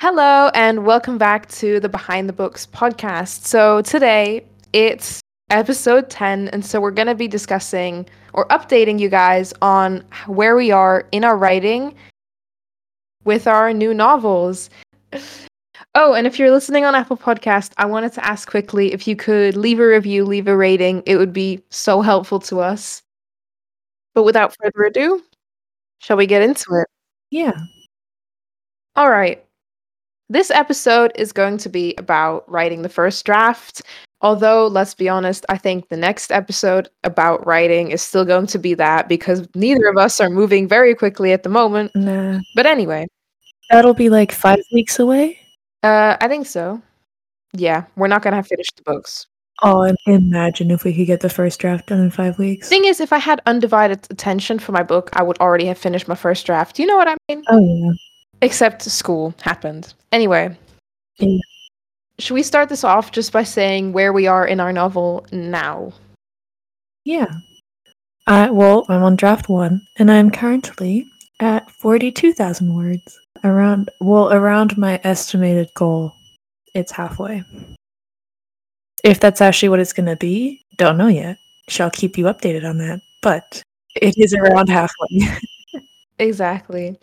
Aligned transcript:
Hello, 0.00 0.48
and 0.54 0.86
welcome 0.86 1.18
back 1.18 1.48
to 1.48 1.80
the 1.80 1.88
Behind 1.88 2.28
the 2.28 2.32
Books 2.32 2.68
podcast. 2.68 3.44
So, 3.46 3.82
today 3.82 4.46
it's 4.72 5.20
episode 5.50 6.08
10, 6.08 6.46
and 6.50 6.64
so 6.64 6.80
we're 6.80 6.92
going 6.92 7.08
to 7.08 7.16
be 7.16 7.26
discussing 7.26 8.06
or 8.32 8.46
updating 8.46 9.00
you 9.00 9.08
guys 9.08 9.52
on 9.60 10.04
where 10.28 10.54
we 10.54 10.70
are 10.70 11.04
in 11.10 11.24
our 11.24 11.36
writing 11.36 11.96
with 13.24 13.48
our 13.48 13.72
new 13.72 13.92
novels. 13.92 14.70
Oh, 15.96 16.14
and 16.14 16.28
if 16.28 16.38
you're 16.38 16.52
listening 16.52 16.84
on 16.84 16.94
Apple 16.94 17.16
Podcast, 17.16 17.72
I 17.76 17.86
wanted 17.86 18.12
to 18.12 18.24
ask 18.24 18.48
quickly 18.48 18.92
if 18.92 19.08
you 19.08 19.16
could 19.16 19.56
leave 19.56 19.80
a 19.80 19.88
review, 19.88 20.24
leave 20.24 20.46
a 20.46 20.56
rating. 20.56 21.02
It 21.06 21.16
would 21.16 21.32
be 21.32 21.60
so 21.70 22.02
helpful 22.02 22.38
to 22.42 22.60
us. 22.60 23.02
But 24.14 24.22
without 24.22 24.54
further 24.62 24.84
ado, 24.84 25.24
shall 25.98 26.16
we 26.16 26.26
get 26.28 26.42
into 26.42 26.66
it? 26.74 26.86
Yeah. 27.32 27.58
All 28.94 29.10
right. 29.10 29.44
This 30.30 30.50
episode 30.50 31.12
is 31.14 31.32
going 31.32 31.56
to 31.58 31.68
be 31.68 31.94
about 31.96 32.48
writing 32.50 32.82
the 32.82 32.88
first 32.88 33.24
draft. 33.24 33.82
Although, 34.20 34.66
let's 34.66 34.94
be 34.94 35.08
honest, 35.08 35.46
I 35.48 35.56
think 35.56 35.88
the 35.88 35.96
next 35.96 36.32
episode 36.32 36.88
about 37.04 37.46
writing 37.46 37.90
is 37.92 38.02
still 38.02 38.24
going 38.24 38.46
to 38.48 38.58
be 38.58 38.74
that 38.74 39.08
because 39.08 39.48
neither 39.54 39.86
of 39.86 39.96
us 39.96 40.20
are 40.20 40.28
moving 40.28 40.68
very 40.68 40.94
quickly 40.94 41.32
at 41.32 41.44
the 41.44 41.48
moment. 41.48 41.92
Nah. 41.94 42.40
But 42.54 42.66
anyway, 42.66 43.06
That'll 43.70 43.94
be 43.94 44.08
like 44.10 44.32
five 44.32 44.60
weeks 44.72 44.98
away. 44.98 45.38
uh, 45.82 46.16
I 46.20 46.26
think 46.28 46.46
so. 46.46 46.82
Yeah, 47.52 47.84
we're 47.96 48.08
not 48.08 48.22
going 48.22 48.32
to 48.32 48.36
have 48.36 48.46
finished 48.46 48.76
the 48.76 48.82
books. 48.82 49.26
Oh, 49.62 49.92
imagine 50.06 50.70
if 50.70 50.84
we 50.84 50.94
could 50.94 51.06
get 51.06 51.20
the 51.20 51.28
first 51.28 51.58
draft 51.58 51.88
done 51.88 52.00
in 52.00 52.10
five 52.10 52.38
weeks. 52.38 52.68
Thing 52.68 52.84
is, 52.84 53.00
if 53.00 53.12
I 53.12 53.18
had 53.18 53.40
undivided 53.46 54.06
attention 54.10 54.58
for 54.58 54.72
my 54.72 54.82
book, 54.82 55.10
I 55.14 55.22
would 55.22 55.38
already 55.38 55.66
have 55.66 55.78
finished 55.78 56.06
my 56.08 56.14
first 56.14 56.46
draft. 56.46 56.78
You 56.78 56.86
know 56.86 56.96
what 56.96 57.08
I 57.08 57.16
mean? 57.28 57.42
Oh, 57.48 57.58
yeah. 57.58 57.92
Except 58.40 58.82
school 58.82 59.34
happened. 59.42 59.94
Anyway, 60.12 60.56
Yeah. 61.18 61.38
should 62.18 62.34
we 62.34 62.42
start 62.42 62.68
this 62.68 62.84
off 62.84 63.10
just 63.10 63.32
by 63.32 63.42
saying 63.42 63.92
where 63.92 64.12
we 64.12 64.26
are 64.26 64.46
in 64.46 64.60
our 64.60 64.72
novel 64.72 65.26
now? 65.32 65.92
Yeah. 67.04 67.26
I, 68.26 68.50
well, 68.50 68.84
I'm 68.88 69.02
on 69.02 69.16
draft 69.16 69.48
one, 69.48 69.86
and 69.98 70.10
I'm 70.10 70.30
currently 70.30 71.06
at 71.40 71.70
42,000 71.70 72.74
words. 72.74 73.18
Around, 73.44 73.90
well, 74.00 74.32
around 74.32 74.76
my 74.76 75.00
estimated 75.04 75.70
goal. 75.74 76.12
It's 76.74 76.92
halfway. 76.92 77.44
If 79.04 79.20
that's 79.20 79.40
actually 79.40 79.68
what 79.68 79.80
it's 79.80 79.92
going 79.92 80.06
to 80.06 80.16
be, 80.16 80.60
don't 80.76 80.98
know 80.98 81.06
yet. 81.06 81.38
Shall 81.68 81.90
keep 81.90 82.18
you 82.18 82.24
updated 82.24 82.68
on 82.68 82.78
that. 82.78 83.00
But 83.22 83.62
it 83.96 84.14
is 84.16 84.34
around 84.34 84.68
halfway. 84.68 85.08
Exactly. 86.20 86.98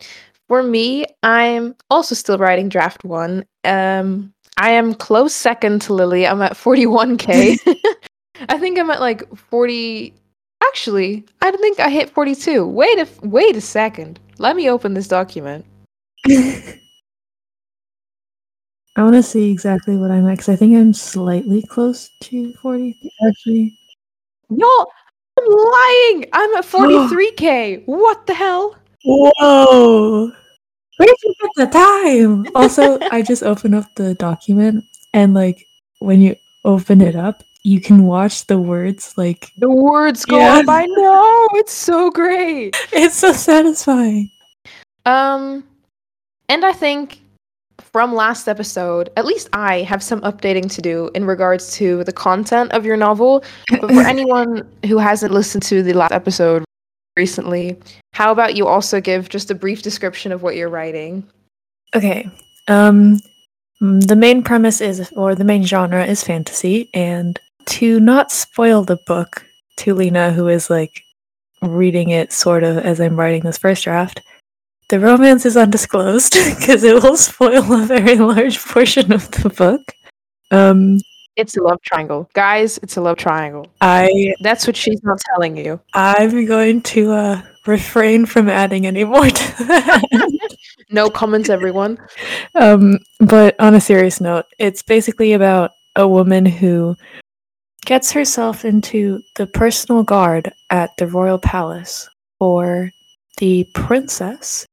For 0.48 0.62
me, 0.62 1.04
I'm 1.22 1.74
also 1.90 2.14
still 2.14 2.38
writing 2.38 2.68
draft 2.68 3.04
one. 3.04 3.44
Um, 3.64 4.32
I 4.56 4.70
am 4.70 4.94
close 4.94 5.34
second 5.34 5.82
to 5.82 5.92
Lily. 5.92 6.26
I'm 6.26 6.40
at 6.40 6.52
41k. 6.52 7.58
I 8.48 8.58
think 8.58 8.78
I'm 8.78 8.90
at 8.90 9.00
like 9.00 9.34
40. 9.36 10.14
Actually, 10.62 11.24
I 11.42 11.50
think 11.50 11.80
I 11.80 11.90
hit 11.90 12.10
42. 12.10 12.66
Wait 12.66 12.98
a 12.98 13.02
f- 13.02 13.20
wait 13.22 13.56
a 13.56 13.60
second. 13.60 14.18
Let 14.38 14.56
me 14.56 14.70
open 14.70 14.94
this 14.94 15.08
document. 15.08 15.64
I 18.98 19.02
want 19.02 19.14
to 19.14 19.22
see 19.22 19.50
exactly 19.50 19.96
what 19.96 20.10
I'm 20.10 20.26
at 20.26 20.32
because 20.32 20.48
I 20.48 20.56
think 20.56 20.74
I'm 20.74 20.94
slightly 20.94 21.62
close 21.62 22.08
to 22.22 22.54
40. 22.62 22.96
Actually, 23.28 23.78
Y'all, 24.48 24.86
I'm 25.38 25.46
lying. 25.46 26.26
I'm 26.32 26.54
at 26.54 26.64
43k. 26.64 27.82
what 27.86 28.26
the 28.26 28.34
hell? 28.34 28.76
Whoa! 29.06 30.32
Where 30.98 31.06
did 31.06 31.16
you 31.24 31.34
get 31.40 31.50
the 31.56 31.66
time? 31.78 32.46
Also, 32.54 32.98
I 33.10 33.22
just 33.22 33.42
opened 33.42 33.74
up 33.74 33.86
the 33.96 34.14
document, 34.14 34.84
and 35.14 35.34
like 35.34 35.64
when 36.00 36.20
you 36.20 36.36
open 36.64 37.00
it 37.00 37.14
up, 37.16 37.42
you 37.62 37.80
can 37.80 38.04
watch 38.04 38.46
the 38.46 38.58
words. 38.58 39.14
Like 39.16 39.50
The 39.58 39.70
words 39.70 40.24
go 40.24 40.38
Yeah. 40.38 40.56
up. 40.58 40.66
I 40.68 40.86
know. 40.86 41.46
It's 41.54 41.72
so 41.72 42.10
great. 42.10 42.76
it's 42.92 43.16
so 43.16 43.32
satisfying. 43.32 44.30
Um, 45.04 45.64
and 46.48 46.64
I 46.64 46.72
think 46.72 47.20
from 47.80 48.14
last 48.14 48.48
episode, 48.48 49.10
at 49.16 49.24
least 49.24 49.48
I 49.52 49.82
have 49.82 50.02
some 50.02 50.20
updating 50.22 50.70
to 50.74 50.82
do 50.82 51.10
in 51.14 51.24
regards 51.24 51.72
to 51.74 52.02
the 52.04 52.12
content 52.12 52.72
of 52.72 52.84
your 52.84 52.96
novel. 52.96 53.44
But 53.70 53.90
for 53.92 54.00
anyone 54.06 54.68
who 54.86 54.98
hasn't 54.98 55.32
listened 55.32 55.62
to 55.64 55.82
the 55.82 55.92
last 55.94 56.12
episode 56.12 56.64
recently, 57.16 57.76
how 58.12 58.32
about 58.32 58.56
you 58.56 58.66
also 58.66 59.00
give 59.00 59.28
just 59.28 59.50
a 59.50 59.54
brief 59.54 59.82
description 59.82 60.32
of 60.32 60.42
what 60.42 60.56
you're 60.56 60.68
writing? 60.68 61.26
Okay. 61.94 62.28
Um 62.68 63.18
mm, 63.82 64.06
the 64.06 64.16
main 64.16 64.42
premise 64.42 64.80
is 64.80 65.12
or 65.16 65.34
the 65.34 65.44
main 65.44 65.64
genre 65.64 66.04
is 66.04 66.22
fantasy 66.22 66.90
and 66.94 67.40
to 67.66 67.98
not 68.00 68.30
spoil 68.30 68.84
the 68.84 68.98
book 69.06 69.44
to 69.78 69.94
Lena 69.94 70.32
who 70.32 70.48
is 70.48 70.70
like 70.70 71.02
reading 71.62 72.10
it 72.10 72.32
sort 72.32 72.62
of 72.62 72.78
as 72.78 73.00
I'm 73.00 73.18
writing 73.18 73.42
this 73.42 73.58
first 73.58 73.84
draft, 73.84 74.20
the 74.88 75.00
romance 75.00 75.44
is 75.46 75.56
undisclosed 75.56 76.32
because 76.58 76.84
it 76.84 77.02
will 77.02 77.16
spoil 77.30 77.72
a 77.72 77.86
very 77.86 78.16
large 78.16 78.58
portion 78.62 79.12
of 79.12 79.30
the 79.30 79.48
book. 79.48 79.82
Um 80.50 81.00
It's 81.36 81.56
a 81.56 81.62
love 81.62 81.80
triangle. 81.82 82.28
Guys, 82.32 82.78
it's 82.78 82.96
a 82.96 83.00
love 83.00 83.18
triangle. 83.18 83.66
I 83.80 84.34
That's 84.40 84.66
what 84.66 84.76
she's 84.76 85.02
not 85.02 85.18
telling 85.34 85.56
you. 85.56 85.80
I'm 85.94 86.46
going 86.46 86.82
to 86.82 87.12
uh 87.12 87.42
refrain 87.66 88.26
from 88.26 88.48
adding 88.48 88.86
any 88.86 89.04
more 89.04 89.28
to 89.28 89.64
that. 89.64 90.02
No 90.90 91.10
comments, 91.10 91.48
everyone. 91.48 91.98
Um, 92.54 92.98
but 93.18 93.58
on 93.58 93.74
a 93.74 93.80
serious 93.80 94.20
note, 94.20 94.44
it's 94.58 94.82
basically 94.82 95.32
about 95.32 95.72
a 95.96 96.06
woman 96.06 96.46
who 96.46 96.94
gets 97.84 98.12
herself 98.12 98.64
into 98.64 99.20
the 99.34 99.48
personal 99.48 100.04
guard 100.04 100.52
at 100.70 100.90
the 100.96 101.08
royal 101.08 101.38
palace 101.38 102.08
for 102.38 102.90
the 103.38 103.68
princess, 103.74 104.64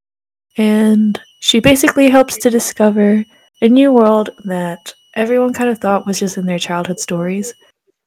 and 0.55 1.19
she 1.39 1.59
basically 1.59 2.09
helps 2.09 2.37
to 2.37 2.51
discover 2.51 3.25
a 3.61 3.67
new 3.67 3.91
world 3.91 4.29
that 4.45 4.93
everyone 5.15 5.53
kind 5.53 5.69
of 5.69 5.79
thought 5.79 6.05
was 6.07 6.19
just 6.19 6.37
in 6.37 6.45
their 6.45 6.59
childhood 6.59 6.99
stories. 6.99 7.53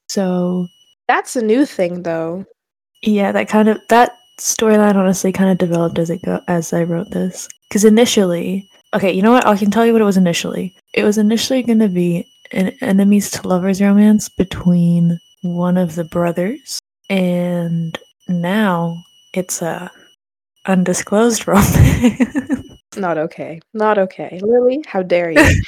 So 0.08 0.66
That's 1.08 1.36
a 1.36 1.42
new 1.42 1.66
thing, 1.66 2.02
though. 2.02 2.44
yeah, 3.02 3.32
that 3.32 3.48
kind 3.48 3.68
of 3.68 3.80
that 3.88 4.12
storyline 4.40 4.96
honestly 4.96 5.32
kind 5.32 5.50
of 5.50 5.58
developed 5.58 5.98
as 5.98 6.10
it 6.10 6.22
go 6.24 6.40
as 6.48 6.72
I 6.72 6.82
wrote 6.84 7.10
this. 7.10 7.48
Because 7.68 7.84
initially, 7.84 8.68
okay, 8.94 9.10
you 9.12 9.22
know 9.22 9.32
what? 9.32 9.46
I 9.46 9.56
can 9.56 9.70
tell 9.70 9.84
you 9.86 9.92
what 9.92 10.02
it 10.02 10.06
was 10.06 10.16
initially. 10.16 10.74
It 10.94 11.04
was 11.04 11.18
initially 11.18 11.62
going 11.62 11.80
to 11.80 11.88
be 11.88 12.26
an 12.52 12.68
enemies 12.80 13.30
to 13.32 13.48
lovers 13.48 13.80
romance 13.82 14.28
between 14.28 15.18
one 15.42 15.76
of 15.76 15.94
the 15.96 16.04
brothers, 16.04 16.78
and 17.10 17.98
now 18.28 18.96
it's 19.34 19.62
a 19.62 19.90
undisclosed 20.66 21.46
romance. 21.48 22.78
Not 22.96 23.18
okay. 23.18 23.60
Not 23.74 23.98
okay. 23.98 24.38
Lily, 24.42 24.82
how 24.86 25.02
dare 25.02 25.30
you? 25.32 25.62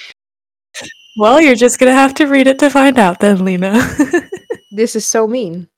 well, 1.19 1.41
you're 1.41 1.55
just 1.55 1.79
gonna 1.79 1.93
have 1.93 2.15
to 2.15 2.27
read 2.27 2.47
it 2.47 2.59
to 2.61 2.71
find 2.71 2.99
out, 2.99 3.21
then, 3.21 3.45
Lena. 3.45 3.73
this 4.73 4.97
is 4.97 5.05
so 5.05 5.27
mean. 5.27 5.69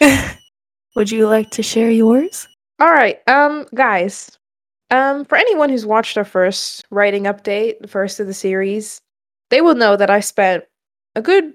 Would 0.96 1.10
you 1.10 1.26
like 1.26 1.50
to 1.50 1.62
share 1.62 1.90
yours? 1.90 2.46
All 2.80 2.92
right, 2.92 3.20
um, 3.28 3.66
guys. 3.74 4.38
Um, 4.90 5.24
for 5.24 5.36
anyone 5.36 5.70
who's 5.70 5.86
watched 5.86 6.18
our 6.18 6.24
first 6.24 6.84
writing 6.90 7.24
update, 7.24 7.80
the 7.80 7.88
first 7.88 8.20
of 8.20 8.26
the 8.26 8.34
series, 8.34 9.00
they 9.50 9.60
will 9.60 9.74
know 9.74 9.96
that 9.96 10.10
I 10.10 10.20
spent 10.20 10.64
a 11.16 11.22
good 11.22 11.54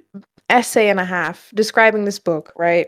essay 0.50 0.90
and 0.90 1.00
a 1.00 1.06
half 1.06 1.52
describing 1.54 2.06
this 2.06 2.20
book, 2.20 2.52
right? 2.58 2.88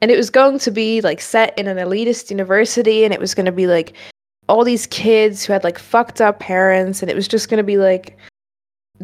And 0.00 0.10
it 0.10 0.16
was 0.16 0.30
going 0.30 0.58
to 0.60 0.70
be 0.70 1.00
like 1.00 1.20
set 1.20 1.58
in 1.58 1.66
an 1.66 1.78
elitist 1.78 2.30
university, 2.30 3.04
and 3.04 3.14
it 3.14 3.20
was 3.20 3.34
going 3.34 3.46
to 3.46 3.52
be 3.52 3.66
like 3.66 3.94
all 4.48 4.64
these 4.64 4.86
kids 4.86 5.44
who 5.44 5.52
had 5.52 5.64
like 5.64 5.78
fucked 5.78 6.20
up 6.20 6.38
parents, 6.38 7.02
and 7.02 7.10
it 7.10 7.16
was 7.16 7.26
just 7.26 7.48
going 7.48 7.58
to 7.58 7.64
be 7.64 7.78
like 7.78 8.18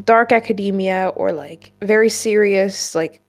dark 0.05 0.33
academia 0.33 1.13
or 1.17 1.33
like 1.33 1.73
very 1.83 2.09
serious 2.11 2.95
like 2.95 3.21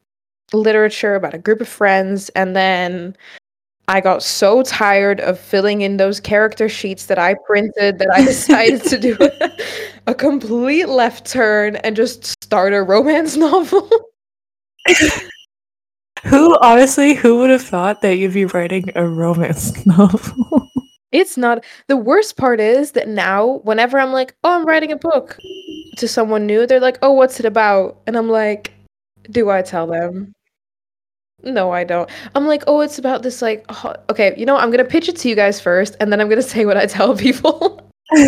literature 0.53 1.15
about 1.15 1.33
a 1.33 1.38
group 1.38 1.62
of 1.62 1.67
friends, 1.67 2.29
and 2.29 2.56
then 2.56 3.15
I 3.88 4.01
got 4.01 4.23
so 4.23 4.63
tired 4.63 5.19
of 5.19 5.39
filling 5.39 5.81
in 5.81 5.97
those 5.97 6.19
character 6.19 6.67
sheets 6.67 7.06
that 7.06 7.19
I 7.19 7.35
printed 7.45 8.00
that 8.00 8.09
I 8.13 8.25
decided 8.25 8.83
to 8.85 8.97
do 8.97 9.17
a 10.07 10.15
complete 10.15 10.89
left 10.89 11.25
turn 11.25 11.75
and 11.77 11.95
just 11.95 12.25
start 12.44 12.73
a 12.73 12.81
romance 12.81 13.35
novel. 13.38 13.89
Who 16.23 16.57
honestly, 16.62 17.13
who 17.13 17.38
would 17.38 17.51
have 17.51 17.62
thought 17.62 18.01
that 18.01 18.17
you'd 18.17 18.33
be 18.33 18.45
writing 18.45 18.89
a 18.95 19.07
romance 19.07 19.85
novel? 19.85 20.69
It's 21.15 21.38
not 21.38 21.63
the 21.88 21.97
worst 21.97 22.38
part 22.38 22.59
is 22.59 22.91
that 22.94 23.07
now 23.07 23.59
whenever 23.63 24.00
I'm 24.00 24.12
like, 24.12 24.35
"Oh, 24.44 24.53
I'm 24.56 24.65
writing 24.65 24.91
a 24.91 24.97
book" 24.97 25.38
to 25.97 26.07
someone 26.07 26.45
new, 26.45 26.67
they're 26.67 26.79
like, 26.79 26.97
"Oh, 27.01 27.13
what's 27.13 27.39
it 27.39 27.45
about?" 27.45 28.01
And 28.07 28.15
I'm 28.17 28.29
like, 28.29 28.73
"Do 29.31 29.50
I 29.50 29.62
tell 29.62 29.88
them?" 29.88 30.33
No, 31.44 31.71
I 31.71 31.83
don't. 31.83 32.09
I'm 32.33 32.47
like, 32.47 32.63
"Oh, 32.67 32.81
it's 32.81 32.97
about 32.97 33.21
this 33.23 33.41
like 33.41 33.65
ho- 33.69 33.95
okay, 34.09 34.33
you 34.38 34.45
know, 34.45 34.57
I'm 34.57 34.69
going 34.71 34.83
to 34.83 34.89
pitch 34.89 35.09
it 35.09 35.17
to 35.17 35.29
you 35.29 35.35
guys 35.35 35.59
first 35.59 35.95
and 36.00 36.12
then 36.12 36.19
I'm 36.21 36.27
going 36.29 36.41
to 36.41 36.47
say 36.47 36.65
what 36.65 36.77
I 36.77 36.85
tell 36.85 37.15
people." 37.15 37.81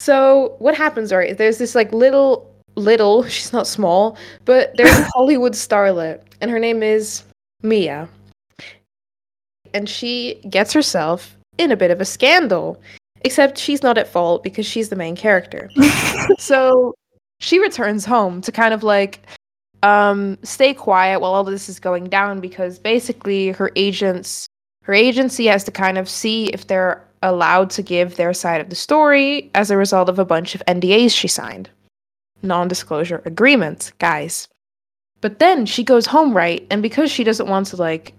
So 0.00 0.56
what 0.58 0.74
happens, 0.76 1.12
right? 1.12 1.36
There's 1.36 1.58
this 1.58 1.74
like 1.74 1.92
little 1.92 2.50
little, 2.76 3.24
she's 3.26 3.52
not 3.52 3.66
small, 3.66 4.16
but 4.44 4.76
there's 4.76 4.96
a 4.98 5.08
Hollywood 5.14 5.54
starlet, 5.54 6.20
and 6.40 6.50
her 6.50 6.58
name 6.58 6.82
is 6.82 7.24
Mia. 7.62 8.08
And 9.74 9.88
she 9.88 10.40
gets 10.48 10.72
herself 10.72 11.35
in 11.58 11.70
a 11.70 11.76
bit 11.76 11.90
of 11.90 12.00
a 12.00 12.04
scandal. 12.04 12.80
Except 13.22 13.58
she's 13.58 13.82
not 13.82 13.98
at 13.98 14.08
fault 14.08 14.42
because 14.42 14.66
she's 14.66 14.88
the 14.88 14.96
main 14.96 15.16
character. 15.16 15.70
so 16.38 16.94
she 17.40 17.58
returns 17.58 18.04
home 18.04 18.40
to 18.42 18.52
kind 18.52 18.72
of 18.72 18.82
like 18.82 19.20
um 19.82 20.38
stay 20.42 20.72
quiet 20.72 21.20
while 21.20 21.34
all 21.34 21.44
this 21.44 21.68
is 21.68 21.78
going 21.78 22.04
down 22.04 22.40
because 22.40 22.78
basically 22.78 23.50
her 23.50 23.70
agents 23.76 24.46
her 24.84 24.94
agency 24.94 25.46
has 25.46 25.64
to 25.64 25.70
kind 25.70 25.98
of 25.98 26.08
see 26.08 26.46
if 26.46 26.66
they're 26.66 27.04
allowed 27.22 27.70
to 27.70 27.82
give 27.82 28.16
their 28.16 28.32
side 28.32 28.60
of 28.60 28.70
the 28.70 28.76
story 28.76 29.50
as 29.54 29.70
a 29.70 29.76
result 29.76 30.08
of 30.08 30.18
a 30.18 30.24
bunch 30.24 30.54
of 30.54 30.62
NDAs 30.66 31.12
she 31.12 31.28
signed. 31.28 31.68
Non 32.42 32.68
disclosure 32.68 33.22
agreements, 33.24 33.92
guys. 33.98 34.48
But 35.20 35.38
then 35.38 35.66
she 35.66 35.82
goes 35.82 36.06
home, 36.06 36.36
right? 36.36 36.64
And 36.70 36.82
because 36.82 37.10
she 37.10 37.24
doesn't 37.24 37.48
want 37.48 37.66
to 37.68 37.76
like 37.76 38.12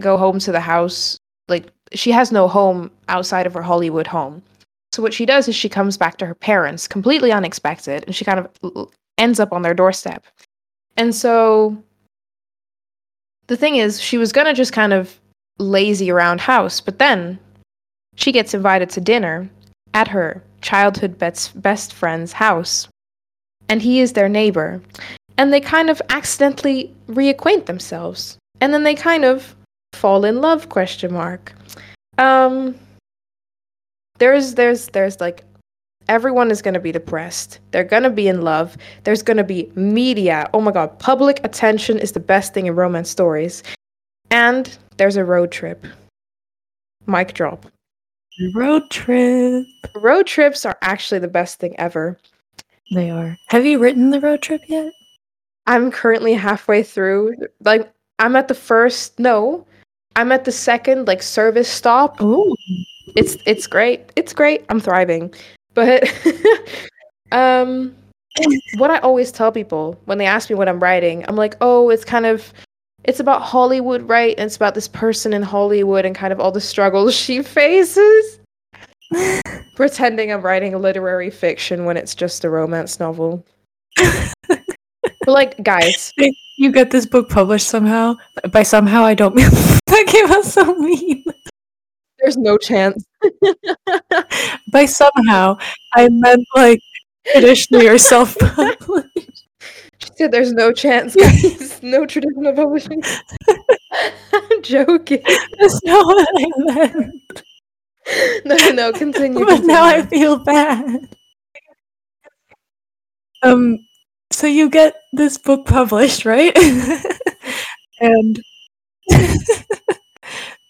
go 0.00 0.16
home 0.16 0.38
to 0.40 0.52
the 0.52 0.60
house, 0.60 1.18
like 1.48 1.72
she 1.94 2.10
has 2.10 2.32
no 2.32 2.48
home 2.48 2.90
outside 3.08 3.46
of 3.46 3.54
her 3.54 3.62
Hollywood 3.62 4.06
home. 4.06 4.42
So 4.92 5.02
what 5.02 5.14
she 5.14 5.24
does 5.24 5.48
is 5.48 5.54
she 5.54 5.68
comes 5.68 5.96
back 5.96 6.18
to 6.18 6.26
her 6.26 6.34
parents 6.34 6.86
completely 6.86 7.32
unexpected 7.32 8.04
and 8.06 8.14
she 8.14 8.24
kind 8.24 8.40
of 8.40 8.90
ends 9.18 9.40
up 9.40 9.52
on 9.52 9.62
their 9.62 9.74
doorstep. 9.74 10.26
And 10.96 11.14
so 11.14 11.82
the 13.46 13.56
thing 13.56 13.76
is 13.76 14.00
she 14.00 14.18
was 14.18 14.32
going 14.32 14.46
to 14.46 14.52
just 14.52 14.72
kind 14.72 14.92
of 14.92 15.18
lazy 15.58 16.10
around 16.10 16.40
house, 16.40 16.80
but 16.80 16.98
then 16.98 17.38
she 18.16 18.32
gets 18.32 18.54
invited 18.54 18.90
to 18.90 19.00
dinner 19.00 19.48
at 19.94 20.08
her 20.08 20.42
childhood 20.60 21.18
best, 21.18 21.60
best 21.60 21.92
friend's 21.92 22.32
house. 22.32 22.88
And 23.68 23.80
he 23.80 24.00
is 24.00 24.12
their 24.12 24.28
neighbor. 24.28 24.82
And 25.38 25.52
they 25.52 25.60
kind 25.60 25.88
of 25.88 26.02
accidentally 26.10 26.94
reacquaint 27.08 27.66
themselves. 27.66 28.36
And 28.60 28.74
then 28.74 28.82
they 28.84 28.94
kind 28.94 29.24
of 29.24 29.56
fall 29.94 30.24
in 30.24 30.40
love 30.40 30.68
question 30.68 31.12
mark. 31.12 31.54
Um 32.18 32.74
there's 34.18 34.54
there's 34.54 34.86
there's 34.88 35.20
like 35.20 35.44
everyone 36.08 36.50
is 36.50 36.62
going 36.62 36.74
to 36.74 36.80
be 36.80 36.92
depressed. 36.92 37.60
They're 37.70 37.84
going 37.84 38.02
to 38.02 38.10
be 38.10 38.28
in 38.28 38.42
love. 38.42 38.76
There's 39.04 39.22
going 39.22 39.36
to 39.36 39.44
be 39.44 39.70
media. 39.74 40.48
Oh 40.52 40.60
my 40.60 40.70
god, 40.70 40.98
public 40.98 41.40
attention 41.44 41.98
is 41.98 42.12
the 42.12 42.20
best 42.20 42.54
thing 42.54 42.66
in 42.66 42.74
romance 42.74 43.10
stories. 43.10 43.62
And 44.30 44.76
there's 44.96 45.16
a 45.16 45.24
road 45.24 45.50
trip. 45.50 45.86
Mic 47.06 47.34
drop. 47.34 47.66
Road 48.54 48.90
trip. 48.90 49.66
Road 49.96 50.26
trips 50.26 50.64
are 50.64 50.78
actually 50.82 51.18
the 51.18 51.28
best 51.28 51.58
thing 51.58 51.74
ever. 51.78 52.18
They 52.92 53.10
are. 53.10 53.36
Have 53.48 53.66
you 53.66 53.78
written 53.78 54.10
the 54.10 54.20
road 54.20 54.42
trip 54.42 54.62
yet? 54.68 54.92
I'm 55.66 55.90
currently 55.90 56.34
halfway 56.34 56.82
through. 56.82 57.34
Like 57.64 57.92
I'm 58.18 58.36
at 58.36 58.48
the 58.48 58.54
first 58.54 59.18
no. 59.18 59.66
I'm 60.16 60.32
at 60.32 60.44
the 60.44 60.52
second 60.52 61.06
like 61.06 61.22
service 61.22 61.68
stop. 61.68 62.16
Oh. 62.20 62.54
It's 63.16 63.36
it's 63.46 63.66
great. 63.66 64.12
It's 64.16 64.32
great. 64.32 64.64
I'm 64.68 64.80
thriving. 64.80 65.34
But 65.74 66.04
um 67.32 67.94
what 68.76 68.90
I 68.90 68.98
always 68.98 69.30
tell 69.30 69.52
people 69.52 70.00
when 70.06 70.18
they 70.18 70.26
ask 70.26 70.48
me 70.48 70.56
what 70.56 70.68
I'm 70.68 70.80
writing, 70.80 71.24
I'm 71.28 71.36
like, 71.36 71.56
"Oh, 71.60 71.90
it's 71.90 72.04
kind 72.04 72.26
of 72.26 72.52
it's 73.04 73.20
about 73.20 73.42
Hollywood, 73.42 74.08
right? 74.08 74.34
And 74.38 74.46
it's 74.46 74.56
about 74.56 74.74
this 74.74 74.88
person 74.88 75.32
in 75.32 75.42
Hollywood 75.42 76.04
and 76.04 76.14
kind 76.14 76.32
of 76.32 76.40
all 76.40 76.52
the 76.52 76.60
struggles 76.60 77.14
she 77.24 77.42
faces. 77.42 78.38
Pretending 79.76 80.32
I'm 80.32 80.42
writing 80.42 80.74
a 80.74 80.78
literary 80.78 81.30
fiction 81.30 81.84
when 81.84 81.96
it's 81.96 82.14
just 82.14 82.44
a 82.44 82.50
romance 82.50 83.00
novel. 83.00 83.44
but 83.96 84.62
like, 85.26 85.62
guys, 85.62 86.12
you 86.56 86.70
get 86.70 86.90
this 86.90 87.06
book 87.06 87.28
published 87.28 87.68
somehow. 87.68 88.14
By 88.50 88.62
somehow, 88.62 89.02
I 89.04 89.14
don't 89.14 89.34
mean 89.34 89.50
came 90.04 90.30
out 90.30 90.44
so 90.44 90.74
mean. 90.74 91.24
There's 92.20 92.36
no 92.36 92.56
chance. 92.56 93.04
By 94.72 94.86
somehow, 94.86 95.58
I 95.94 96.08
meant 96.08 96.46
like 96.54 96.80
traditionally 97.32 97.88
or 97.88 97.98
self-published. 97.98 99.08
She 99.98 100.08
said 100.16 100.32
there's 100.32 100.52
no 100.52 100.72
chance, 100.72 101.14
guys. 101.14 101.80
no 101.82 102.04
traditional 102.06 102.52
publishing. 102.54 103.04
I'm 104.32 104.62
joking. 104.62 105.22
That's 105.60 105.80
not 105.84 106.04
what 106.04 106.28
I 106.34 106.46
meant. 106.58 107.42
No, 108.44 108.56
no, 108.70 108.92
continue. 108.92 109.38
But 109.38 109.46
continue. 109.48 109.66
now 109.68 109.84
I 109.84 110.02
feel 110.02 110.38
bad. 110.38 111.08
Um, 113.42 113.78
so 114.32 114.46
you 114.46 114.68
get 114.70 114.94
this 115.12 115.38
book 115.38 115.66
published, 115.66 116.24
right? 116.24 116.56
and 118.00 118.40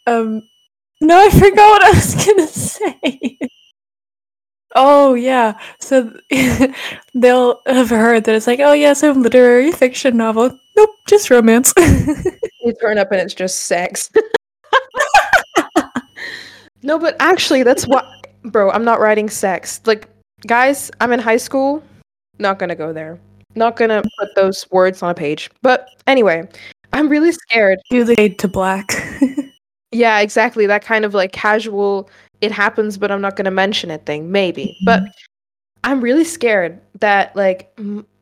um, 0.06 0.42
no, 1.00 1.18
I 1.18 1.30
forgot 1.30 1.56
what 1.56 1.84
I 1.84 1.90
was 1.90 2.14
gonna 2.26 2.46
say. 2.46 3.38
Oh 4.74 5.14
yeah, 5.14 5.58
so 5.80 6.12
they'll 7.14 7.60
have 7.66 7.90
heard 7.90 8.24
that 8.24 8.34
it's 8.34 8.46
like, 8.46 8.60
oh 8.60 8.72
yeah, 8.72 8.94
some 8.94 9.22
literary 9.22 9.72
fiction 9.72 10.16
novel. 10.16 10.58
Nope, 10.76 10.90
just 11.08 11.30
romance. 11.30 11.74
You 12.64 12.72
turn 12.80 12.96
up 12.96 13.10
and 13.10 13.20
it's 13.20 13.34
just 13.34 13.64
sex. 13.64 14.08
no, 16.84 16.96
but 16.96 17.16
actually, 17.18 17.64
that's 17.64 17.88
what, 17.88 18.06
bro. 18.44 18.70
I'm 18.70 18.84
not 18.84 19.00
writing 19.00 19.28
sex. 19.28 19.80
Like, 19.84 20.08
guys, 20.46 20.88
I'm 21.00 21.10
in 21.10 21.18
high 21.18 21.38
school. 21.38 21.82
Not 22.38 22.60
gonna 22.60 22.76
go 22.76 22.92
there. 22.92 23.18
Not 23.56 23.74
gonna 23.74 24.00
put 24.16 24.34
those 24.36 24.64
words 24.70 25.02
on 25.02 25.10
a 25.10 25.14
page. 25.14 25.50
But 25.62 25.88
anyway, 26.06 26.48
I'm 26.92 27.08
really 27.08 27.32
scared. 27.32 27.80
Do 27.90 28.04
the 28.04 28.14
fade 28.14 28.38
to 28.38 28.46
black. 28.46 28.92
Yeah, 29.92 30.20
exactly. 30.20 30.66
That 30.66 30.82
kind 30.82 31.04
of 31.04 31.14
like 31.14 31.32
casual, 31.32 32.08
it 32.40 32.50
happens, 32.50 32.96
but 32.98 33.10
I'm 33.10 33.20
not 33.20 33.36
gonna 33.36 33.50
mention 33.50 33.90
it 33.90 34.04
thing. 34.06 34.32
Maybe, 34.32 34.64
mm-hmm. 34.66 34.84
but 34.86 35.02
I'm 35.84 36.00
really 36.00 36.24
scared 36.24 36.80
that 37.00 37.36
like, 37.36 37.76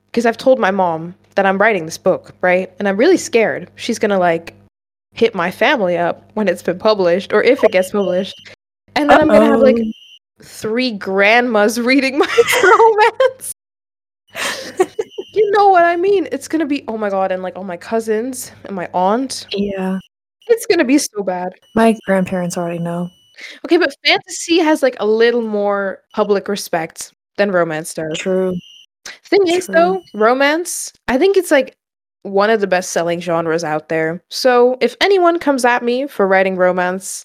because 0.07 0.27
I've 0.27 0.37
told 0.37 0.59
my 0.59 0.71
mom 0.71 1.15
that 1.37 1.47
I'm 1.47 1.59
writing 1.59 1.87
this 1.87 1.99
book, 1.99 2.33
right? 2.41 2.73
And 2.79 2.89
I'm 2.89 2.97
really 2.97 3.17
scared 3.17 3.71
she's 3.77 3.99
gonna 3.99 4.19
like 4.19 4.55
hit 5.13 5.35
my 5.35 5.51
family 5.51 5.97
up 5.97 6.31
when 6.35 6.49
it's 6.49 6.63
been 6.63 6.79
published 6.79 7.33
or 7.33 7.43
if 7.43 7.63
it 7.65 7.73
gets 7.73 7.91
published. 7.91 8.35
And 8.97 9.09
then 9.09 9.21
I'm 9.21 9.29
gonna 9.29 9.47
have 9.47 9.61
like 9.61 9.77
three 10.43 10.93
grandmas 10.93 11.81
reading 11.81 12.19
my 12.19 12.27
romance. 13.29 13.53
you 15.33 15.51
know 15.53 15.69
what 15.69 15.85
I 15.85 15.97
mean? 15.97 16.29
It's 16.33 16.49
gonna 16.49 16.67
be 16.67 16.85
oh 16.89 16.99
my 16.99 17.11
god, 17.11 17.31
and 17.33 17.43
like 17.43 17.57
all 17.57 17.65
my 17.65 17.77
cousins 17.77 18.53
and 18.65 18.75
my 18.75 18.89
aunt. 18.93 19.47
yeah, 19.51 19.99
It's 20.51 20.67
gonna 20.67 20.85
be 20.85 20.99
so 20.99 21.23
bad. 21.23 21.53
my 21.75 21.97
grandparents 22.07 22.57
already 22.59 22.79
know. 22.79 23.09
Okay, 23.65 23.79
but 23.79 23.95
fantasy 24.05 24.59
has 24.59 24.83
like 24.83 24.97
a 25.01 25.07
little 25.07 25.43
more 25.43 26.03
public 26.15 26.49
respect 26.49 27.13
than 27.39 27.51
romance 27.53 27.95
does. 27.95 28.19
True. 28.19 28.55
Thing 29.25 29.47
is, 29.47 29.67
though, 29.67 30.03
romance, 30.13 30.93
I 31.09 31.17
think 31.17 31.37
it's 31.39 31.51
like 31.51 31.77
one 32.23 32.51
of 32.51 32.61
the 32.61 32.67
best 32.67 32.91
selling 32.91 33.21
genres 33.21 33.65
out 33.65 33.89
there. 33.89 34.23
So 34.29 34.77
if 34.83 34.95
anyone 35.01 35.39
comes 35.39 35.65
at 35.65 35.83
me 35.83 36.07
for 36.07 36.27
writing 36.27 36.57
romance, 36.57 37.25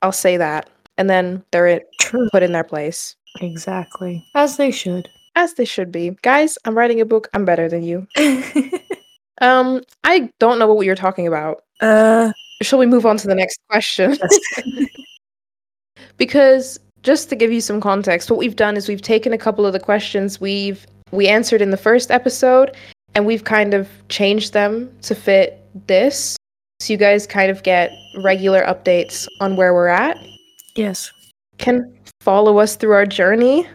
I'll 0.00 0.10
say 0.12 0.38
that. 0.38 0.70
And 0.96 1.10
then 1.10 1.44
they're 1.52 1.66
it, 1.66 1.84
True. 2.00 2.28
put 2.32 2.42
in 2.42 2.52
their 2.52 2.64
place. 2.64 3.14
Exactly. 3.40 4.24
As 4.34 4.56
they 4.56 4.70
should. 4.70 5.08
As 5.36 5.54
they 5.54 5.64
should 5.66 5.92
be. 5.92 6.16
Guys, 6.22 6.56
I'm 6.64 6.76
writing 6.76 7.00
a 7.00 7.04
book. 7.04 7.28
I'm 7.34 7.44
better 7.44 7.68
than 7.68 7.82
you. 7.82 8.06
Um, 9.40 9.80
I 10.04 10.30
don't 10.38 10.60
know 10.60 10.72
what 10.72 10.86
you're 10.86 10.94
talking 10.94 11.26
about. 11.26 11.64
uh, 11.80 12.32
Shall 12.62 12.78
we 12.78 12.86
move 12.86 13.06
on 13.06 13.16
to 13.18 13.26
the 13.26 13.34
next 13.34 13.58
question? 13.68 14.16
because 16.16 16.78
just 17.02 17.28
to 17.28 17.36
give 17.36 17.52
you 17.52 17.60
some 17.60 17.80
context 17.80 18.30
what 18.30 18.38
we've 18.38 18.56
done 18.56 18.76
is 18.76 18.88
we've 18.88 19.02
taken 19.02 19.32
a 19.32 19.38
couple 19.38 19.66
of 19.66 19.72
the 19.72 19.80
questions 19.80 20.40
we've 20.40 20.86
we 21.10 21.28
answered 21.28 21.60
in 21.60 21.70
the 21.70 21.76
first 21.76 22.10
episode 22.10 22.74
and 23.14 23.26
we've 23.26 23.44
kind 23.44 23.74
of 23.74 23.88
changed 24.08 24.52
them 24.52 24.90
to 25.02 25.14
fit 25.14 25.64
this 25.86 26.36
so 26.80 26.92
you 26.92 26.96
guys 26.96 27.26
kind 27.26 27.50
of 27.50 27.62
get 27.62 27.92
regular 28.22 28.62
updates 28.62 29.26
on 29.40 29.56
where 29.56 29.74
we're 29.74 29.88
at 29.88 30.16
yes. 30.76 31.12
can 31.58 31.92
follow 32.20 32.58
us 32.58 32.76
through 32.76 32.92
our 32.92 33.06
journey 33.06 33.66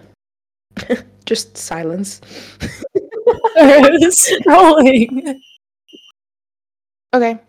just 1.26 1.58
silence 1.58 2.22
Scrolling. 3.58 5.36
okay 7.14 7.40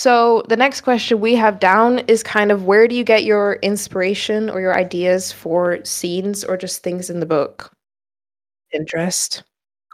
so 0.00 0.42
the 0.48 0.56
next 0.56 0.80
question 0.80 1.20
we 1.20 1.34
have 1.34 1.60
down 1.60 1.98
is 2.00 2.22
kind 2.22 2.50
of 2.50 2.64
where 2.64 2.88
do 2.88 2.94
you 2.94 3.04
get 3.04 3.24
your 3.24 3.58
inspiration 3.62 4.48
or 4.48 4.60
your 4.60 4.76
ideas 4.76 5.30
for 5.30 5.84
scenes 5.84 6.44
or 6.44 6.56
just 6.56 6.82
things 6.82 7.10
in 7.10 7.20
the 7.20 7.26
book 7.26 7.70
pinterest 8.74 9.42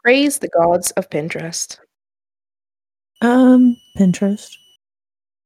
praise 0.03 0.39
the 0.39 0.49
gods 0.49 0.91
of 0.93 1.11
pinterest 1.11 1.79
Um, 3.23 3.77
Pinterest. 3.99 4.57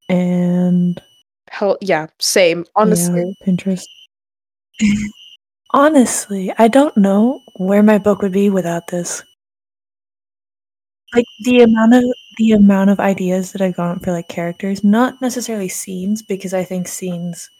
And 0.09 1.01
Hell 1.51 1.79
yeah, 1.81 2.07
same. 2.19 2.65
Honestly, 2.77 3.35
yeah, 3.41 3.47
Pinterest. 3.47 3.85
Honestly, 5.73 6.53
I 6.59 6.69
don't 6.69 6.97
know 6.97 7.41
where 7.57 7.83
my 7.83 7.99
book 7.99 8.23
would 8.23 8.33
be 8.33 8.51
without 8.51 8.89
this. 8.89 9.23
Like 11.15 11.25
the 11.45 11.63
amount 11.63 11.95
of 11.95 12.05
the 12.41 12.53
amount 12.53 12.89
of 12.89 12.99
ideas 12.99 13.53
that 13.53 13.61
I've 13.61 13.77
gone 13.77 13.99
for 13.99 14.13
like 14.13 14.29
characters, 14.29 14.83
not 14.83 15.21
necessarily 15.21 15.69
scenes, 15.69 16.23
because 16.23 16.55
I 16.55 16.65
think 16.65 16.89
scenes 16.89 17.51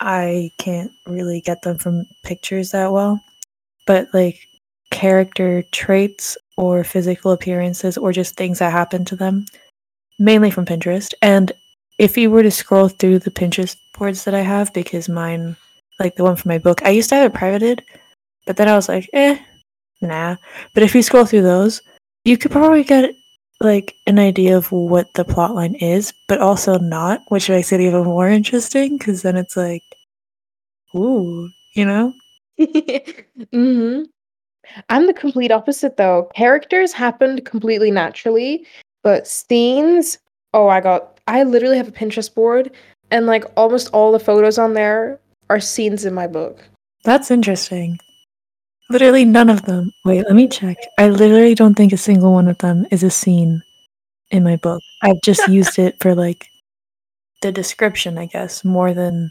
I 0.00 0.50
can't 0.58 0.90
really 1.06 1.40
get 1.40 1.62
them 1.62 1.78
from 1.78 2.04
pictures 2.24 2.72
that 2.72 2.90
well. 2.90 3.20
But 3.86 4.08
like 4.12 4.40
character 4.90 5.62
traits 5.70 6.36
or 6.56 6.82
physical 6.82 7.30
appearances 7.30 7.96
or 7.96 8.12
just 8.12 8.34
things 8.36 8.58
that 8.58 8.72
happen 8.72 9.04
to 9.04 9.14
them, 9.14 9.44
mainly 10.18 10.50
from 10.50 10.66
Pinterest. 10.66 11.14
And 11.22 11.52
if 12.00 12.18
you 12.18 12.32
were 12.32 12.42
to 12.42 12.50
scroll 12.50 12.88
through 12.88 13.20
the 13.20 13.30
Pinterest 13.30 13.76
boards 13.96 14.24
that 14.24 14.34
I 14.34 14.40
have, 14.40 14.72
because 14.72 15.08
mine, 15.08 15.54
like 16.00 16.16
the 16.16 16.24
one 16.24 16.34
for 16.34 16.48
my 16.48 16.58
book, 16.58 16.82
I 16.84 16.90
used 16.90 17.10
to 17.10 17.14
have 17.14 17.30
it 17.30 17.38
privated, 17.38 17.84
but 18.44 18.56
then 18.56 18.66
I 18.68 18.74
was 18.74 18.88
like, 18.88 19.08
eh, 19.12 19.38
nah. 20.00 20.34
But 20.74 20.82
if 20.82 20.96
you 20.96 21.02
scroll 21.04 21.26
through 21.26 21.42
those, 21.42 21.80
you 22.24 22.36
could 22.36 22.50
probably 22.50 22.82
get 22.82 23.14
like 23.60 23.94
an 24.06 24.18
idea 24.18 24.56
of 24.56 24.70
what 24.72 25.12
the 25.14 25.24
plot 25.24 25.54
line 25.54 25.74
is, 25.76 26.12
but 26.28 26.40
also 26.40 26.78
not, 26.78 27.20
which 27.28 27.48
makes 27.48 27.72
it 27.72 27.80
even 27.80 28.04
more 28.04 28.28
interesting 28.28 28.98
because 28.98 29.22
then 29.22 29.36
it's 29.36 29.56
like, 29.56 29.82
ooh, 30.94 31.48
you 31.74 31.84
know? 31.84 32.12
hmm 33.52 34.02
I'm 34.88 35.06
the 35.06 35.14
complete 35.14 35.50
opposite 35.50 35.96
though. 35.96 36.30
Characters 36.34 36.92
happened 36.92 37.44
completely 37.44 37.90
naturally, 37.90 38.66
but 39.02 39.26
scenes, 39.26 40.18
oh, 40.54 40.68
I 40.68 40.80
got, 40.80 41.20
I 41.26 41.42
literally 41.42 41.76
have 41.76 41.88
a 41.88 41.92
Pinterest 41.92 42.32
board 42.32 42.70
and 43.10 43.26
like 43.26 43.44
almost 43.56 43.90
all 43.92 44.12
the 44.12 44.18
photos 44.18 44.58
on 44.58 44.74
there 44.74 45.20
are 45.50 45.60
scenes 45.60 46.04
in 46.04 46.14
my 46.14 46.26
book. 46.26 46.64
That's 47.04 47.30
interesting. 47.30 47.98
Literally 48.90 49.24
none 49.24 49.48
of 49.48 49.62
them. 49.62 49.92
Wait, 50.04 50.24
let 50.24 50.34
me 50.34 50.48
check. 50.48 50.76
I 50.98 51.08
literally 51.08 51.54
don't 51.54 51.74
think 51.74 51.92
a 51.92 51.96
single 51.96 52.32
one 52.32 52.48
of 52.48 52.58
them 52.58 52.86
is 52.90 53.02
a 53.02 53.10
scene 53.10 53.62
in 54.30 54.44
my 54.44 54.56
book. 54.56 54.82
I've 55.02 55.20
just 55.22 55.46
used 55.48 55.78
it 55.78 55.96
for 56.00 56.14
like 56.14 56.48
the 57.42 57.52
description, 57.52 58.18
I 58.18 58.26
guess, 58.26 58.64
more 58.64 58.92
than 58.92 59.30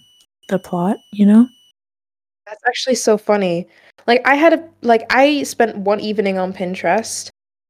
the 0.50 0.60
plot, 0.60 0.98
you 1.12 1.26
know? 1.26 1.48
That's 2.46 2.62
actually 2.68 2.96
so 2.96 3.18
funny. 3.18 3.68
Like 4.08 4.22
I 4.26 4.36
had 4.36 4.54
a 4.54 4.70
like 4.82 5.06
I 5.10 5.44
spent 5.44 5.78
one 5.78 6.00
evening 6.00 6.38
on 6.38 6.52
Pinterest 6.52 7.30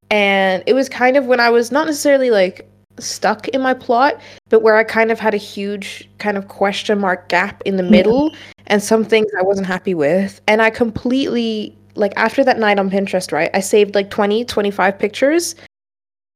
and 0.09 0.63
it 0.65 0.73
was 0.73 0.89
kind 0.89 1.15
of 1.15 1.25
when 1.25 1.39
I 1.39 1.49
was 1.49 1.71
not 1.71 1.85
necessarily 1.85 2.31
like 2.31 2.67
stuck 2.99 3.47
in 3.49 3.61
my 3.61 3.73
plot, 3.73 4.19
but 4.49 4.61
where 4.61 4.75
I 4.75 4.83
kind 4.83 5.11
of 5.11 5.19
had 5.19 5.33
a 5.33 5.37
huge 5.37 6.09
kind 6.17 6.37
of 6.37 6.47
question 6.47 6.99
mark 6.99 7.29
gap 7.29 7.61
in 7.65 7.77
the 7.77 7.83
middle 7.83 8.31
yeah. 8.31 8.37
And 8.67 8.81
some 8.81 9.03
things 9.03 9.27
I 9.37 9.43
wasn't 9.43 9.67
happy 9.67 9.93
with. 9.93 10.41
And 10.47 10.61
I 10.61 10.69
completely 10.69 11.77
like 11.95 12.13
after 12.15 12.43
that 12.43 12.59
night 12.59 12.79
on 12.79 12.89
Pinterest, 12.89 13.31
right? 13.31 13.49
I 13.53 13.59
saved 13.59 13.95
like 13.95 14.09
20, 14.09 14.45
25 14.45 14.97
pictures. 14.99 15.55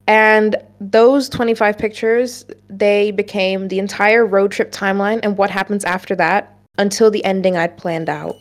And 0.07 0.55
those 0.79 1.27
25 1.29 1.77
pictures, 1.77 2.45
they 2.69 3.11
became 3.11 3.67
the 3.67 3.79
entire 3.79 4.25
road 4.25 4.51
trip 4.51 4.71
timeline 4.71 5.19
and 5.21 5.37
what 5.37 5.49
happens 5.49 5.83
after 5.83 6.15
that 6.15 6.57
until 6.77 7.11
the 7.11 7.23
ending 7.25 7.57
I'd 7.57 7.77
planned 7.77 8.09
out. 8.09 8.35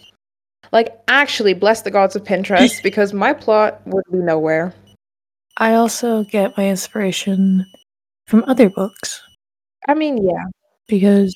Like, 0.72 0.96
actually, 1.08 1.54
bless 1.54 1.82
the 1.82 1.90
gods 1.90 2.14
of 2.14 2.24
Pinterest 2.24 2.82
because 2.82 3.12
my 3.12 3.32
plot 3.32 3.80
would 3.86 4.04
be 4.12 4.18
nowhere. 4.18 4.74
I 5.56 5.74
also 5.74 6.24
get 6.24 6.56
my 6.56 6.68
inspiration 6.68 7.66
from 8.26 8.44
other 8.46 8.68
books. 8.68 9.22
I 9.88 9.94
mean, 9.94 10.18
yeah. 10.18 10.44
Because 10.86 11.34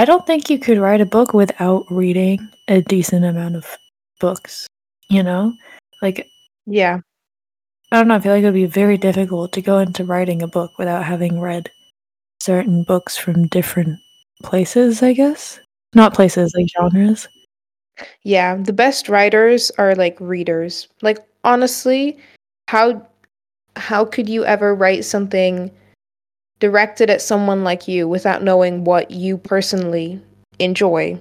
I 0.00 0.06
don't 0.06 0.26
think 0.26 0.48
you 0.48 0.58
could 0.58 0.78
write 0.78 1.02
a 1.02 1.04
book 1.04 1.34
without 1.34 1.84
reading 1.90 2.48
a 2.68 2.80
decent 2.80 3.22
amount 3.22 3.54
of 3.54 3.66
books, 4.18 4.66
you 5.10 5.22
know? 5.22 5.52
Like, 6.00 6.26
yeah. 6.64 7.00
I 7.92 7.98
don't 7.98 8.08
know, 8.08 8.14
I 8.14 8.20
feel 8.20 8.32
like 8.32 8.42
it 8.42 8.46
would 8.46 8.54
be 8.54 8.64
very 8.64 8.96
difficult 8.96 9.52
to 9.52 9.60
go 9.60 9.76
into 9.76 10.06
writing 10.06 10.40
a 10.40 10.48
book 10.48 10.70
without 10.78 11.04
having 11.04 11.38
read 11.38 11.70
certain 12.40 12.82
books 12.82 13.18
from 13.18 13.48
different 13.48 13.98
places, 14.42 15.02
I 15.02 15.12
guess. 15.12 15.60
Not 15.94 16.14
places, 16.14 16.54
like 16.56 16.68
genres. 16.74 17.28
Yeah, 18.22 18.56
the 18.56 18.72
best 18.72 19.10
writers 19.10 19.70
are 19.76 19.94
like 19.94 20.16
readers. 20.18 20.88
Like 21.02 21.18
honestly, 21.44 22.16
how 22.68 23.06
how 23.76 24.06
could 24.06 24.30
you 24.30 24.46
ever 24.46 24.74
write 24.74 25.04
something 25.04 25.70
directed 26.60 27.10
at 27.10 27.22
someone 27.22 27.64
like 27.64 27.88
you 27.88 28.06
without 28.06 28.42
knowing 28.42 28.84
what 28.84 29.10
you 29.10 29.38
personally 29.38 30.20
enjoy? 30.58 31.20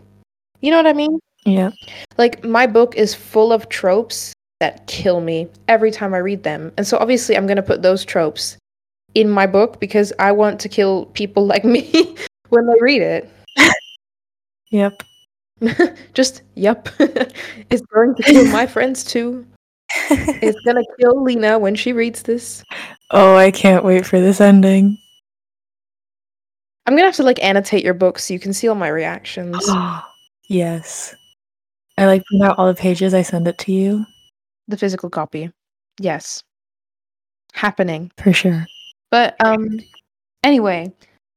You 0.61 0.71
know 0.71 0.77
what 0.77 0.87
I 0.87 0.93
mean? 0.93 1.19
Yeah. 1.45 1.71
Like 2.17 2.43
my 2.43 2.67
book 2.67 2.95
is 2.95 3.15
full 3.15 3.51
of 3.51 3.69
tropes 3.69 4.33
that 4.59 4.85
kill 4.87 5.21
me 5.21 5.47
every 5.67 5.89
time 5.89 6.13
I 6.13 6.17
read 6.17 6.43
them. 6.43 6.71
And 6.77 6.85
so 6.85 6.97
obviously 6.97 7.35
I'm 7.35 7.47
going 7.47 7.55
to 7.57 7.63
put 7.63 7.81
those 7.81 8.05
tropes 8.05 8.57
in 9.15 9.29
my 9.29 9.47
book 9.47 9.79
because 9.79 10.13
I 10.19 10.31
want 10.33 10.59
to 10.61 10.69
kill 10.69 11.05
people 11.07 11.45
like 11.47 11.65
me 11.65 12.15
when 12.49 12.67
they 12.67 12.75
read 12.79 13.01
it. 13.01 13.29
Yep. 14.71 15.01
Just 16.13 16.43
yep. 16.53 16.89
it's 16.99 17.81
going 17.91 18.13
to 18.15 18.23
kill 18.23 18.45
my 18.51 18.67
friends 18.67 19.03
too. 19.03 19.45
it's 20.11 20.59
gonna 20.61 20.83
kill 20.99 21.23
Lena 21.23 21.57
when 21.57 21.73
she 21.73 21.91
reads 21.91 22.21
this. 22.21 22.63
Oh, 23.09 23.35
I 23.35 23.49
can't 23.49 23.83
wait 23.83 24.05
for 24.05 24.19
this 24.19 24.39
ending. 24.39 24.99
I'm 26.89 26.95
gonna 26.95 27.05
have 27.05 27.15
to 27.17 27.23
like 27.23 27.43
annotate 27.43 27.83
your 27.83 27.93
book 27.93 28.17
so 28.17 28.33
you 28.33 28.39
can 28.39 28.51
see 28.51 28.67
all 28.67 28.73
my 28.73 28.87
reactions. 28.87 29.63
yes. 30.49 31.13
I 31.99 32.07
like 32.07 32.25
print 32.25 32.43
out 32.43 32.57
all 32.57 32.65
the 32.65 32.73
pages, 32.73 33.13
I 33.13 33.21
send 33.21 33.47
it 33.47 33.59
to 33.59 33.71
you. 33.71 34.07
The 34.67 34.75
physical 34.75 35.07
copy. 35.07 35.51
Yes. 35.99 36.43
Happening. 37.53 38.11
For 38.17 38.33
sure. 38.33 38.65
But 39.11 39.35
um 39.45 39.67
anyway, 40.43 40.91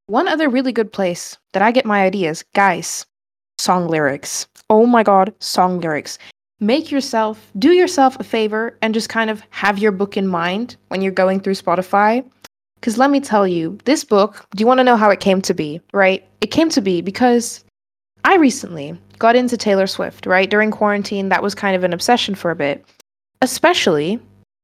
one 0.06 0.26
other 0.26 0.49
really 0.49 0.73
good 0.73 0.90
place 0.90 1.37
that 1.52 1.61
I 1.61 1.71
get 1.71 1.85
my 1.85 2.02
ideas, 2.02 2.42
guys, 2.54 3.04
song 3.59 3.88
lyrics. 3.88 4.47
Oh 4.71 4.87
my 4.87 5.02
god, 5.02 5.35
song 5.40 5.80
lyrics. 5.82 6.16
Make 6.61 6.90
yourself, 6.90 7.50
do 7.59 7.73
yourself 7.73 8.18
a 8.18 8.25
favor 8.25 8.78
and 8.80 8.94
just 8.94 9.11
kind 9.11 9.28
of 9.28 9.42
have 9.50 9.78
your 9.78 9.92
book 9.92 10.16
in 10.16 10.26
mind 10.26 10.76
when 10.88 11.02
you're 11.02 11.12
going 11.12 11.40
through 11.40 11.56
Spotify. 11.56 12.25
Because 12.82 12.98
let 12.98 13.12
me 13.12 13.20
tell 13.20 13.46
you, 13.46 13.78
this 13.84 14.02
book, 14.02 14.44
do 14.56 14.60
you 14.60 14.66
want 14.66 14.78
to 14.78 14.84
know 14.84 14.96
how 14.96 15.08
it 15.08 15.20
came 15.20 15.40
to 15.42 15.54
be, 15.54 15.80
right? 15.92 16.26
It 16.40 16.48
came 16.48 16.68
to 16.70 16.80
be 16.80 17.00
because 17.00 17.62
I 18.24 18.34
recently 18.34 18.98
got 19.18 19.36
into 19.36 19.56
Taylor 19.56 19.86
Swift, 19.86 20.26
right? 20.26 20.50
During 20.50 20.72
quarantine, 20.72 21.28
that 21.28 21.44
was 21.44 21.54
kind 21.54 21.76
of 21.76 21.84
an 21.84 21.92
obsession 21.92 22.34
for 22.34 22.50
a 22.50 22.56
bit, 22.56 22.84
especially 23.40 24.18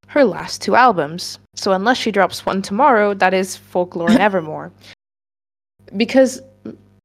her 0.09 0.25
last 0.25 0.61
two 0.61 0.75
albums. 0.75 1.39
So 1.55 1.71
unless 1.71 1.97
she 1.97 2.11
drops 2.11 2.45
one 2.45 2.61
tomorrow, 2.61 3.15
that 3.15 3.35
is 3.35 3.55
Folklore 3.57 4.11
and 4.11 4.19
Evermore. 4.19 4.73
Because 5.97 6.43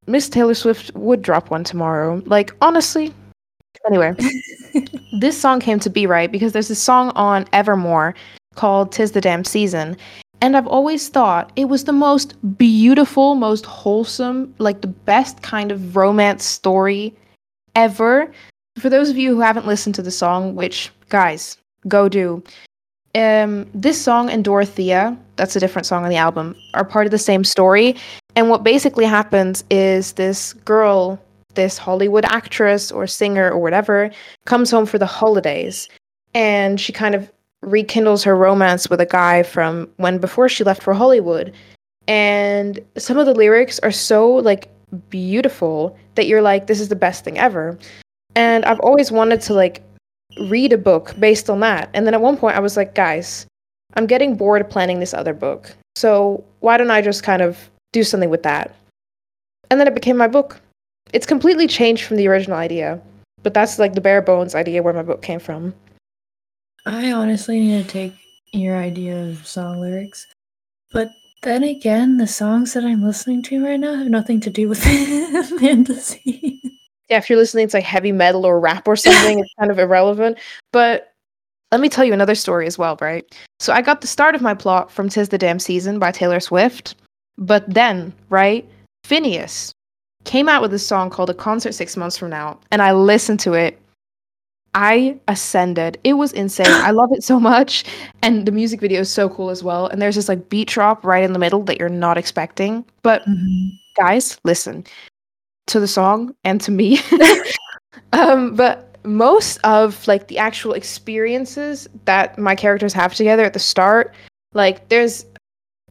Miss 0.08 0.28
Taylor 0.28 0.56
Swift 0.56 0.96
would 0.96 1.22
drop 1.22 1.52
one 1.52 1.64
tomorrow. 1.64 2.24
Like, 2.26 2.56
honestly. 2.60 3.14
Anyway, 3.86 4.16
this 5.20 5.40
song 5.40 5.60
came 5.60 5.80
to 5.80 5.92
be, 5.92 6.08
right? 6.08 6.32
Because 6.32 6.54
there's 6.54 6.72
a 6.72 6.76
song 6.76 7.12
on 7.12 7.46
Evermore 7.54 8.16
called 8.56 8.92
Tis 8.92 9.12
the 9.12 9.22
Damn 9.22 9.44
Season. 9.44 9.96
And 10.44 10.58
I've 10.58 10.68
always 10.68 11.08
thought 11.08 11.54
it 11.56 11.70
was 11.70 11.86
the 11.86 11.94
most 11.94 12.36
beautiful, 12.58 13.36
most 13.36 13.66
wholesome, 13.66 14.54
like 14.58 14.82
the 14.82 14.90
best 14.90 15.42
kind 15.42 15.72
of 15.72 15.96
romance 15.96 16.44
story 16.44 17.16
ever. 17.76 18.30
For 18.78 18.90
those 18.90 19.10
of 19.10 19.18
you 19.18 19.34
who 19.34 19.40
haven't 19.40 19.68
listened 19.68 19.96
to 19.96 20.02
the 20.02 20.12
song, 20.12 20.54
which, 20.54 20.92
guys, 21.08 21.56
go 21.88 22.10
do. 22.10 22.44
Um, 23.16 23.70
this 23.74 24.02
song 24.02 24.30
and 24.30 24.44
Dorothea, 24.44 25.18
that's 25.38 25.56
a 25.56 25.62
different 25.62 25.86
song 25.86 26.04
on 26.04 26.10
the 26.10 26.18
album, 26.18 26.58
are 26.74 26.84
part 26.84 27.06
of 27.06 27.12
the 27.12 27.18
same 27.18 27.46
story. 27.46 27.96
And 28.36 28.50
what 28.50 28.66
basically 28.66 29.06
happens 29.06 29.64
is 29.70 30.12
this 30.12 30.52
girl, 30.52 31.24
this 31.54 31.78
Hollywood 31.78 32.26
actress 32.26 32.92
or 32.92 33.08
singer 33.08 33.50
or 33.50 33.60
whatever, 33.60 34.12
comes 34.44 34.72
home 34.72 34.88
for 34.88 34.98
the 34.98 35.06
holidays 35.06 35.88
and 36.34 36.82
she 36.82 36.92
kind 36.92 37.16
of 37.16 37.32
rekindles 37.64 38.24
her 38.24 38.36
romance 38.36 38.90
with 38.90 39.02
a 39.02 39.06
guy 39.06 39.44
from 39.44 39.90
when 39.98 40.18
before 40.18 40.50
she 40.50 40.64
left 40.64 40.84
for 40.84 40.94
Hollywood. 40.94 41.54
And 42.08 42.80
some 42.98 43.18
of 43.18 43.26
the 43.26 43.34
lyrics 43.34 43.80
are 43.80 43.92
so 43.92 44.30
like 44.30 44.70
beautiful 45.10 45.98
that 46.16 46.28
you're 46.28 46.42
like, 46.42 46.68
this 46.68 46.80
is 46.80 46.90
the 46.90 46.96
best 46.96 47.24
thing 47.24 47.38
ever. 47.38 47.78
And 48.36 48.66
I've 48.66 48.80
always 48.82 49.12
wanted 49.12 49.42
to 49.42 49.54
like 49.54 49.84
read 50.50 50.74
a 50.74 50.78
book 50.78 51.16
based 51.20 51.50
on 51.50 51.60
that. 51.62 51.90
And 51.94 52.06
then 52.06 52.14
at 52.14 52.22
one 52.22 52.38
point 52.38 52.58
I 52.58 52.60
was 52.60 52.78
like, 52.78 52.96
guys, 52.96 53.46
I'm 53.96 54.08
getting 54.08 54.36
bored 54.36 54.70
planning 54.70 55.00
this 55.00 55.14
other 55.14 55.34
book. 55.34 55.76
So 55.96 56.44
why 56.60 56.78
don't 56.78 56.92
I 56.92 57.02
just 57.02 57.24
kind 57.24 57.42
of 57.42 57.70
do 57.92 58.04
something 58.04 58.30
with 58.30 58.44
that. 58.44 58.76
And 59.70 59.80
then 59.80 59.88
it 59.88 59.94
became 59.94 60.18
my 60.18 60.28
book. 60.28 60.60
It's 61.14 61.26
completely 61.26 61.68
changed 61.68 62.04
from 62.04 62.18
the 62.18 62.28
original 62.28 62.58
idea, 62.58 63.00
but 63.44 63.54
that's 63.54 63.78
like 63.78 63.94
the 63.94 64.02
bare 64.02 64.22
bones 64.22 64.56
idea 64.56 64.82
where 64.82 64.94
my 64.94 65.04
book 65.04 65.22
came 65.22 65.40
from. 65.40 65.74
I 66.86 67.12
honestly 67.12 67.60
need 67.60 67.84
to 67.84 67.90
take 67.90 68.14
your 68.52 68.76
idea 68.78 69.30
of 69.30 69.48
song 69.48 69.80
lyrics, 69.80 70.28
but 70.92 71.10
then 71.42 71.64
again, 71.64 72.18
the 72.18 72.28
songs 72.28 72.74
that 72.74 72.84
I'm 72.84 73.04
listening 73.04 73.42
to 73.44 73.66
right 73.66 73.80
now 73.80 73.96
have 73.96 74.08
nothing 74.08 74.40
to 74.42 74.50
do 74.50 74.70
with 74.70 74.82
fantasy. 75.60 76.62
yeah, 77.10 77.18
if 77.18 77.30
you're 77.30 77.40
listening 77.40 77.68
to 77.68 77.78
like 77.78 77.84
heavy 77.84 78.12
metal 78.12 78.46
or 78.46 78.60
rap 78.60 78.88
or 78.88 78.96
something, 78.96 79.40
it's 79.40 79.54
kind 79.60 79.72
of 79.72 79.80
irrelevant. 79.80 80.38
But 80.72 81.14
let 81.72 81.82
me 81.82 81.90
tell 81.90 82.06
you 82.06 82.14
another 82.14 82.36
story 82.36 82.68
as 82.68 82.78
well, 82.78 82.98
right? 83.02 83.26
So 83.60 83.74
I 83.74 83.82
got 83.82 84.02
the 84.02 84.08
start 84.08 84.36
of 84.36 84.42
my 84.42 84.54
plot 84.54 84.92
from 84.92 85.10
Tis 85.10 85.30
the 85.30 85.38
Damn 85.38 85.60
Season 85.60 86.00
by 86.00 86.12
Taylor 86.12 86.40
Swift. 86.40 86.96
But 87.38 87.68
then, 87.68 88.14
right, 88.30 88.68
Finneas 89.06 89.72
came 90.24 90.48
out 90.48 90.62
with 90.62 90.74
a 90.74 90.80
song 90.80 91.10
called 91.10 91.30
A 91.30 91.34
Concert 91.34 91.74
Six 91.74 91.98
Months 91.98 92.18
From 92.18 92.30
Now, 92.30 92.60
and 92.72 92.82
I 92.82 92.94
listened 92.94 93.40
to 93.42 93.54
it. 93.54 93.80
I 94.76 95.20
ascended. 95.28 96.00
It 96.04 96.14
was 96.14 96.32
insane. 96.34 96.66
I 96.68 96.92
love 96.92 97.10
it 97.12 97.24
so 97.24 97.40
much. 97.40 97.84
And 98.22 98.46
the 98.46 98.52
music 98.52 98.80
video 98.82 99.02
is 99.02 99.10
so 99.12 99.30
cool 99.30 99.50
as 99.50 99.64
well. 99.64 99.88
And 99.88 100.02
there's 100.02 100.16
this 100.16 100.28
like 100.30 100.50
beat 100.50 100.68
drop 100.70 101.06
right 101.06 101.24
in 101.24 101.34
the 101.34 101.40
middle 101.40 101.64
that 101.64 101.80
you're 101.80 101.90
not 101.90 102.18
expecting. 102.18 102.86
But 103.04 103.24
Mhm. 103.28 103.70
guys, 103.98 104.40
listen 104.44 104.84
to 105.68 105.80
the 105.80 105.88
song 105.88 106.36
and 106.44 106.60
to 106.62 106.72
me. 106.72 107.00
um, 108.14 108.56
but 108.56 108.98
most 109.06 109.60
of 109.64 110.08
like 110.08 110.28
the 110.28 110.38
actual 110.38 110.74
experiences 110.74 111.88
that 112.06 112.38
my 112.38 112.56
characters 112.56 112.94
have 112.94 113.14
together 113.14 113.44
at 113.44 113.54
the 113.54 113.60
start, 113.60 114.14
like 114.54 114.90
there's 114.90 115.26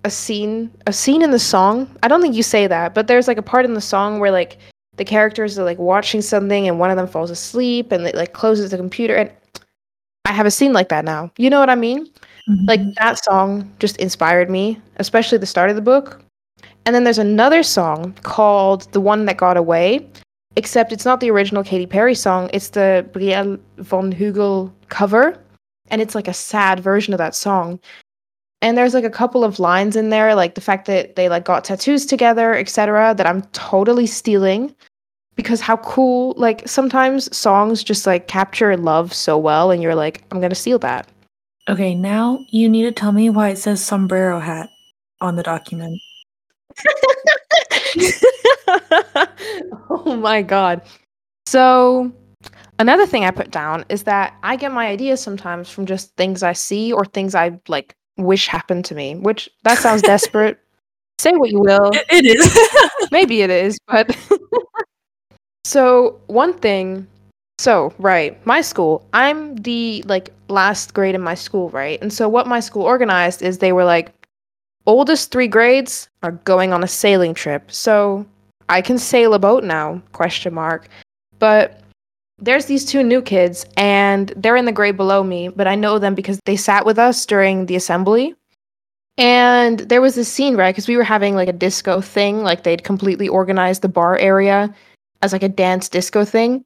a 0.05 0.11
scene, 0.11 0.71
a 0.87 0.93
scene 0.93 1.23
in 1.23 1.31
the 1.31 1.39
song. 1.39 1.89
I 2.03 2.09
don't 2.09 2.21
think 2.23 2.35
you 2.35 2.43
say 2.43 2.67
that, 2.67 2.95
but 2.95 3.07
there's 3.07 3.29
like 3.29 3.39
a 3.39 3.43
part 3.43 3.65
in 3.65 3.75
the 3.75 3.81
song 3.81 4.19
where 4.19 4.33
like 4.33 4.59
the 4.97 5.05
characters 5.05 5.59
are 5.59 5.65
like 5.65 5.79
watching 5.79 6.21
something 6.23 6.69
and 6.69 6.79
one 6.79 6.91
of 6.91 6.97
them 6.97 7.07
falls 7.07 7.31
asleep 7.31 7.93
and 7.93 8.07
it 8.07 8.15
like 8.15 8.33
closes 8.35 8.71
the 8.71 8.77
computer 8.77 9.15
and 9.17 9.31
I 10.25 10.33
have 10.33 10.47
a 10.47 10.51
scene 10.51 10.73
like 10.73 10.89
that 10.91 11.05
now. 11.05 11.31
You 11.37 11.51
know 11.51 11.61
what 11.61 11.71
I 11.71 11.75
mean? 11.75 12.09
like 12.67 12.81
Mhm. 12.81 12.95
that 12.97 13.23
song 13.25 13.73
just 13.79 13.97
inspired 13.99 14.51
me 14.51 14.77
especially 14.97 15.39
the 15.39 15.47
start 15.47 15.71
of 15.71 15.77
the 15.77 15.83
book 15.83 16.21
and 16.85 16.93
then 16.95 17.05
there's 17.05 17.19
another 17.19 17.63
song 17.63 18.13
called 18.25 18.91
the 18.93 19.01
one 19.01 19.27
that 19.27 19.37
got 19.37 19.57
away 19.57 20.05
except 20.57 20.93
it's 20.93 21.05
not 21.05 21.21
the 21.21 21.31
original 21.31 21.63
Katy 21.63 21.87
Perry 21.87 22.17
song 22.17 22.51
it's 22.53 22.71
the 22.71 23.07
Brielle 23.13 23.61
von 23.79 24.13
Hugel 24.13 24.73
cover 24.89 25.39
and 25.91 26.03
it's 26.03 26.17
like 26.17 26.27
a 26.27 26.35
sad 26.35 26.81
version 26.81 27.15
of 27.15 27.19
that 27.19 27.37
song 27.37 27.79
and 28.62 28.78
there's 28.78 28.95
like 28.95 29.04
a 29.04 29.11
couple 29.11 29.45
of 29.45 29.59
lines 29.59 29.97
in 29.97 30.09
there 30.11 30.35
like 30.35 30.54
the 30.54 30.61
fact 30.61 30.87
that 30.87 31.16
they 31.16 31.28
like 31.28 31.45
got 31.45 31.64
tattoos 31.64 32.07
together 32.07 32.54
etc 32.54 33.14
that 33.16 33.26
I'm 33.26 33.42
totally 33.52 34.07
stealing 34.07 34.75
because 35.37 35.61
how 35.61 35.76
cool 35.78 36.35
like 36.37 36.66
sometimes 36.66 37.35
songs 37.37 37.83
just 37.83 38.07
like 38.07 38.28
capture 38.28 38.76
love 38.76 39.12
so 39.12 39.37
well 39.37 39.71
and 39.71 39.83
you're 39.83 39.95
like 39.95 40.25
I'm 40.31 40.40
to 40.40 40.54
steal 40.54 40.78
that 40.81 41.09
Okay, 41.69 41.95
now 41.95 42.45
you 42.50 42.69
need 42.69 42.83
to 42.83 42.92
tell 42.92 43.12
me 43.12 43.31
why 43.31 43.50
it 43.50 43.59
says 43.59 43.85
sombrero 43.85 44.40
hat 44.40 44.69
on 45.21 45.37
the 45.37 45.45
document. 45.45 46.00
oh 49.90 50.16
my 50.21 50.42
god. 50.42 50.83
So, 51.47 52.11
another 52.81 53.07
thing 53.07 53.25
I 53.25 53.31
put 53.31 53.52
down 53.52 53.85
is 53.88 54.02
that 54.04 54.35
I 54.42 54.57
get 54.57 54.73
my 54.73 54.88
ideas 54.88 55.21
sometimes 55.21 55.71
from 55.71 55.87
just 55.87 56.16
things 56.16 56.42
I 56.42 56.52
see 56.52 56.92
or 56.92 57.04
things 57.04 57.37
I 57.37 57.61
like 57.69 57.95
wish 58.25 58.47
happened 58.47 58.85
to 58.87 58.95
me, 58.95 59.14
which 59.14 59.49
that 59.64 59.79
sounds 59.79 60.02
desperate. 60.02 60.59
Say 61.19 61.33
what 61.33 61.50
you 61.50 61.61
will. 61.61 61.91
It 62.11 62.25
is. 62.25 62.59
Maybe 63.12 63.43
it 63.43 63.50
is, 63.50 63.79
but 63.87 64.17
so 65.64 66.21
one 66.26 66.55
thing 66.55 67.07
so 67.59 67.93
right 67.99 68.45
my 68.47 68.61
school 68.61 69.07
i'm 69.12 69.55
the 69.57 70.02
like 70.07 70.31
last 70.49 70.95
grade 70.95 71.14
in 71.14 71.21
my 71.21 71.35
school 71.35 71.71
right 71.71 72.00
and 72.02 72.12
so 72.12 72.29
what 72.29 72.47
my 72.47 72.59
school 72.59 72.83
organized 72.83 73.43
is 73.43 73.59
they 73.59 73.73
were 73.73 73.85
like 73.85 74.12
oldest 74.87 75.31
three 75.31 75.47
grades 75.47 76.09
are 76.23 76.33
going 76.33 76.73
on 76.73 76.83
a 76.83 76.88
sailing 76.88 77.35
trip 77.35 77.71
so 77.71 78.26
i 78.69 78.83
can 78.83 78.99
sail 78.99 79.35
a 79.35 79.38
boat 79.38 79.62
now 79.62 80.02
question 80.12 80.52
mark 80.52 80.88
but 81.38 81.82
there's 82.39 82.67
these 82.67 82.85
two 82.85 83.03
new 83.03 83.23
kids 83.23 83.65
and 83.77 84.33
they're 84.37 84.57
in 84.57 84.65
the 84.65 84.73
grade 84.73 84.97
below 84.97 85.23
me 85.23 85.49
but 85.49 85.67
i 85.67 85.75
know 85.75 85.99
them 85.99 86.15
because 86.15 86.41
they 86.45 86.57
sat 86.57 86.85
with 86.85 86.99
us 86.99 87.25
during 87.27 87.67
the 87.67 87.77
assembly 87.77 88.35
and 89.19 89.81
there 89.81 90.01
was 90.01 90.14
this 90.14 90.33
scene, 90.33 90.57
right? 90.57 90.75
Because 90.75 90.88
we 90.88 90.97
were 90.97 91.05
having 91.05 91.35
like 91.35 91.49
a 91.49 91.53
disco 91.53 92.01
thing, 92.01 92.42
like 92.42 92.62
they'd 92.62 92.85
completely 92.85 93.29
organized 93.29 93.83
the 93.83 93.88
bar 93.88 94.16
area 94.16 94.75
as 95.21 95.33
like 95.33 95.42
a 95.42 95.49
dance 95.49 95.88
disco 95.88 96.25
thing. 96.25 96.64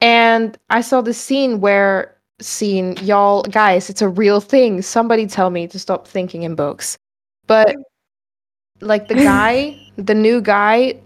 And 0.00 0.58
I 0.68 0.80
saw 0.80 1.00
this 1.00 1.18
scene 1.18 1.60
where 1.60 2.14
scene, 2.40 2.96
y'all 2.98 3.42
guys, 3.42 3.88
it's 3.88 4.02
a 4.02 4.08
real 4.08 4.40
thing. 4.40 4.82
Somebody 4.82 5.26
tell 5.26 5.50
me 5.50 5.68
to 5.68 5.78
stop 5.78 6.06
thinking 6.08 6.42
in 6.42 6.54
books. 6.54 6.98
But 7.46 7.76
like 8.80 9.08
the 9.08 9.14
guy, 9.32 9.78
the 9.96 10.14
new 10.14 10.40
guy 10.40 11.00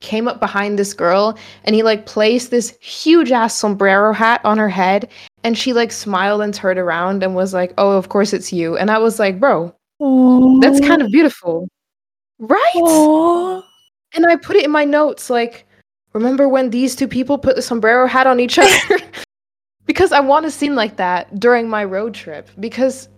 came 0.00 0.28
up 0.28 0.40
behind 0.40 0.78
this 0.78 0.94
girl 0.94 1.36
and 1.64 1.74
he 1.74 1.82
like 1.82 2.06
placed 2.06 2.50
this 2.50 2.76
huge 2.80 3.32
ass 3.32 3.54
sombrero 3.54 4.12
hat 4.12 4.40
on 4.44 4.56
her 4.58 4.68
head 4.68 5.08
and 5.42 5.58
she 5.58 5.72
like 5.72 5.90
smiled 5.90 6.40
and 6.40 6.54
turned 6.54 6.78
around 6.78 7.22
and 7.22 7.34
was 7.34 7.54
like, 7.54 7.72
"Oh, 7.78 7.92
of 7.92 8.08
course 8.08 8.32
it's 8.32 8.52
you." 8.52 8.76
And 8.76 8.90
I 8.90 8.98
was 8.98 9.18
like, 9.18 9.40
"Bro, 9.40 9.74
that's 10.60 10.80
kind 10.80 11.02
of 11.02 11.10
beautiful. 11.10 11.68
Right? 12.38 12.72
Aw. 12.76 13.62
And 14.14 14.26
I 14.26 14.36
put 14.36 14.56
it 14.56 14.64
in 14.64 14.70
my 14.70 14.84
notes 14.84 15.28
like, 15.28 15.66
remember 16.12 16.48
when 16.48 16.70
these 16.70 16.94
two 16.94 17.08
people 17.08 17.36
put 17.36 17.56
the 17.56 17.62
sombrero 17.62 18.06
hat 18.06 18.26
on 18.26 18.40
each 18.40 18.58
other? 18.58 18.98
because 19.86 20.12
I 20.12 20.20
want 20.20 20.46
a 20.46 20.50
scene 20.50 20.74
like 20.74 20.96
that 20.96 21.38
during 21.38 21.68
my 21.68 21.84
road 21.84 22.14
trip. 22.14 22.48
Because 22.60 23.08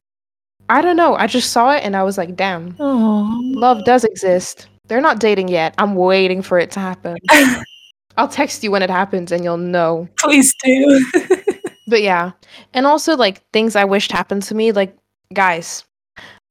I 0.69 0.81
don't 0.83 0.97
know, 0.97 1.16
I 1.16 1.27
just 1.27 1.53
saw 1.53 1.73
it 1.73 1.85
and 1.85 1.97
I 1.97 2.03
was 2.03 2.16
like, 2.16 2.35
damn, 2.35 2.75
Aw. 2.79 3.38
love 3.40 3.85
does 3.85 4.05
exist. 4.05 4.69
They're 4.90 5.00
not 5.00 5.20
dating 5.20 5.48
yet. 5.48 5.72
I'm 5.79 5.94
waiting 5.94 6.42
for 6.42 6.59
it 6.59 6.72
to 6.72 6.81
happen. 6.81 7.16
I'll 8.18 8.26
text 8.29 8.62
you 8.64 8.72
when 8.72 8.83
it 8.83 8.90
happens 8.90 9.31
and 9.31 9.44
you'll 9.44 9.57
know. 9.57 10.09
Please 10.18 10.53
do. 10.62 11.07
But 11.87 12.03
yeah. 12.03 12.33
And 12.72 12.87
also 12.87 13.16
like 13.16 13.42
things 13.53 13.74
I 13.74 13.85
wished 13.85 14.12
happened 14.12 14.44
to 14.44 14.55
me, 14.55 14.70
like 14.70 14.96
guys, 15.35 15.85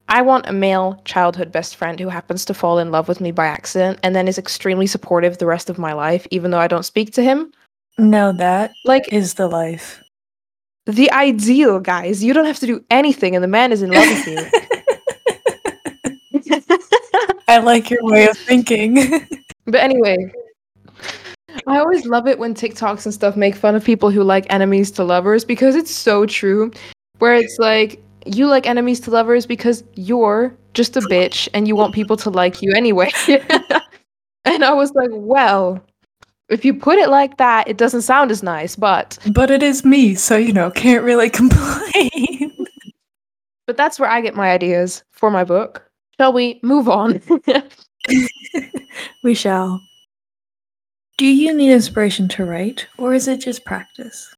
I 0.08 0.20
want 0.20 0.46
a 0.46 0.52
male 0.52 1.00
childhood 1.06 1.50
best 1.50 1.76
friend 1.76 1.98
who 1.98 2.08
happens 2.10 2.44
to 2.46 2.52
fall 2.54 2.78
in 2.78 2.90
love 2.90 3.08
with 3.08 3.22
me 3.22 3.30
by 3.30 3.46
accident 3.46 4.00
and 4.02 4.14
then 4.14 4.28
is 4.28 4.36
extremely 4.36 4.86
supportive 4.86 5.38
the 5.38 5.46
rest 5.46 5.70
of 5.70 5.78
my 5.78 5.94
life, 5.94 6.26
even 6.30 6.50
though 6.50 6.58
I 6.58 6.66
don't 6.66 6.82
speak 6.84 7.12
to 7.14 7.22
him. 7.22 7.52
no, 7.96 8.32
that 8.32 8.72
Like 8.84 9.10
is 9.12 9.34
the 9.34 9.48
life. 9.48 10.02
the 10.84 11.10
ideal, 11.12 11.80
guys. 11.80 12.22
You 12.22 12.34
don't 12.34 12.44
have 12.46 12.58
to 12.60 12.66
do 12.66 12.84
anything 12.90 13.34
and 13.34 13.42
the 13.42 13.48
man 13.48 13.72
is 13.72 13.80
in 13.80 13.90
love 13.92 14.08
with 14.08 14.26
you. 14.26 14.60
I 17.50 17.58
like 17.58 17.90
your 17.90 17.98
way 18.04 18.28
of 18.28 18.38
thinking. 18.38 18.94
but 19.64 19.80
anyway. 19.80 20.32
I 21.66 21.80
always 21.80 22.06
love 22.06 22.28
it 22.28 22.38
when 22.38 22.54
TikToks 22.54 23.06
and 23.06 23.12
stuff 23.12 23.36
make 23.36 23.56
fun 23.56 23.74
of 23.74 23.84
people 23.84 24.08
who 24.08 24.22
like 24.22 24.46
enemies 24.50 24.92
to 24.92 25.04
lovers 25.04 25.44
because 25.44 25.74
it's 25.74 25.90
so 25.90 26.26
true. 26.26 26.70
Where 27.18 27.34
it's 27.34 27.58
like 27.58 28.00
you 28.24 28.46
like 28.46 28.66
enemies 28.68 29.00
to 29.00 29.10
lovers 29.10 29.46
because 29.46 29.82
you're 29.94 30.56
just 30.74 30.96
a 30.96 31.00
bitch 31.00 31.48
and 31.52 31.66
you 31.66 31.74
want 31.74 31.92
people 31.92 32.16
to 32.18 32.30
like 32.30 32.62
you 32.62 32.72
anyway. 32.72 33.10
and 34.44 34.64
I 34.64 34.72
was 34.72 34.92
like, 34.94 35.10
well, 35.12 35.84
if 36.50 36.64
you 36.64 36.72
put 36.72 36.98
it 36.98 37.08
like 37.08 37.36
that, 37.38 37.66
it 37.66 37.78
doesn't 37.78 38.02
sound 38.02 38.30
as 38.30 38.44
nice, 38.44 38.76
but 38.76 39.18
but 39.32 39.50
it 39.50 39.64
is 39.64 39.84
me, 39.84 40.14
so 40.14 40.36
you 40.36 40.52
know, 40.52 40.70
can't 40.70 41.02
really 41.02 41.30
complain. 41.40 42.66
but 43.66 43.76
that's 43.76 43.98
where 43.98 44.08
I 44.08 44.20
get 44.20 44.36
my 44.36 44.52
ideas 44.52 45.02
for 45.10 45.32
my 45.32 45.42
book. 45.42 45.89
Shall 46.20 46.34
we 46.34 46.60
move 46.62 46.86
on? 46.86 47.22
we 49.24 49.32
shall. 49.32 49.80
Do 51.16 51.24
you 51.24 51.56
need 51.56 51.72
inspiration 51.72 52.28
to 52.28 52.44
write, 52.44 52.86
or 52.98 53.14
is 53.14 53.26
it 53.26 53.38
just 53.38 53.64
practice? 53.64 54.34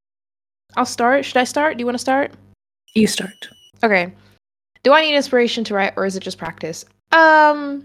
I'll 0.77 0.87
start. 0.87 1.25
Should 1.25 1.39
I 1.39 1.43
start? 1.43 1.77
Do 1.77 1.83
you 1.83 1.87
want 1.87 1.97
to 1.97 2.01
start? 2.01 2.31
You 2.95 3.09
start. 3.09 3.49
Okay. 3.83 4.13
Do 4.85 4.93
I 4.93 5.01
need 5.01 5.17
inspiration 5.17 5.65
to 5.65 5.75
write 5.75 5.95
or 5.97 6.07
is 6.07 6.15
it 6.15 6.23
just 6.23 6.39
practice? 6.39 6.85
Um 7.11 7.85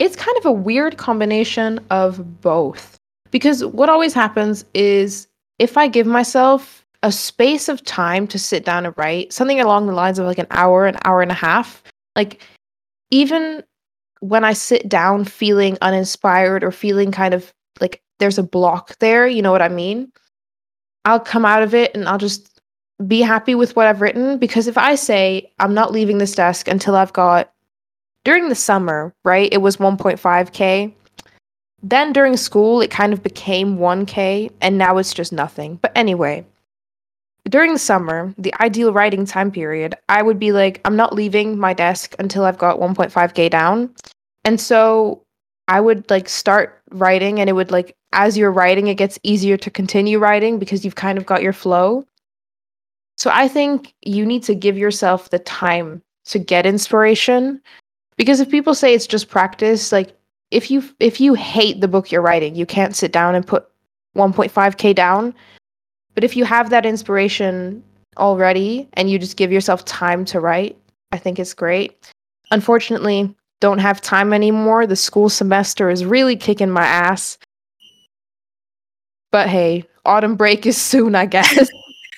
it's 0.00 0.16
kind 0.16 0.36
of 0.38 0.46
a 0.46 0.50
weird 0.50 0.96
combination 0.96 1.78
of 1.90 2.40
both. 2.40 2.96
Because 3.30 3.64
what 3.64 3.88
always 3.88 4.12
happens 4.12 4.64
is 4.74 5.28
if 5.60 5.78
I 5.78 5.86
give 5.86 6.08
myself 6.08 6.84
a 7.04 7.12
space 7.12 7.68
of 7.68 7.84
time 7.84 8.26
to 8.26 8.40
sit 8.40 8.64
down 8.64 8.86
and 8.86 8.94
write, 8.98 9.32
something 9.32 9.60
along 9.60 9.86
the 9.86 9.92
lines 9.92 10.18
of 10.18 10.26
like 10.26 10.38
an 10.38 10.48
hour, 10.50 10.86
an 10.86 10.96
hour 11.04 11.22
and 11.22 11.30
a 11.30 11.34
half, 11.34 11.84
like 12.16 12.42
even 13.10 13.62
when 14.20 14.44
I 14.44 14.52
sit 14.52 14.88
down 14.88 15.24
feeling 15.24 15.78
uninspired 15.82 16.64
or 16.64 16.72
feeling 16.72 17.12
kind 17.12 17.34
of 17.34 17.52
like 17.80 18.02
there's 18.18 18.38
a 18.38 18.42
block 18.42 18.98
there, 18.98 19.26
you 19.26 19.42
know 19.42 19.52
what 19.52 19.62
I 19.62 19.68
mean? 19.68 20.10
I'll 21.04 21.20
come 21.20 21.44
out 21.44 21.62
of 21.62 21.74
it 21.74 21.94
and 21.94 22.08
I'll 22.08 22.18
just 22.18 22.60
be 23.06 23.20
happy 23.20 23.54
with 23.54 23.76
what 23.76 23.86
I've 23.86 24.00
written 24.00 24.38
because 24.38 24.66
if 24.66 24.78
I 24.78 24.94
say 24.94 25.52
I'm 25.58 25.74
not 25.74 25.92
leaving 25.92 26.18
this 26.18 26.34
desk 26.34 26.66
until 26.66 26.96
I've 26.96 27.12
got 27.12 27.52
during 28.24 28.48
the 28.48 28.54
summer, 28.54 29.14
right? 29.24 29.52
It 29.52 29.58
was 29.58 29.76
1.5k. 29.76 30.92
Then 31.82 32.12
during 32.12 32.36
school 32.36 32.80
it 32.80 32.90
kind 32.90 33.12
of 33.12 33.22
became 33.22 33.76
1k 33.76 34.50
and 34.60 34.78
now 34.78 34.96
it's 34.96 35.14
just 35.14 35.32
nothing. 35.32 35.76
But 35.76 35.92
anyway, 35.94 36.44
during 37.48 37.72
the 37.72 37.78
summer, 37.78 38.34
the 38.38 38.54
ideal 38.60 38.92
writing 38.92 39.24
time 39.24 39.50
period, 39.50 39.94
I 40.08 40.22
would 40.22 40.38
be 40.38 40.52
like 40.52 40.80
I'm 40.84 40.96
not 40.96 41.14
leaving 41.14 41.58
my 41.58 41.72
desk 41.72 42.14
until 42.18 42.44
I've 42.44 42.58
got 42.58 42.78
1.5k 42.78 43.50
down. 43.50 43.94
And 44.44 44.60
so 44.60 45.22
I 45.68 45.80
would 45.80 46.08
like 46.10 46.28
start 46.28 46.82
writing 46.90 47.40
and 47.40 47.48
it 47.48 47.54
would 47.54 47.70
like 47.70 47.96
as 48.12 48.38
you're 48.38 48.52
writing 48.52 48.86
it 48.86 48.94
gets 48.94 49.18
easier 49.22 49.56
to 49.56 49.70
continue 49.70 50.18
writing 50.18 50.58
because 50.58 50.84
you've 50.84 50.94
kind 50.94 51.18
of 51.18 51.26
got 51.26 51.42
your 51.42 51.52
flow. 51.52 52.04
So 53.16 53.30
I 53.32 53.48
think 53.48 53.94
you 54.02 54.26
need 54.26 54.42
to 54.44 54.54
give 54.54 54.76
yourself 54.76 55.30
the 55.30 55.38
time 55.38 56.02
to 56.26 56.38
get 56.38 56.66
inspiration 56.66 57.60
because 58.16 58.40
if 58.40 58.50
people 58.50 58.74
say 58.74 58.94
it's 58.94 59.06
just 59.06 59.28
practice 59.28 59.92
like 59.92 60.16
if 60.50 60.70
you 60.70 60.82
if 61.00 61.20
you 61.20 61.34
hate 61.34 61.80
the 61.80 61.88
book 61.88 62.10
you're 62.10 62.22
writing, 62.22 62.54
you 62.54 62.66
can't 62.66 62.94
sit 62.94 63.12
down 63.12 63.34
and 63.34 63.46
put 63.46 63.66
1.5k 64.16 64.94
down. 64.94 65.34
But 66.16 66.24
if 66.24 66.34
you 66.34 66.44
have 66.44 66.70
that 66.70 66.84
inspiration 66.84 67.84
already 68.16 68.88
and 68.94 69.08
you 69.08 69.18
just 69.18 69.36
give 69.36 69.52
yourself 69.52 69.84
time 69.84 70.24
to 70.24 70.40
write, 70.40 70.76
I 71.12 71.18
think 71.18 71.38
it's 71.38 71.54
great. 71.54 72.10
Unfortunately, 72.50 73.32
don't 73.60 73.78
have 73.78 74.00
time 74.00 74.32
anymore. 74.32 74.86
The 74.86 74.96
school 74.96 75.28
semester 75.28 75.90
is 75.90 76.04
really 76.04 76.34
kicking 76.34 76.70
my 76.70 76.84
ass. 76.84 77.38
But 79.30 79.48
hey, 79.48 79.84
autumn 80.04 80.36
break 80.36 80.66
is 80.66 80.80
soon, 80.80 81.14
I 81.14 81.26
guess. 81.26 81.68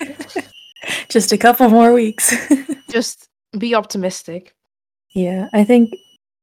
Just 1.09 1.33
a 1.33 1.39
couple 1.39 1.69
more 1.69 1.93
weeks. 1.93 2.35
just 2.91 3.29
be 3.59 3.75
optimistic. 3.75 4.55
Yeah, 5.11 5.49
I 5.53 5.65
think 5.65 5.91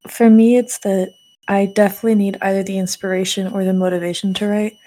for 0.07 0.29
me, 0.29 0.57
it's 0.57 0.79
that 0.79 1.09
I 1.47 1.67
definitely 1.67 2.15
need 2.15 2.37
either 2.41 2.63
the 2.63 2.77
inspiration 2.77 3.47
or 3.47 3.63
the 3.63 3.73
motivation 3.73 4.33
to 4.35 4.47
write. 4.47 4.77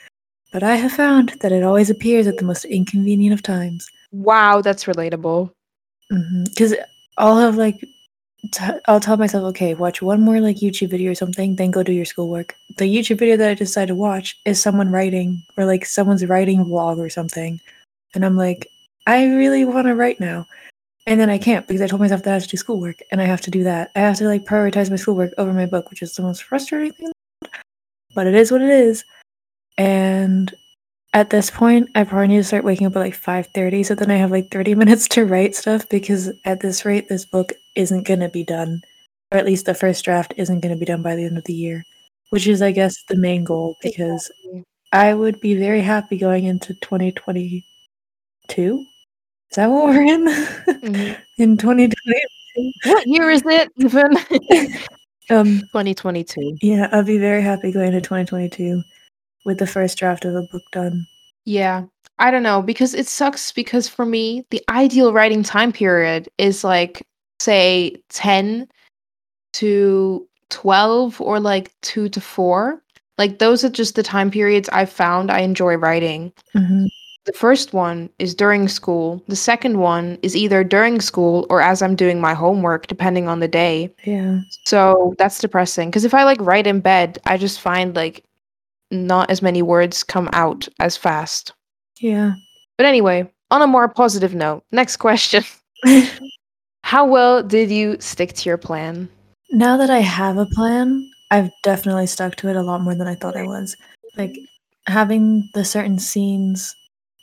But 0.51 0.63
I 0.63 0.77
have 0.77 0.93
found 0.93 1.31
that 1.41 1.53
it 1.53 1.63
always 1.63 1.91
appears 1.91 2.27
at 2.27 2.39
the 2.39 2.45
most 2.45 2.65
inconvenient 2.65 3.35
of 3.35 3.43
times. 3.43 3.89
Wow, 4.13 4.63
that's 4.63 4.85
relatable. 4.85 5.51
Mm-hmm. 6.11 6.45
Because 6.45 6.75
I'll 7.19 7.39
have 7.39 7.57
like, 7.57 7.79
t- 8.53 8.81
I'll 8.87 9.01
tell 9.01 9.19
myself, 9.19 9.45
okay, 9.51 9.75
watch 9.75 10.01
one 10.01 10.23
more 10.23 10.41
like 10.41 10.57
YouTube 10.57 10.91
video 10.91 11.13
or 11.13 11.15
something, 11.15 11.57
then 11.57 11.71
go 11.71 11.83
do 11.83 11.93
your 11.93 12.07
schoolwork. 12.07 12.55
The 12.79 12.85
YouTube 12.85 13.19
video 13.19 13.37
that 13.37 13.51
I 13.51 13.55
decide 13.55 13.89
to 13.89 13.95
watch 13.95 14.39
is 14.47 14.63
someone 14.63 14.91
writing 14.91 15.43
or 15.57 15.67
like 15.67 15.85
someone's 15.85 16.25
writing 16.25 16.65
vlog 16.65 16.99
or 16.99 17.11
something. 17.11 17.61
And 18.15 18.25
I'm 18.25 18.37
like, 18.37 18.67
I 19.07 19.27
really 19.27 19.65
want 19.65 19.87
to 19.87 19.95
write 19.95 20.21
now. 20.21 20.47
And 21.07 21.19
then 21.19 21.31
I 21.31 21.39
can't 21.39 21.67
because 21.67 21.81
I 21.81 21.87
told 21.87 22.01
myself 22.01 22.23
that 22.23 22.31
I 22.31 22.35
have 22.35 22.43
to 22.43 22.49
do 22.49 22.57
schoolwork 22.57 23.01
and 23.11 23.21
I 23.21 23.25
have 23.25 23.41
to 23.43 23.51
do 23.51 23.65
that. 23.65 23.91
I 23.97 24.01
have 24.01 24.17
to 24.19 24.25
like 24.25 24.45
prioritize 24.45 24.91
my 24.91 24.97
schoolwork 24.97 25.33
over 25.39 25.53
my 25.53 25.67
book, 25.67 25.91
which 25.91 26.03
is 26.03 26.15
the 26.15 26.23
most 26.23 26.43
frustrating 26.43 26.93
thing. 26.93 27.13
But 28.15 28.27
it 28.27 28.35
is 28.35 28.53
what 28.53 28.63
it 28.63 28.71
is. 28.71 29.05
And 29.79 30.53
at 31.14 31.31
this 31.31 31.51
point, 31.51 31.88
I 31.95 32.05
probably 32.05 32.29
need 32.29 32.37
to 32.38 32.45
start 32.45 32.64
waking 32.64 32.87
up 32.88 32.97
at 32.97 33.01
like 33.01 33.14
5:30 33.14 33.85
so 33.87 33.95
then 33.95 34.11
I 34.11 34.17
have 34.17 34.31
like 34.31 34.51
30 34.51 34.75
minutes 34.83 35.09
to 35.09 35.25
write 35.25 35.55
stuff 35.57 35.88
because 35.88 36.31
at 36.45 36.61
this 36.61 36.85
rate 36.85 37.09
this 37.09 37.25
book 37.25 37.53
isn't 37.77 38.07
going 38.07 38.21
to 38.21 38.29
be 38.29 38.45
done. 38.45 38.83
Or 39.33 39.38
at 39.38 39.47
least 39.47 39.67
the 39.67 39.75
first 39.75 40.05
draft 40.05 40.35
isn't 40.37 40.61
going 40.61 40.75
to 40.75 40.79
be 40.79 40.87
done 40.87 41.03
by 41.03 41.14
the 41.17 41.25
end 41.25 41.38
of 41.38 41.45
the 41.45 41.53
year, 41.55 41.85
which 42.31 42.47
is 42.47 42.61
I 42.62 42.73
guess 42.73 43.03
the 43.09 43.17
main 43.17 43.45
goal 43.45 43.77
because 43.83 44.31
Exactly. 44.45 44.64
I 44.93 45.14
would 45.14 45.38
be 45.41 45.55
very 45.55 45.83
happy 45.83 46.17
going 46.19 46.45
into 46.47 46.75
2022. 46.75 47.64
Is 49.51 49.57
that 49.57 49.67
what 49.71 49.85
we're 49.87 50.03
in? 50.03 50.25
Mhm. 50.27 51.19
in 51.38 51.57
2020. 51.59 51.93
What 52.87 53.07
year 53.07 53.31
is 53.31 53.43
it 53.47 53.71
even? 53.77 54.11
Um, 55.31 55.61
2022. 55.73 56.57
yeah, 56.62 56.88
I'd 56.91 57.05
be 57.05 57.19
very 57.19 57.43
happy 57.43 57.71
going 57.71 57.93
to 57.93 58.01
2022 58.01 58.83
with 59.44 59.59
the 59.59 59.66
first 59.66 59.98
draft 59.98 60.24
of 60.24 60.35
a 60.35 60.42
book 60.51 60.62
done. 60.72 61.07
Yeah. 61.44 61.85
I 62.18 62.31
don't 62.31 62.42
know 62.42 62.62
because 62.62 62.94
it 62.94 63.07
sucks 63.07 63.53
because 63.53 63.88
for 63.88 64.05
me, 64.05 64.44
the 64.51 64.62
ideal 64.68 65.12
writing 65.12 65.42
time 65.42 65.72
period 65.72 66.29
is 66.37 66.64
like 66.64 67.07
say 67.40 67.96
10 68.11 68.66
to 69.55 70.27
12 70.51 71.20
or 71.20 71.38
like 71.40 71.72
2 71.83 72.09
to 72.09 72.20
4. 72.20 72.83
Like 73.18 73.38
those 73.38 73.64
are 73.64 73.70
just 73.70 73.94
the 73.94 74.03
time 74.03 74.31
periods 74.31 74.68
I've 74.72 74.90
found 74.90 75.31
I 75.31 75.40
enjoy 75.40 75.74
writing. 75.77 76.33
hmm 76.53 76.87
The 77.24 77.33
first 77.33 77.72
one 77.72 78.11
is 78.18 78.35
during 78.35 78.68
school. 78.68 79.22
The 79.29 79.37
second 79.37 79.79
one 79.79 80.18
is 80.22 80.35
either 80.35 80.64
during 80.64 81.01
school 81.01 81.46
or 81.51 81.61
as 81.61 81.83
I'm 81.83 81.94
doing 81.94 82.20
my 82.20 82.35
homework 82.35 82.87
depending 82.88 83.29
on 83.29 83.40
the 83.40 83.48
day. 83.48 83.94
Yeah. 84.05 84.40
So 84.66 85.14
that's 85.18 85.38
depressing 85.38 85.90
because 85.90 86.05
if 86.05 86.14
I 86.14 86.24
like 86.24 86.40
write 86.40 86.66
in 86.66 86.81
bed, 86.81 87.18
I 87.27 87.37
just 87.37 87.61
find 87.61 87.94
like 87.94 88.24
not 88.90 89.31
as 89.31 89.42
many 89.42 89.62
words 89.62 90.03
come 90.03 90.29
out 90.33 90.68
as 90.81 90.96
fast. 90.96 91.53
Yeah. 92.01 92.35
But 92.77 92.87
anyway, 92.87 93.31
on 93.51 93.62
a 93.62 93.66
more 93.66 93.88
positive 93.88 94.35
note, 94.35 94.64
next 94.72 94.96
question. 94.96 95.44
How 96.85 97.05
well 97.05 97.42
did 97.42 97.70
you 97.70 97.96
stick 98.01 98.33
to 98.35 98.48
your 98.48 98.59
plan? 98.59 99.09
now 99.51 99.77
that 99.77 99.90
I 99.90 100.01
have 100.01 100.37
a 100.37 100.46
plan, 100.46 101.11
I've 101.31 101.51
definitely 101.62 102.07
stuck 102.07 102.37
to 102.37 102.48
it 102.48 102.57
a 102.57 102.62
lot 102.62 102.81
more 102.81 102.94
than 102.94 103.07
I 103.07 103.14
thought 103.14 103.37
I 103.37 103.44
was. 103.44 103.77
Like 104.16 104.38
having 104.87 105.48
the 105.55 105.64
certain 105.64 105.98
scenes 105.98 106.74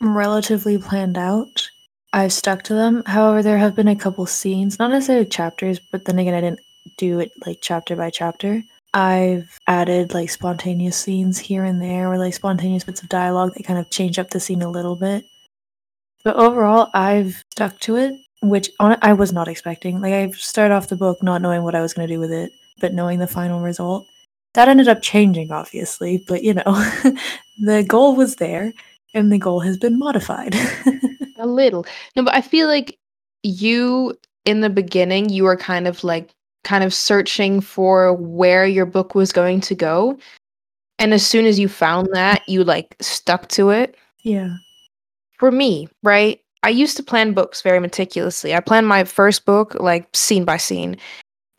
relatively 0.02 0.78
planned 0.78 1.18
out, 1.18 1.70
I've 2.14 2.34
stuck 2.34 2.64
to 2.64 2.74
them. 2.74 3.04
However, 3.06 3.44
there 3.44 3.58
have 3.58 3.76
been 3.76 3.88
a 3.88 3.96
couple 3.96 4.26
scenes, 4.26 4.80
not 4.80 4.92
necessarily 4.92 5.26
chapters, 5.26 5.80
but 5.92 6.06
then 6.06 6.20
again, 6.20 6.34
I 6.34 6.42
didn't 6.42 6.62
do 6.98 7.20
it 7.20 7.32
like 7.46 7.60
chapter 7.62 7.96
by 7.96 8.10
chapter. 8.10 8.62
I've 8.96 9.60
added 9.68 10.14
like 10.14 10.30
spontaneous 10.30 10.96
scenes 10.96 11.38
here 11.38 11.66
and 11.66 11.82
there, 11.82 12.10
or 12.10 12.18
like 12.18 12.34
spontaneous 12.34 12.86
bits 12.86 13.04
of 13.04 13.10
dialogue 13.10 13.54
that 13.54 13.66
kind 13.66 13.78
of 13.78 13.92
change 13.92 14.18
up 14.18 14.30
the 14.30 14.40
scene 14.40 14.62
a 14.62 14.70
little 14.70 14.96
bit. 14.96 15.26
But 16.24 16.38
overall, 16.38 16.90
I've 16.94 17.44
stuck 17.52 17.78
to 17.82 17.98
it, 17.98 18.16
which 18.42 18.70
on 18.80 18.98
I 19.02 19.12
was 19.12 19.34
not 19.34 19.50
expecting. 19.50 20.00
Like 20.00 20.14
I 20.14 20.32
started 20.32 20.74
off 20.74 20.88
the 20.88 20.96
book 20.96 21.22
not 21.22 21.42
knowing 21.42 21.64
what 21.64 21.76
I 21.76 21.82
was 21.82 21.94
going 21.94 22.08
to 22.08 22.14
do 22.14 22.22
with 22.22 22.32
it, 22.32 22.52
but 22.80 22.94
knowing 22.94 23.20
the 23.20 23.28
final 23.28 23.60
result. 23.60 24.08
That 24.54 24.70
ended 24.70 24.88
up 24.88 25.02
changing, 25.02 25.52
obviously, 25.52 26.24
but 26.26 26.42
you 26.42 26.54
know, 26.54 26.64
the 27.62 27.84
goal 27.86 28.16
was 28.16 28.38
there, 28.38 28.72
and 29.14 29.30
the 29.30 29.38
goal 29.38 29.60
has 29.60 29.78
been 29.78 30.00
modified. 30.00 30.56
A 31.38 31.46
little. 31.46 31.86
No, 32.16 32.24
but 32.24 32.34
I 32.34 32.40
feel 32.40 32.68
like 32.68 32.98
you 33.44 34.16
in 34.46 34.62
the 34.62 34.70
beginning, 34.70 35.28
you 35.28 35.44
were 35.44 35.58
kind 35.58 35.86
of 35.86 36.02
like 36.06 36.32
kind 36.66 36.84
of 36.84 36.94
searching 36.94 37.62
for 37.62 38.14
where 38.14 38.66
your 38.66 38.86
book 38.86 39.16
was 39.16 39.32
going 39.32 39.62
to 39.62 39.76
go. 39.76 40.18
And 41.00 41.14
as 41.14 41.26
soon 41.26 41.46
as 41.46 41.60
you 41.60 41.70
found 41.70 42.10
that, 42.12 42.48
you 42.50 42.64
like 42.64 42.98
stuck 43.00 43.48
to 43.50 43.70
it. 43.70 43.96
yeah, 44.24 44.56
For 45.40 45.52
me, 45.52 45.88
right? 46.04 46.42
I 46.64 46.70
used 46.70 46.98
to 46.98 47.04
plan 47.04 47.34
books 47.34 47.62
very 47.62 47.80
meticulously. 47.80 48.56
I 48.56 48.60
planned 48.60 48.88
my 48.88 49.04
first 49.04 49.46
book 49.46 49.76
like 49.76 50.08
scene 50.14 50.46
by 50.46 50.58
scene. 50.58 50.98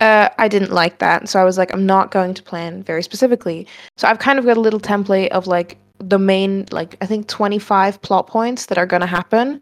Uh, 0.01 0.29
I 0.38 0.49
didn't 0.49 0.73
like 0.73 0.99
that, 0.99 1.29
so 1.29 1.40
I 1.40 1.45
was 1.45 1.57
like, 1.57 1.73
I'm 1.73 1.87
not 1.87 2.11
going 2.11 2.35
to 2.35 2.42
plan 2.42 2.83
very 2.83 3.03
specifically. 3.03 3.66
So 3.97 4.09
I've 4.09 4.19
kind 4.19 4.38
of 4.38 4.45
got 4.45 4.57
a 4.57 4.61
little 4.61 4.81
template 4.81 5.29
of 5.29 5.47
like 5.47 5.79
the 6.01 6.19
main, 6.19 6.66
like 6.71 6.97
I 7.01 7.07
think 7.07 7.29
25 7.29 8.03
plot 8.03 8.27
points 8.27 8.66
that 8.66 8.79
are 8.79 8.85
going 8.85 9.01
to 9.01 9.07
happen, 9.07 9.61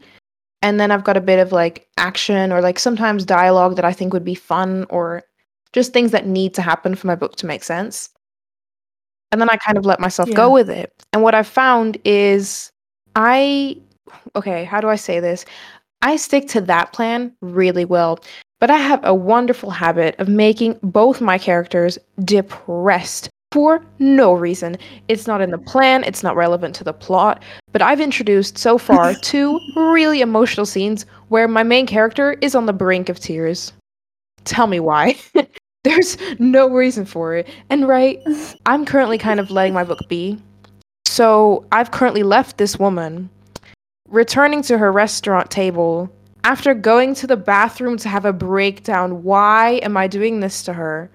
and 0.62 0.80
then 0.80 0.90
I've 0.90 1.04
got 1.04 1.18
a 1.18 1.20
bit 1.20 1.38
of 1.38 1.52
like 1.52 1.86
action 1.98 2.50
or 2.50 2.62
like 2.62 2.78
sometimes 2.78 3.24
dialogue 3.24 3.76
that 3.76 3.84
I 3.84 3.92
think 3.92 4.12
would 4.14 4.24
be 4.24 4.34
fun 4.34 4.86
or 4.88 5.22
just 5.74 5.92
things 5.92 6.12
that 6.12 6.26
need 6.26 6.54
to 6.54 6.62
happen 6.62 6.94
for 6.94 7.06
my 7.08 7.14
book 7.16 7.36
to 7.36 7.46
make 7.46 7.64
sense. 7.64 8.08
And 9.32 9.40
then 9.40 9.50
I 9.50 9.56
kind 9.56 9.76
of 9.76 9.84
let 9.84 10.00
myself 10.00 10.28
Yeah. 10.28 10.36
go 10.36 10.50
with 10.50 10.70
it. 10.70 10.92
And 11.12 11.22
what 11.22 11.34
I've 11.34 11.46
found 11.48 11.98
is 12.04 12.70
I 13.16 13.76
okay, 14.36 14.64
how 14.64 14.80
do 14.80 14.88
I 14.88 14.96
say 14.96 15.20
this? 15.20 15.44
I 16.02 16.16
stick 16.16 16.46
to 16.48 16.60
that 16.62 16.92
plan 16.92 17.32
really 17.40 17.84
well, 17.84 18.20
but 18.60 18.70
I 18.70 18.76
have 18.76 19.00
a 19.02 19.14
wonderful 19.14 19.70
habit 19.70 20.14
of 20.18 20.28
making 20.28 20.78
both 20.82 21.20
my 21.20 21.38
characters 21.38 21.98
depressed 22.24 23.28
for 23.50 23.84
no 23.98 24.32
reason. 24.34 24.76
It's 25.08 25.26
not 25.26 25.40
in 25.40 25.50
the 25.50 25.58
plan, 25.58 26.04
it's 26.04 26.22
not 26.22 26.36
relevant 26.36 26.74
to 26.76 26.84
the 26.84 26.92
plot, 26.92 27.42
but 27.72 27.82
I've 27.82 28.00
introduced 28.00 28.58
so 28.58 28.78
far 28.78 29.14
two 29.22 29.58
really 29.74 30.20
emotional 30.20 30.66
scenes 30.66 31.06
where 31.28 31.48
my 31.48 31.62
main 31.62 31.86
character 31.86 32.32
is 32.40 32.54
on 32.54 32.66
the 32.66 32.72
brink 32.72 33.08
of 33.08 33.18
tears. 33.18 33.72
Tell 34.44 34.66
me 34.66 34.78
why. 34.80 35.16
There's 35.94 36.16
no 36.38 36.68
reason 36.68 37.04
for 37.04 37.34
it. 37.34 37.48
And 37.70 37.86
right, 37.86 38.20
I'm 38.66 38.84
currently 38.86 39.18
kind 39.18 39.38
of 39.38 39.50
letting 39.50 39.74
my 39.74 39.84
book 39.84 40.00
be. 40.08 40.38
So 41.06 41.66
I've 41.72 41.90
currently 41.90 42.22
left 42.22 42.58
this 42.58 42.78
woman 42.78 43.30
returning 44.08 44.62
to 44.62 44.78
her 44.78 44.90
restaurant 44.92 45.50
table 45.50 46.10
after 46.44 46.74
going 46.74 47.14
to 47.16 47.26
the 47.26 47.36
bathroom 47.36 47.96
to 47.98 48.08
have 48.08 48.24
a 48.24 48.32
breakdown. 48.32 49.22
Why 49.22 49.80
am 49.82 49.96
I 49.96 50.06
doing 50.08 50.40
this 50.40 50.62
to 50.64 50.72
her? 50.72 51.10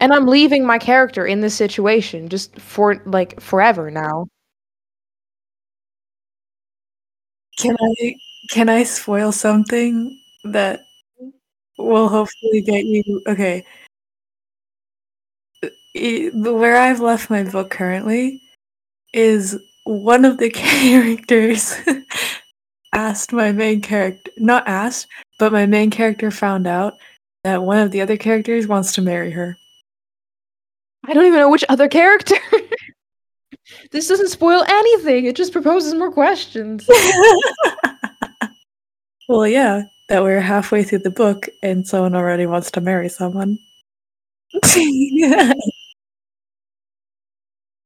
And 0.00 0.12
I'm 0.12 0.26
leaving 0.26 0.66
my 0.66 0.78
character 0.78 1.26
in 1.26 1.40
this 1.40 1.54
situation 1.54 2.28
just 2.28 2.58
for 2.60 3.00
like 3.06 3.40
forever 3.40 3.90
now. 3.90 4.26
can 7.58 7.76
I 7.80 8.14
can 8.50 8.68
I 8.68 8.82
spoil 8.82 9.32
something 9.32 10.18
that 10.44 10.80
will 11.78 12.08
hopefully 12.08 12.62
get 12.62 12.84
you 12.84 13.22
okay? 13.28 13.64
The- 15.94 16.30
Where 16.34 16.76
I've 16.76 17.00
left 17.00 17.30
my 17.30 17.44
book 17.44 17.70
currently 17.70 18.42
is 19.12 19.58
one 19.84 20.24
of 20.24 20.38
the 20.38 20.50
characters 20.54 21.74
asked 22.92 23.32
my 23.32 23.52
main 23.52 23.80
character 23.80 24.30
not 24.38 24.66
asked, 24.68 25.06
but 25.38 25.52
my 25.52 25.66
main 25.66 25.90
character 25.90 26.30
found 26.30 26.66
out 26.66 26.94
that 27.44 27.62
one 27.62 27.78
of 27.78 27.90
the 27.90 28.00
other 28.00 28.16
characters 28.16 28.66
wants 28.66 28.92
to 28.94 29.02
marry 29.02 29.30
her. 29.30 29.56
I 31.06 31.12
don't 31.12 31.26
even 31.26 31.38
know 31.38 31.50
which 31.50 31.64
other 31.68 31.88
character. 31.88 32.36
this 33.92 34.08
doesn't 34.08 34.30
spoil 34.30 34.64
anything. 34.66 35.26
It 35.26 35.36
just 35.36 35.52
proposes 35.52 35.94
more 35.94 36.10
questions. 36.10 36.88
well, 39.28 39.46
yeah, 39.46 39.82
that 40.08 40.22
we're 40.22 40.40
halfway 40.40 40.82
through 40.82 41.00
the 41.00 41.10
book 41.10 41.46
and 41.62 41.86
someone 41.86 42.14
already 42.14 42.46
wants 42.46 42.70
to 42.72 42.80
marry 42.80 43.10
someone. 43.10 43.58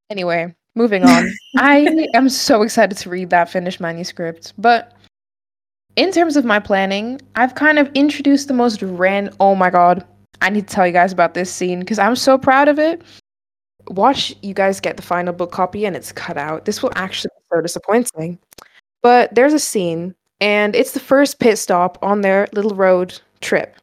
Anyway, 0.09 0.53
moving 0.75 1.03
on. 1.03 1.31
I 1.57 2.07
am 2.13 2.29
so 2.29 2.61
excited 2.61 2.97
to 2.99 3.09
read 3.09 3.29
that 3.29 3.49
finished 3.49 3.79
manuscript. 3.79 4.53
But 4.57 4.93
in 5.95 6.11
terms 6.11 6.37
of 6.37 6.45
my 6.45 6.59
planning, 6.59 7.19
I've 7.35 7.55
kind 7.55 7.79
of 7.79 7.89
introduced 7.93 8.47
the 8.47 8.53
most 8.53 8.81
ran. 8.81 9.29
Oh 9.39 9.55
my 9.55 9.69
god, 9.69 10.05
I 10.41 10.49
need 10.49 10.67
to 10.67 10.73
tell 10.73 10.87
you 10.87 10.93
guys 10.93 11.11
about 11.11 11.33
this 11.33 11.51
scene 11.51 11.79
because 11.79 11.99
I'm 11.99 12.15
so 12.15 12.37
proud 12.37 12.67
of 12.67 12.79
it. 12.79 13.01
Watch 13.87 14.35
you 14.41 14.53
guys 14.53 14.79
get 14.79 14.97
the 14.97 15.03
final 15.03 15.33
book 15.33 15.51
copy 15.51 15.85
and 15.85 15.95
it's 15.95 16.11
cut 16.11 16.37
out. 16.37 16.65
This 16.65 16.83
will 16.83 16.91
actually 16.95 17.31
be 17.35 17.55
so 17.55 17.61
disappointing. 17.61 18.37
But 19.01 19.33
there's 19.33 19.53
a 19.53 19.59
scene, 19.59 20.13
and 20.41 20.75
it's 20.75 20.91
the 20.91 20.99
first 20.99 21.39
pit 21.39 21.57
stop 21.57 21.97
on 22.01 22.21
their 22.21 22.47
little 22.53 22.75
road 22.75 23.19
trip. 23.41 23.78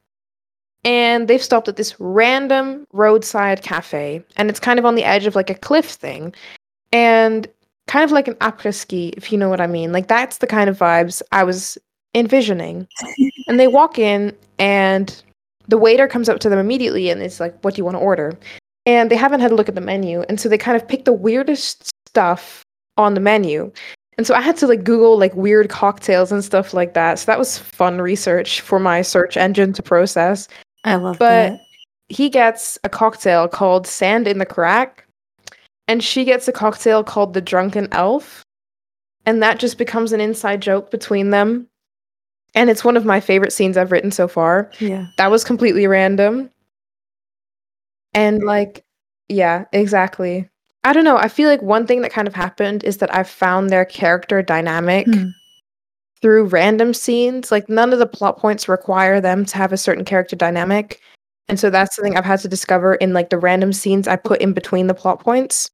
And 0.86 1.28
they've 1.28 1.42
stopped 1.42 1.68
at 1.68 1.76
this 1.76 1.98
random 1.98 2.86
roadside 2.92 3.60
cafe, 3.62 4.24
and 4.36 4.48
it's 4.48 4.60
kind 4.60 4.78
of 4.78 4.86
on 4.86 4.94
the 4.94 5.04
edge 5.04 5.26
of 5.26 5.34
like 5.34 5.50
a 5.50 5.54
cliff 5.54 5.86
thing. 5.86 6.34
And 6.92 7.46
kind 7.88 8.04
of 8.04 8.12
like 8.12 8.28
an 8.28 8.34
après 8.36 8.72
ski, 8.74 9.08
if 9.16 9.30
you 9.30 9.36
know 9.36 9.48
what 9.48 9.60
I 9.60 9.66
mean. 9.66 9.92
Like 9.92 10.08
that's 10.08 10.38
the 10.38 10.46
kind 10.46 10.70
of 10.70 10.78
vibes 10.78 11.20
I 11.32 11.44
was 11.44 11.76
envisioning. 12.14 12.86
and 13.48 13.60
they 13.60 13.68
walk 13.68 13.98
in, 13.98 14.34
and 14.58 15.22
the 15.68 15.78
waiter 15.78 16.06
comes 16.06 16.28
up 16.28 16.38
to 16.40 16.48
them 16.48 16.58
immediately 16.58 17.10
and 17.10 17.22
it's 17.22 17.40
like, 17.40 17.56
What 17.62 17.74
do 17.74 17.80
you 17.80 17.84
want 17.84 17.96
to 17.96 18.00
order? 18.00 18.38
And 18.86 19.10
they 19.10 19.16
haven't 19.16 19.40
had 19.40 19.50
a 19.50 19.54
look 19.54 19.68
at 19.68 19.74
the 19.74 19.80
menu. 19.80 20.22
And 20.28 20.40
so 20.40 20.48
they 20.48 20.58
kind 20.58 20.76
of 20.76 20.86
pick 20.86 21.04
the 21.04 21.12
weirdest 21.12 21.90
stuff 22.06 22.62
on 22.96 23.14
the 23.14 23.20
menu. 23.20 23.72
And 24.16 24.26
so 24.26 24.34
I 24.34 24.40
had 24.40 24.56
to 24.58 24.66
like 24.66 24.84
Google 24.84 25.18
like 25.18 25.34
weird 25.34 25.68
cocktails 25.68 26.32
and 26.32 26.44
stuff 26.44 26.72
like 26.72 26.94
that. 26.94 27.18
So 27.18 27.26
that 27.26 27.38
was 27.38 27.58
fun 27.58 28.00
research 28.00 28.60
for 28.60 28.78
my 28.78 29.02
search 29.02 29.36
engine 29.36 29.72
to 29.74 29.82
process. 29.82 30.48
I 30.86 30.94
love 30.94 31.18
but 31.18 31.50
that. 31.50 31.60
he 32.08 32.30
gets 32.30 32.78
a 32.84 32.88
cocktail 32.88 33.48
called 33.48 33.86
Sand 33.86 34.26
in 34.26 34.38
the 34.38 34.46
Crack, 34.46 35.06
and 35.88 36.02
she 36.02 36.24
gets 36.24 36.48
a 36.48 36.52
cocktail 36.52 37.04
called 37.04 37.34
the 37.34 37.40
Drunken 37.40 37.88
Elf. 37.92 38.42
And 39.26 39.42
that 39.42 39.58
just 39.58 39.76
becomes 39.76 40.12
an 40.12 40.20
inside 40.20 40.62
joke 40.62 40.90
between 40.92 41.30
them. 41.30 41.66
And 42.54 42.70
it's 42.70 42.84
one 42.84 42.96
of 42.96 43.04
my 43.04 43.18
favorite 43.18 43.52
scenes 43.52 43.76
I've 43.76 43.90
written 43.90 44.12
so 44.12 44.28
far. 44.28 44.70
Yeah. 44.78 45.08
That 45.18 45.32
was 45.32 45.42
completely 45.42 45.86
random. 45.88 46.48
And 48.14 48.44
like, 48.44 48.84
yeah, 49.28 49.64
exactly. 49.72 50.48
I 50.84 50.92
don't 50.92 51.04
know. 51.04 51.16
I 51.16 51.26
feel 51.26 51.48
like 51.48 51.60
one 51.60 51.86
thing 51.88 52.02
that 52.02 52.12
kind 52.12 52.28
of 52.28 52.34
happened 52.34 52.84
is 52.84 52.98
that 52.98 53.12
I 53.12 53.24
found 53.24 53.68
their 53.68 53.84
character 53.84 54.42
dynamic 54.42 55.06
Hmm. 55.06 55.30
Through 56.22 56.46
random 56.46 56.94
scenes. 56.94 57.50
Like, 57.50 57.68
none 57.68 57.92
of 57.92 57.98
the 57.98 58.06
plot 58.06 58.38
points 58.38 58.68
require 58.68 59.20
them 59.20 59.44
to 59.46 59.56
have 59.56 59.72
a 59.72 59.76
certain 59.76 60.04
character 60.04 60.36
dynamic. 60.36 61.00
And 61.48 61.60
so 61.60 61.70
that's 61.70 61.94
something 61.94 62.16
I've 62.16 62.24
had 62.24 62.40
to 62.40 62.48
discover 62.48 62.94
in 62.96 63.12
like 63.12 63.30
the 63.30 63.38
random 63.38 63.72
scenes 63.72 64.08
I 64.08 64.16
put 64.16 64.40
in 64.40 64.52
between 64.52 64.88
the 64.88 64.94
plot 64.94 65.20
points. 65.20 65.70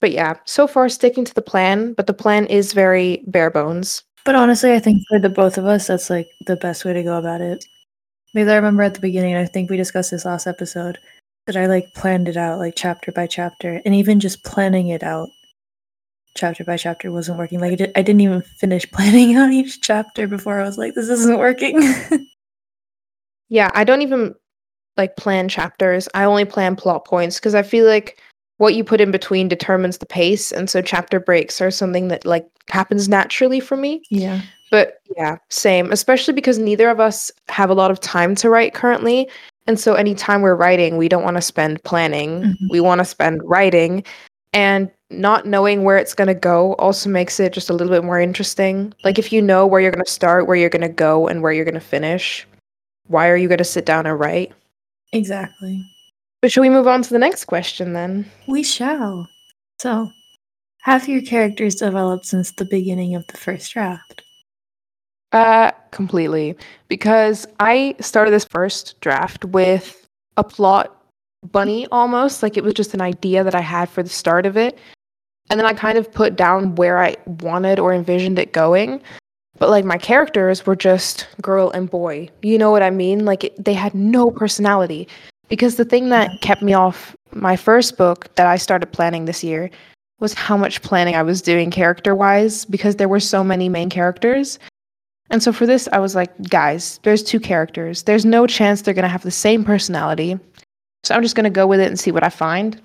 But 0.00 0.12
yeah, 0.12 0.34
so 0.44 0.66
far 0.66 0.88
sticking 0.88 1.24
to 1.24 1.34
the 1.34 1.42
plan, 1.42 1.92
but 1.92 2.06
the 2.06 2.14
plan 2.14 2.46
is 2.46 2.72
very 2.72 3.22
bare 3.26 3.50
bones. 3.50 4.02
But 4.24 4.36
honestly, 4.36 4.72
I 4.72 4.78
think 4.78 5.02
for 5.08 5.18
the 5.18 5.28
both 5.28 5.58
of 5.58 5.66
us, 5.66 5.88
that's 5.88 6.08
like 6.08 6.28
the 6.46 6.56
best 6.56 6.84
way 6.84 6.92
to 6.92 7.02
go 7.02 7.18
about 7.18 7.40
it. 7.40 7.64
Because 8.32 8.48
I 8.48 8.56
remember 8.56 8.82
at 8.82 8.94
the 8.94 9.00
beginning, 9.00 9.34
I 9.34 9.46
think 9.46 9.70
we 9.70 9.76
discussed 9.76 10.10
this 10.10 10.24
last 10.24 10.46
episode, 10.46 10.98
that 11.46 11.56
I 11.56 11.66
like 11.66 11.94
planned 11.94 12.28
it 12.28 12.36
out 12.36 12.58
like 12.58 12.74
chapter 12.76 13.10
by 13.10 13.26
chapter, 13.26 13.80
and 13.84 13.94
even 13.94 14.20
just 14.20 14.44
planning 14.44 14.88
it 14.88 15.02
out 15.02 15.28
chapter 16.38 16.64
by 16.64 16.76
chapter 16.76 17.10
wasn't 17.12 17.38
working. 17.38 17.60
Like 17.60 17.72
I, 17.72 17.76
did, 17.76 17.92
I 17.96 18.02
didn't 18.02 18.20
even 18.22 18.42
finish 18.42 18.90
planning 18.92 19.36
on 19.36 19.52
each 19.52 19.80
chapter 19.80 20.26
before 20.26 20.60
I 20.60 20.64
was 20.64 20.78
like, 20.78 20.94
this 20.94 21.08
isn't 21.08 21.38
working. 21.38 21.82
Yeah, 23.48 23.70
I 23.74 23.84
don't 23.84 24.02
even 24.02 24.34
like 24.96 25.16
plan 25.16 25.48
chapters. 25.48 26.08
I 26.14 26.24
only 26.24 26.44
plan 26.44 26.76
plot 26.76 27.06
points 27.06 27.38
because 27.38 27.54
I 27.54 27.62
feel 27.62 27.86
like 27.86 28.20
what 28.58 28.74
you 28.74 28.84
put 28.84 29.00
in 29.00 29.10
between 29.10 29.48
determines 29.48 29.98
the 29.98 30.06
pace, 30.06 30.52
and 30.52 30.68
so 30.68 30.82
chapter 30.82 31.20
breaks 31.20 31.60
are 31.60 31.70
something 31.70 32.08
that 32.08 32.26
like 32.26 32.46
happens 32.68 33.08
naturally 33.08 33.60
for 33.60 33.76
me. 33.76 34.02
yeah. 34.10 34.42
But 34.70 35.00
yeah, 35.16 35.38
same, 35.48 35.90
especially 35.92 36.34
because 36.34 36.58
neither 36.58 36.90
of 36.90 37.00
us 37.00 37.32
have 37.48 37.70
a 37.70 37.74
lot 37.74 37.90
of 37.90 38.00
time 38.00 38.34
to 38.34 38.50
write 38.50 38.74
currently. 38.74 39.26
And 39.66 39.80
so 39.80 39.94
anytime 39.94 40.42
we're 40.42 40.54
writing, 40.54 40.98
we 40.98 41.08
don't 41.08 41.24
want 41.24 41.38
to 41.38 41.40
spend 41.40 41.82
planning. 41.84 42.42
Mhm. 42.42 42.68
We 42.68 42.80
want 42.80 42.98
to 42.98 43.06
spend 43.06 43.40
writing. 43.44 44.04
And 44.58 44.90
not 45.08 45.46
knowing 45.46 45.84
where 45.84 45.98
it's 45.98 46.14
going 46.14 46.26
to 46.26 46.34
go 46.34 46.74
also 46.74 47.08
makes 47.08 47.38
it 47.38 47.52
just 47.52 47.70
a 47.70 47.72
little 47.72 47.92
bit 47.92 48.02
more 48.02 48.18
interesting. 48.18 48.92
Like 49.04 49.16
if 49.16 49.32
you 49.32 49.40
know 49.40 49.64
where 49.64 49.80
you're 49.80 49.92
going 49.92 50.04
to 50.04 50.10
start, 50.10 50.48
where 50.48 50.56
you're 50.56 50.68
going 50.68 50.82
to 50.82 50.88
go, 50.88 51.28
and 51.28 51.44
where 51.44 51.52
you're 51.52 51.64
going 51.64 51.74
to 51.74 51.80
finish, 51.80 52.44
why 53.06 53.28
are 53.28 53.36
you 53.36 53.46
going 53.46 53.58
to 53.58 53.64
sit 53.64 53.86
down 53.86 54.04
and 54.04 54.18
write? 54.18 54.52
Exactly. 55.12 55.88
But 56.42 56.50
should 56.50 56.62
we 56.62 56.70
move 56.70 56.88
on 56.88 57.02
to 57.02 57.10
the 57.10 57.20
next 57.20 57.44
question 57.44 57.92
then? 57.92 58.28
We 58.48 58.64
shall. 58.64 59.28
So, 59.78 60.10
have 60.80 61.06
your 61.08 61.22
characters 61.22 61.76
developed 61.76 62.26
since 62.26 62.50
the 62.50 62.64
beginning 62.64 63.14
of 63.14 63.24
the 63.28 63.36
first 63.36 63.72
draft? 63.72 64.24
Uh, 65.30 65.70
completely. 65.92 66.56
Because 66.88 67.46
I 67.60 67.94
started 68.00 68.32
this 68.32 68.46
first 68.50 69.00
draft 69.02 69.44
with 69.44 70.08
a 70.36 70.42
plot 70.42 70.97
bunny 71.42 71.86
almost. 71.92 72.42
Like 72.42 72.56
it 72.56 72.64
was 72.64 72.74
just 72.74 72.94
an 72.94 73.00
idea 73.00 73.44
that 73.44 73.54
I 73.54 73.60
had 73.60 73.88
for 73.88 74.02
the 74.02 74.08
start 74.08 74.46
of 74.46 74.56
it. 74.56 74.78
And 75.50 75.58
then 75.58 75.66
I 75.66 75.72
kind 75.72 75.96
of 75.96 76.12
put 76.12 76.36
down 76.36 76.74
where 76.74 76.98
I 76.98 77.16
wanted 77.26 77.78
or 77.78 77.92
envisioned 77.92 78.38
it 78.38 78.52
going. 78.52 79.00
But 79.58 79.70
like 79.70 79.84
my 79.84 79.98
characters 79.98 80.66
were 80.66 80.76
just 80.76 81.26
girl 81.42 81.70
and 81.70 81.90
boy. 81.90 82.28
You 82.42 82.58
know 82.58 82.70
what 82.70 82.82
I 82.82 82.90
mean? 82.90 83.24
Like 83.24 83.44
it, 83.44 83.64
they 83.64 83.74
had 83.74 83.94
no 83.94 84.30
personality. 84.30 85.08
Because 85.48 85.76
the 85.76 85.84
thing 85.84 86.10
that 86.10 86.30
kept 86.42 86.62
me 86.62 86.74
off 86.74 87.16
my 87.32 87.56
first 87.56 87.96
book 87.96 88.34
that 88.34 88.46
I 88.46 88.56
started 88.56 88.92
planning 88.92 89.24
this 89.24 89.42
year 89.42 89.70
was 90.20 90.34
how 90.34 90.56
much 90.56 90.82
planning 90.82 91.14
I 91.14 91.22
was 91.22 91.40
doing 91.40 91.70
character 91.70 92.14
wise 92.14 92.64
because 92.64 92.96
there 92.96 93.08
were 93.08 93.20
so 93.20 93.42
many 93.42 93.68
main 93.68 93.88
characters. 93.88 94.58
And 95.30 95.42
so 95.42 95.52
for 95.52 95.66
this, 95.66 95.88
I 95.92 95.98
was 95.98 96.14
like, 96.14 96.30
guys, 96.48 97.00
there's 97.02 97.22
two 97.22 97.40
characters. 97.40 98.02
There's 98.02 98.24
no 98.24 98.46
chance 98.46 98.82
they're 98.82 98.94
going 98.94 99.02
to 99.02 99.08
have 99.08 99.22
the 99.22 99.30
same 99.30 99.64
personality. 99.64 100.38
So 101.08 101.14
I'm 101.14 101.22
just 101.22 101.34
going 101.34 101.44
to 101.44 101.50
go 101.50 101.66
with 101.66 101.80
it 101.80 101.88
and 101.88 101.98
see 101.98 102.10
what 102.10 102.22
I 102.22 102.28
find. 102.28 102.78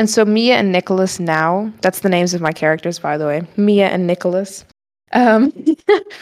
And 0.00 0.10
so 0.10 0.24
Mia 0.24 0.56
and 0.56 0.72
Nicholas 0.72 1.20
now, 1.20 1.72
that's 1.80 2.00
the 2.00 2.08
names 2.08 2.34
of 2.34 2.40
my 2.40 2.50
characters, 2.50 2.98
by 2.98 3.16
the 3.16 3.24
way 3.24 3.46
Mia 3.56 3.86
and 3.86 4.04
Nicholas. 4.04 4.64
Um, 5.12 5.52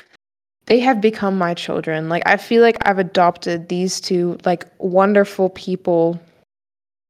they 0.66 0.80
have 0.80 1.00
become 1.00 1.38
my 1.38 1.54
children. 1.54 2.10
Like, 2.10 2.22
I 2.26 2.36
feel 2.36 2.60
like 2.60 2.76
I've 2.86 2.98
adopted 2.98 3.70
these 3.70 4.02
two, 4.02 4.36
like, 4.44 4.66
wonderful 4.80 5.48
people 5.48 6.20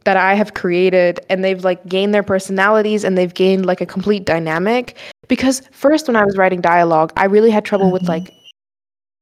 that 0.05 0.17
I 0.17 0.35
have 0.35 0.55
created, 0.55 1.19
and 1.29 1.43
they've, 1.43 1.65
like, 1.65 1.85
gained 1.89 2.15
their 2.15 2.23
personalities 2.23 3.03
and 3.03 3.19
they've 3.19 3.35
gained, 3.35 3.67
like, 3.67 3.81
a 3.81 3.87
complete 3.87 4.27
dynamic. 4.27 4.97
Because 5.27 5.61
first, 5.73 6.07
when 6.07 6.15
I 6.15 6.25
was 6.25 6.37
writing 6.37 6.61
dialogue, 6.61 7.13
I 7.17 7.25
really 7.25 7.51
had 7.51 7.65
trouble 7.65 7.91
with, 7.91 8.05
Mhm. 8.05 8.09
like, 8.09 8.33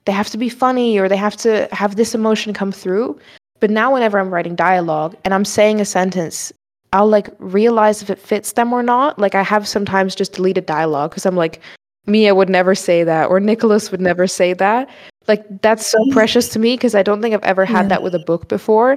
they 0.04 0.12
have 0.12 0.28
to 0.28 0.38
be 0.38 0.50
funny 0.50 0.98
or 0.98 1.08
they 1.08 1.16
have 1.16 1.36
to 1.38 1.66
have 1.72 1.96
this 1.96 2.14
emotion 2.14 2.52
come 2.52 2.72
through. 2.72 3.18
But 3.60 3.70
now, 3.70 3.92
whenever 3.92 4.18
I'm 4.18 4.32
writing 4.32 4.54
dialogue 4.54 5.16
and 5.24 5.34
I'm 5.34 5.44
saying 5.44 5.80
a 5.80 5.84
sentence, 5.84 6.52
I'll 6.92 7.08
like 7.08 7.28
realize 7.38 8.02
if 8.02 8.10
it 8.10 8.18
fits 8.18 8.52
them 8.52 8.72
or 8.72 8.82
not. 8.82 9.18
Like, 9.18 9.34
I 9.34 9.42
have 9.42 9.66
sometimes 9.66 10.14
just 10.14 10.34
deleted 10.34 10.66
dialogue 10.66 11.10
because 11.10 11.26
I'm 11.26 11.36
like, 11.36 11.60
Mia 12.06 12.34
would 12.34 12.48
never 12.48 12.74
say 12.74 13.04
that 13.04 13.28
or 13.28 13.40
Nicholas 13.40 13.90
would 13.90 14.00
never 14.00 14.26
say 14.26 14.54
that. 14.54 14.88
Like, 15.26 15.44
that's 15.60 15.86
so 15.86 15.98
mm. 16.04 16.12
precious 16.12 16.48
to 16.50 16.58
me 16.58 16.74
because 16.74 16.94
I 16.94 17.02
don't 17.02 17.20
think 17.20 17.34
I've 17.34 17.42
ever 17.44 17.64
had 17.66 17.82
Yeah. 17.82 17.88
that 17.88 18.02
with 18.02 18.14
a 18.14 18.20
book 18.20 18.48
before. 18.48 18.96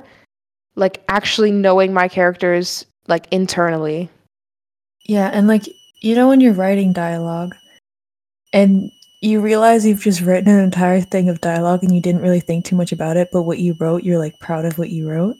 Like, 0.75 1.03
actually 1.09 1.51
knowing 1.51 1.91
my 1.93 2.07
characters, 2.07 2.85
like, 3.07 3.27
internally. 3.31 4.09
Yeah, 5.05 5.29
and 5.33 5.47
like 5.47 5.67
you 6.01 6.15
know 6.15 6.27
when 6.27 6.41
you're 6.41 6.53
writing 6.53 6.93
dialogue 6.93 7.53
and 8.53 8.91
you 9.21 9.39
realize 9.39 9.85
you've 9.85 10.01
just 10.01 10.21
written 10.21 10.51
an 10.51 10.63
entire 10.63 10.99
thing 10.99 11.29
of 11.29 11.41
dialogue 11.41 11.83
and 11.83 11.93
you 11.93 12.01
didn't 12.01 12.21
really 12.21 12.39
think 12.39 12.65
too 12.65 12.75
much 12.75 12.91
about 12.91 13.17
it, 13.17 13.29
but 13.31 13.43
what 13.43 13.59
you 13.59 13.75
wrote, 13.79 14.03
you're 14.03 14.17
like 14.17 14.37
proud 14.39 14.65
of 14.65 14.79
what 14.79 14.89
you 14.89 15.09
wrote. 15.09 15.35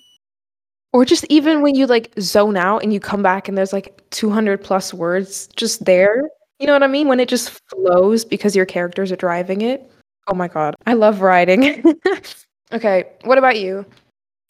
Or 0.94 1.04
just 1.04 1.26
even 1.30 1.62
when 1.62 1.74
you 1.74 1.88
like 1.88 2.14
zone 2.20 2.58
out 2.58 2.84
and 2.84 2.94
you 2.94 3.00
come 3.00 3.24
back 3.24 3.48
and 3.48 3.58
there's 3.58 3.74
like 3.74 4.04
200 4.12 4.64
plus 4.64 4.94
words 4.94 5.48
just 5.56 5.84
there. 5.84 6.30
You 6.60 6.68
know 6.68 6.74
what 6.74 6.84
I 6.84 6.88
mean? 6.88 7.08
When 7.08 7.20
it 7.20 7.28
just 7.30 7.60
flows 7.70 8.24
because 8.24 8.56
your 8.56 8.68
characters 8.68 9.12
are 9.12 9.16
driving 9.16 9.62
it. 9.62 9.90
Oh 10.28 10.36
my 10.36 10.48
God. 10.48 10.76
I 10.86 10.94
love 10.94 11.22
writing. 11.22 11.84
okay. 12.72 13.06
What 13.24 13.40
about 13.40 13.60
you? 13.60 13.86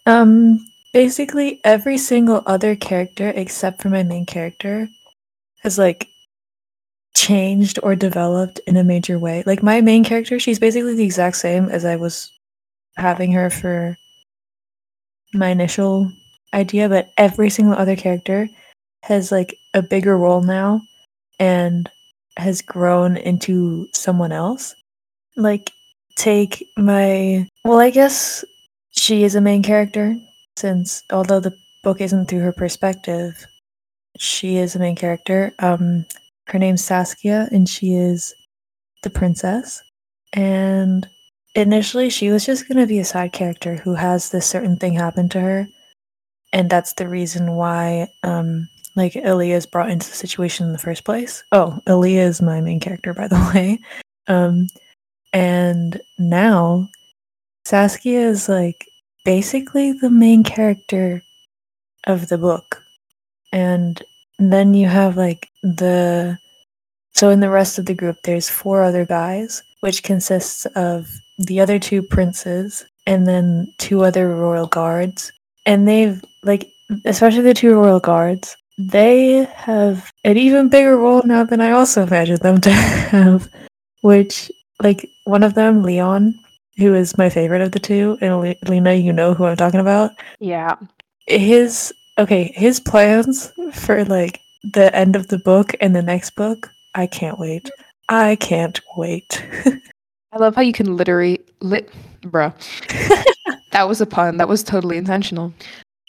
Um 0.06 0.60
basically 0.94 1.62
every 1.64 1.98
single 1.98 2.44
other 2.48 2.76
character 2.76 3.32
except 3.34 3.82
for 3.82 3.90
my 3.90 4.04
main 4.04 4.26
character 4.26 4.90
has 5.62 5.78
like 5.78 6.08
changed 7.16 7.80
or 7.84 7.96
developed 7.96 8.60
in 8.68 8.78
a 8.78 8.84
major 8.84 9.20
way. 9.20 9.44
Like 9.46 9.64
my 9.64 9.82
main 9.82 10.04
character, 10.04 10.40
she's 10.40 10.60
basically 10.60 10.96
the 10.96 11.04
exact 11.04 11.38
same 11.38 11.70
as 11.70 11.86
I 11.86 11.96
was 11.96 12.32
having 12.96 13.32
her 13.34 13.50
for 13.50 13.98
my 15.34 15.50
initial 15.50 16.12
idea 16.54 16.90
but 16.90 17.10
every 17.18 17.50
single 17.50 17.74
other 17.74 17.96
character 17.96 18.50
has 19.04 19.32
like 19.32 19.56
a 19.74 19.82
bigger 19.82 20.18
role 20.18 20.42
now 20.42 20.82
and 21.40 21.90
has 22.38 22.62
grown 22.62 23.18
into 23.18 23.88
someone 23.94 24.32
else. 24.32 24.76
Like, 25.36 25.72
take 26.16 26.66
my. 26.78 27.48
Well, 27.66 27.80
I 27.80 27.90
guess 27.90 28.46
she 28.92 29.24
is 29.24 29.36
a 29.36 29.42
main 29.42 29.64
character, 29.64 30.16
since 30.56 31.04
although 31.12 31.40
the 31.40 31.56
book 31.84 32.02
isn't 32.02 32.28
through 32.28 32.42
her 32.42 32.54
perspective, 32.54 33.46
she 34.18 34.58
is 34.58 34.76
a 34.76 34.80
main 34.80 34.96
character. 34.96 35.54
Um, 35.60 36.06
her 36.52 36.60
name's 36.60 36.84
Saskia, 36.84 37.48
and 37.52 37.68
she 37.68 37.94
is 37.94 38.34
the 39.04 39.10
princess. 39.10 39.82
And 40.34 41.08
initially, 41.56 42.10
she 42.10 42.30
was 42.30 42.46
just 42.46 42.68
going 42.68 42.78
to 42.78 42.88
be 42.88 43.00
a 43.00 43.06
side 43.06 43.32
character 43.32 43.76
who 43.76 43.96
has 43.96 44.30
this 44.30 44.46
certain 44.46 44.78
thing 44.78 44.94
happen 44.94 45.30
to 45.30 45.40
her. 45.40 45.68
And 46.54 46.70
that's 46.70 46.94
the 46.94 47.08
reason 47.08 47.54
why, 47.54 48.10
um, 48.24 48.68
like, 48.98 49.14
Aaliyah 49.14 49.56
is 49.56 49.66
brought 49.66 49.90
into 49.90 50.10
the 50.10 50.16
situation 50.16 50.66
in 50.68 50.74
the 50.74 50.78
first 50.78 51.06
place. 51.06 51.44
Oh, 51.54 51.80
Aaliyah 51.88 52.28
is 52.28 52.42
my 52.42 52.60
main 52.60 52.82
character, 52.82 53.14
by 53.14 53.30
the 53.30 53.52
way. 53.56 53.80
Um, 54.28 54.68
and 55.32 56.02
now, 56.20 56.90
Saskia 57.64 58.28
is 58.28 58.50
like 58.50 58.86
basically 59.24 59.94
the 59.94 60.10
main 60.10 60.44
character 60.44 61.24
of 62.06 62.28
the 62.28 62.38
book. 62.38 62.82
And 64.42 64.52
then 64.52 64.74
you 64.74 64.88
have 64.88 65.18
like 65.18 65.52
the 65.62 66.36
so 67.14 67.30
in 67.30 67.42
the 67.42 67.50
rest 67.52 67.78
of 67.78 67.86
the 67.86 67.94
group 67.94 68.18
there's 68.24 68.50
four 68.50 68.82
other 68.82 69.06
guys, 69.06 69.62
which 69.82 70.02
consists 70.02 70.66
of 70.76 71.08
the 71.38 71.60
other 71.62 71.78
two 71.78 72.02
princes 72.02 72.84
and 73.06 73.28
then 73.28 73.72
two 73.78 74.04
other 74.04 74.36
royal 74.36 74.66
guards. 74.66 75.32
And 75.68 75.88
they've 75.88 76.20
like 76.42 76.68
especially 77.06 77.44
the 77.44 77.54
two 77.54 77.76
royal 77.76 78.00
guards, 78.00 78.58
they 78.80 79.48
have 79.54 80.12
an 80.24 80.38
even 80.38 80.70
bigger 80.70 80.98
role 80.98 81.22
now 81.24 81.44
than 81.44 81.62
I 81.62 81.70
also 81.70 82.02
imagined 82.02 82.40
them 82.40 82.60
to 82.62 82.72
have. 83.12 83.48
Which 84.02 84.52
like 84.82 85.08
one 85.26 85.44
of 85.44 85.54
them, 85.54 85.84
Leon, 85.84 86.34
who 86.78 86.96
is 86.96 87.16
my 87.16 87.30
favorite 87.30 87.62
of 87.62 87.74
the 87.74 87.80
two, 87.80 88.18
and 88.22 88.42
Le- 88.42 88.56
Lena, 88.66 88.94
you 88.94 89.14
know 89.14 89.36
who 89.36 89.46
I'm 89.46 89.56
talking 89.56 89.82
about. 89.82 90.14
Yeah. 90.40 90.78
His 91.28 91.94
okay, 92.22 92.52
his 92.56 92.80
plans 92.80 93.52
for 93.74 94.06
like 94.06 94.40
the 94.74 94.96
end 94.96 95.16
of 95.16 95.28
the 95.28 95.40
book 95.40 95.74
and 95.82 95.96
the 95.96 96.04
next 96.04 96.36
book. 96.36 96.70
I 96.94 97.08
can't 97.08 97.40
wait. 97.40 97.70
I 98.10 98.36
can't 98.36 98.80
wait. 98.96 99.44
I 99.66 100.38
love 100.38 100.56
how 100.56 100.62
you 100.62 100.74
can 100.74 100.96
literally 100.96 101.40
lit 101.62 101.92
bruh. 102.22 102.54
that 103.72 103.88
was 103.88 104.02
a 104.02 104.06
pun. 104.06 104.38
That 104.38 104.48
was 104.48 104.64
totally 104.64 104.98
intentional. 104.98 105.54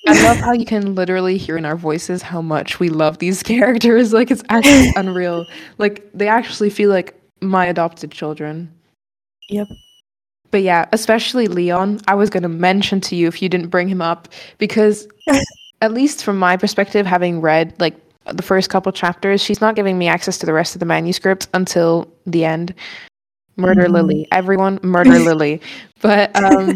I 0.06 0.20
love 0.24 0.36
how 0.36 0.52
you 0.52 0.66
can 0.66 0.94
literally 0.94 1.38
hear 1.38 1.56
in 1.56 1.64
our 1.64 1.76
voices 1.76 2.22
how 2.22 2.42
much 2.42 2.80
we 2.80 2.88
love 2.88 3.18
these 3.18 3.42
characters. 3.52 4.12
Like 4.12 4.30
it's 4.30 4.42
actually 4.48 4.92
unreal. 4.96 5.46
Like 5.78 6.08
they 6.12 6.28
actually 6.28 6.70
feel 6.70 6.90
like 6.90 7.18
my 7.40 7.66
adopted 7.66 8.10
children. 8.10 8.72
Yep. 9.48 9.68
But 10.50 10.62
yeah, 10.62 10.86
especially 10.92 11.48
Leon, 11.48 12.00
I 12.06 12.14
was 12.14 12.28
going 12.28 12.42
to 12.42 12.48
mention 12.48 13.00
to 13.02 13.16
you 13.16 13.26
if 13.28 13.40
you 13.40 13.48
didn't 13.48 13.68
bring 13.68 13.88
him 13.88 14.02
up 14.02 14.28
because 14.58 15.08
at 15.82 15.92
least 15.92 16.24
from 16.24 16.38
my 16.38 16.56
perspective 16.56 17.06
having 17.06 17.42
read 17.42 17.74
like 17.80 17.96
the 18.32 18.42
first 18.42 18.70
couple 18.70 18.92
chapters, 18.92 19.42
she's 19.42 19.60
not 19.60 19.74
giving 19.74 19.98
me 19.98 20.08
access 20.08 20.38
to 20.38 20.46
the 20.46 20.52
rest 20.54 20.74
of 20.76 20.80
the 20.80 20.86
manuscript 20.86 21.48
until 21.54 22.08
the 22.26 22.44
end. 22.46 22.74
Murder 23.56 23.86
Mhm. 23.86 23.92
Lily. 23.92 24.28
Everyone 24.32 24.78
murder 24.82 25.18
Lily. 25.28 25.60
But 26.00 26.34
um 26.36 26.72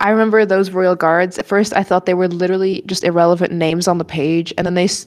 I 0.00 0.10
remember 0.10 0.44
those 0.44 0.70
royal 0.70 0.96
guards. 0.96 1.38
At 1.38 1.46
first 1.46 1.72
I 1.76 1.82
thought 1.84 2.06
they 2.06 2.14
were 2.14 2.28
literally 2.28 2.82
just 2.86 3.04
irrelevant 3.04 3.52
names 3.52 3.86
on 3.86 3.98
the 3.98 4.04
page 4.04 4.52
and 4.58 4.66
then 4.66 4.74
they 4.74 4.84
s- 4.84 5.06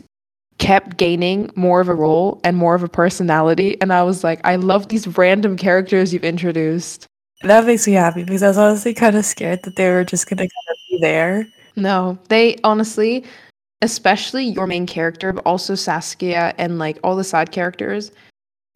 kept 0.59 0.97
gaining 0.97 1.51
more 1.55 1.81
of 1.81 1.89
a 1.89 1.93
role 1.95 2.39
and 2.43 2.55
more 2.57 2.73
of 2.75 2.83
a 2.83 2.87
personality 2.89 3.77
and 3.81 3.91
I 3.93 4.03
was 4.03 4.23
like, 4.23 4.39
I 4.45 4.55
love 4.55 4.87
these 4.89 5.07
random 5.17 5.57
characters 5.57 6.13
you've 6.13 6.23
introduced. 6.23 7.05
That 7.43 7.65
makes 7.65 7.85
me 7.87 7.93
happy 7.93 8.23
because 8.23 8.41
I 8.43 8.47
was 8.47 8.57
honestly 8.57 8.93
kind 8.95 9.15
of 9.15 9.25
scared 9.25 9.63
that 9.63 9.75
they 9.75 9.89
were 9.91 10.03
just 10.03 10.27
gonna 10.29 10.41
kind 10.41 10.67
of 10.69 10.77
be 10.89 10.99
there. 11.01 11.47
No, 11.77 12.17
they 12.27 12.57
honestly, 12.63 13.23
especially 13.81 14.43
your 14.43 14.67
main 14.67 14.85
character, 14.85 15.31
but 15.31 15.45
also 15.45 15.75
Saskia 15.75 16.53
and 16.57 16.79
like 16.79 16.99
all 17.03 17.15
the 17.15 17.23
side 17.23 17.51
characters, 17.51 18.11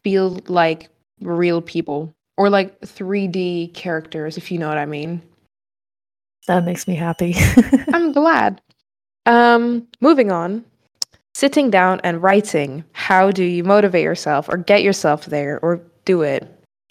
feel 0.04 0.40
like 0.48 0.90
real 1.20 1.62
people 1.62 2.14
or 2.38 2.50
like 2.50 2.80
3D 2.82 3.74
characters, 3.74 4.38
if 4.38 4.52
you 4.52 4.58
know 4.58 4.70
what 4.70 4.78
I 4.78 4.86
mean. 4.86 5.22
That 6.48 6.64
makes 6.64 6.88
me 6.88 6.96
happy. 6.96 7.36
I'm 7.94 8.14
glad. 8.14 8.62
Um, 9.26 9.88
moving 10.00 10.32
on. 10.32 10.64
Sitting 11.34 11.70
down 11.70 12.02
and 12.04 12.22
writing. 12.22 12.84
How 12.94 13.32
do 13.32 13.44
you 13.44 13.64
motivate 13.64 14.04
yourself 14.04 14.48
or 14.50 14.58
get 14.58 14.84
yourself 14.84 15.26
there 15.26 15.60
or 15.62 15.82
do 16.06 16.22
it? 16.22 16.48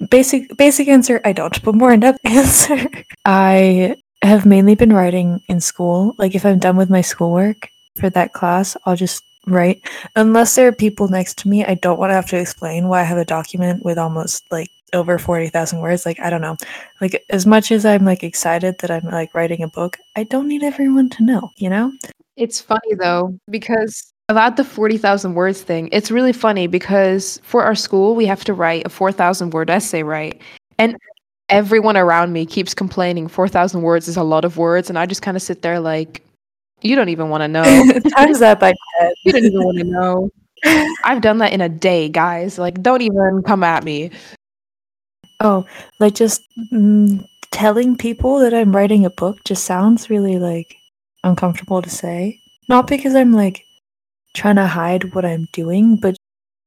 basic 0.09 0.57
basic 0.57 0.89
answer 0.89 1.21
I 1.25 1.33
don't, 1.33 1.63
but 1.63 1.75
more 1.75 1.93
in-depth 1.93 2.21
answer. 2.25 2.87
I 3.25 3.97
have 4.23 4.47
mainly 4.47 4.75
been 4.75 4.93
writing 4.93 5.43
in 5.49 5.61
school. 5.61 6.15
Like 6.19 6.35
if 6.35 6.45
I'm 6.45 6.59
done 6.59 6.77
with 6.77 6.91
my 6.91 7.01
schoolwork 7.01 7.69
for 7.97 8.11
that 8.11 8.33
class, 8.33 8.77
I'll 8.85 8.97
just 8.97 9.23
write. 9.47 9.83
Unless 10.17 10.55
there 10.55 10.69
are 10.69 10.73
people 10.73 11.09
next 11.09 11.39
to 11.39 11.49
me, 11.49 11.65
I 11.65 11.75
don't 11.75 11.99
want 11.99 12.11
to 12.11 12.15
have 12.15 12.29
to 12.29 12.39
explain 12.39 12.89
why 12.89 13.01
I 13.01 13.05
have 13.05 13.19
a 13.19 13.25
document 13.25 13.85
with 13.85 13.99
almost 13.99 14.45
like 14.51 14.69
over 14.93 15.19
40,000 15.19 15.81
words. 15.81 16.05
Like 16.05 16.21
I 16.21 16.31
don't 16.31 16.43
know. 16.43 16.57
Like 17.01 17.25
as 17.31 17.47
much 17.47 17.73
as 17.73 17.87
I'm 17.87 18.05
like 18.05 18.23
excited 18.23 18.77
that 18.81 18.91
I'm 18.91 19.05
like 19.05 19.35
writing 19.35 19.63
a 19.63 19.69
book, 19.69 19.99
I 20.17 20.25
don't 20.25 20.49
need 20.49 20.63
everyone 20.63 21.09
to 21.11 21.25
know, 21.25 21.51
you 21.57 21.71
know? 21.71 21.93
It's 22.37 22.61
funny 22.61 22.95
though, 22.99 23.39
because 23.49 24.13
about 24.29 24.57
the 24.57 24.65
40,000 24.65 25.35
words 25.35 25.63
thing, 25.63 25.89
it's 25.93 26.11
really 26.11 26.33
funny 26.33 26.67
because 26.67 27.41
for 27.43 27.63
our 27.65 27.75
school, 27.75 28.15
we 28.15 28.27
have 28.27 28.45
to 28.45 28.55
write 28.55 28.87
a 28.87 28.89
4,000 28.89 29.51
word 29.51 29.71
essay, 29.71 30.03
right? 30.03 30.41
And 30.79 30.97
everyone 31.51 31.97
around 31.97 32.33
me 32.33 32.47
keeps 32.47 32.75
complaining 32.75 33.29
4,000 33.29 33.83
words 33.83 34.09
is 34.09 34.17
a 34.17 34.23
lot 34.23 34.45
of 34.45 34.57
words. 34.57 34.89
And 34.89 34.99
I 34.99 35.07
just 35.07 35.23
kind 35.23 35.37
of 35.37 35.43
sit 35.43 35.63
there 35.63 35.81
like, 35.81 36.25
you 36.81 36.97
don't 36.97 37.11
even 37.11 37.29
want 37.29 37.43
to 37.43 37.49
know. 37.49 37.63
Times 38.17 38.39
that 38.39 38.59
by 38.59 38.73
10. 39.01 39.13
you 39.25 39.33
don't 39.33 39.45
even 39.45 39.65
want 39.65 39.79
to 39.79 39.85
know. 39.85 40.31
I've 41.05 41.21
done 41.21 41.39
that 41.39 41.53
in 41.53 41.61
a 41.61 41.69
day, 41.69 42.09
guys. 42.09 42.59
Like, 42.59 42.83
don't 42.83 43.03
even 43.03 43.43
come 43.45 43.63
at 43.63 43.85
me. 43.85 44.11
Oh, 45.41 45.67
like 45.99 46.15
just 46.15 46.43
mm, 46.73 47.27
telling 47.51 47.97
people 47.97 48.39
that 48.41 48.53
I'm 48.53 48.75
writing 48.77 49.07
a 49.07 49.11
book 49.11 49.39
just 49.45 49.65
sounds 49.65 50.11
really 50.11 50.39
like 50.39 50.77
uncomfortable 51.25 51.81
to 51.81 51.89
say. 51.91 52.39
Not 52.69 52.87
because 52.87 53.15
I'm 53.15 53.33
like 53.33 53.65
trying 54.35 54.57
to 54.57 54.67
hide 54.67 55.15
what 55.15 55.25
I'm 55.25 55.49
doing, 55.53 55.97
but 55.97 56.17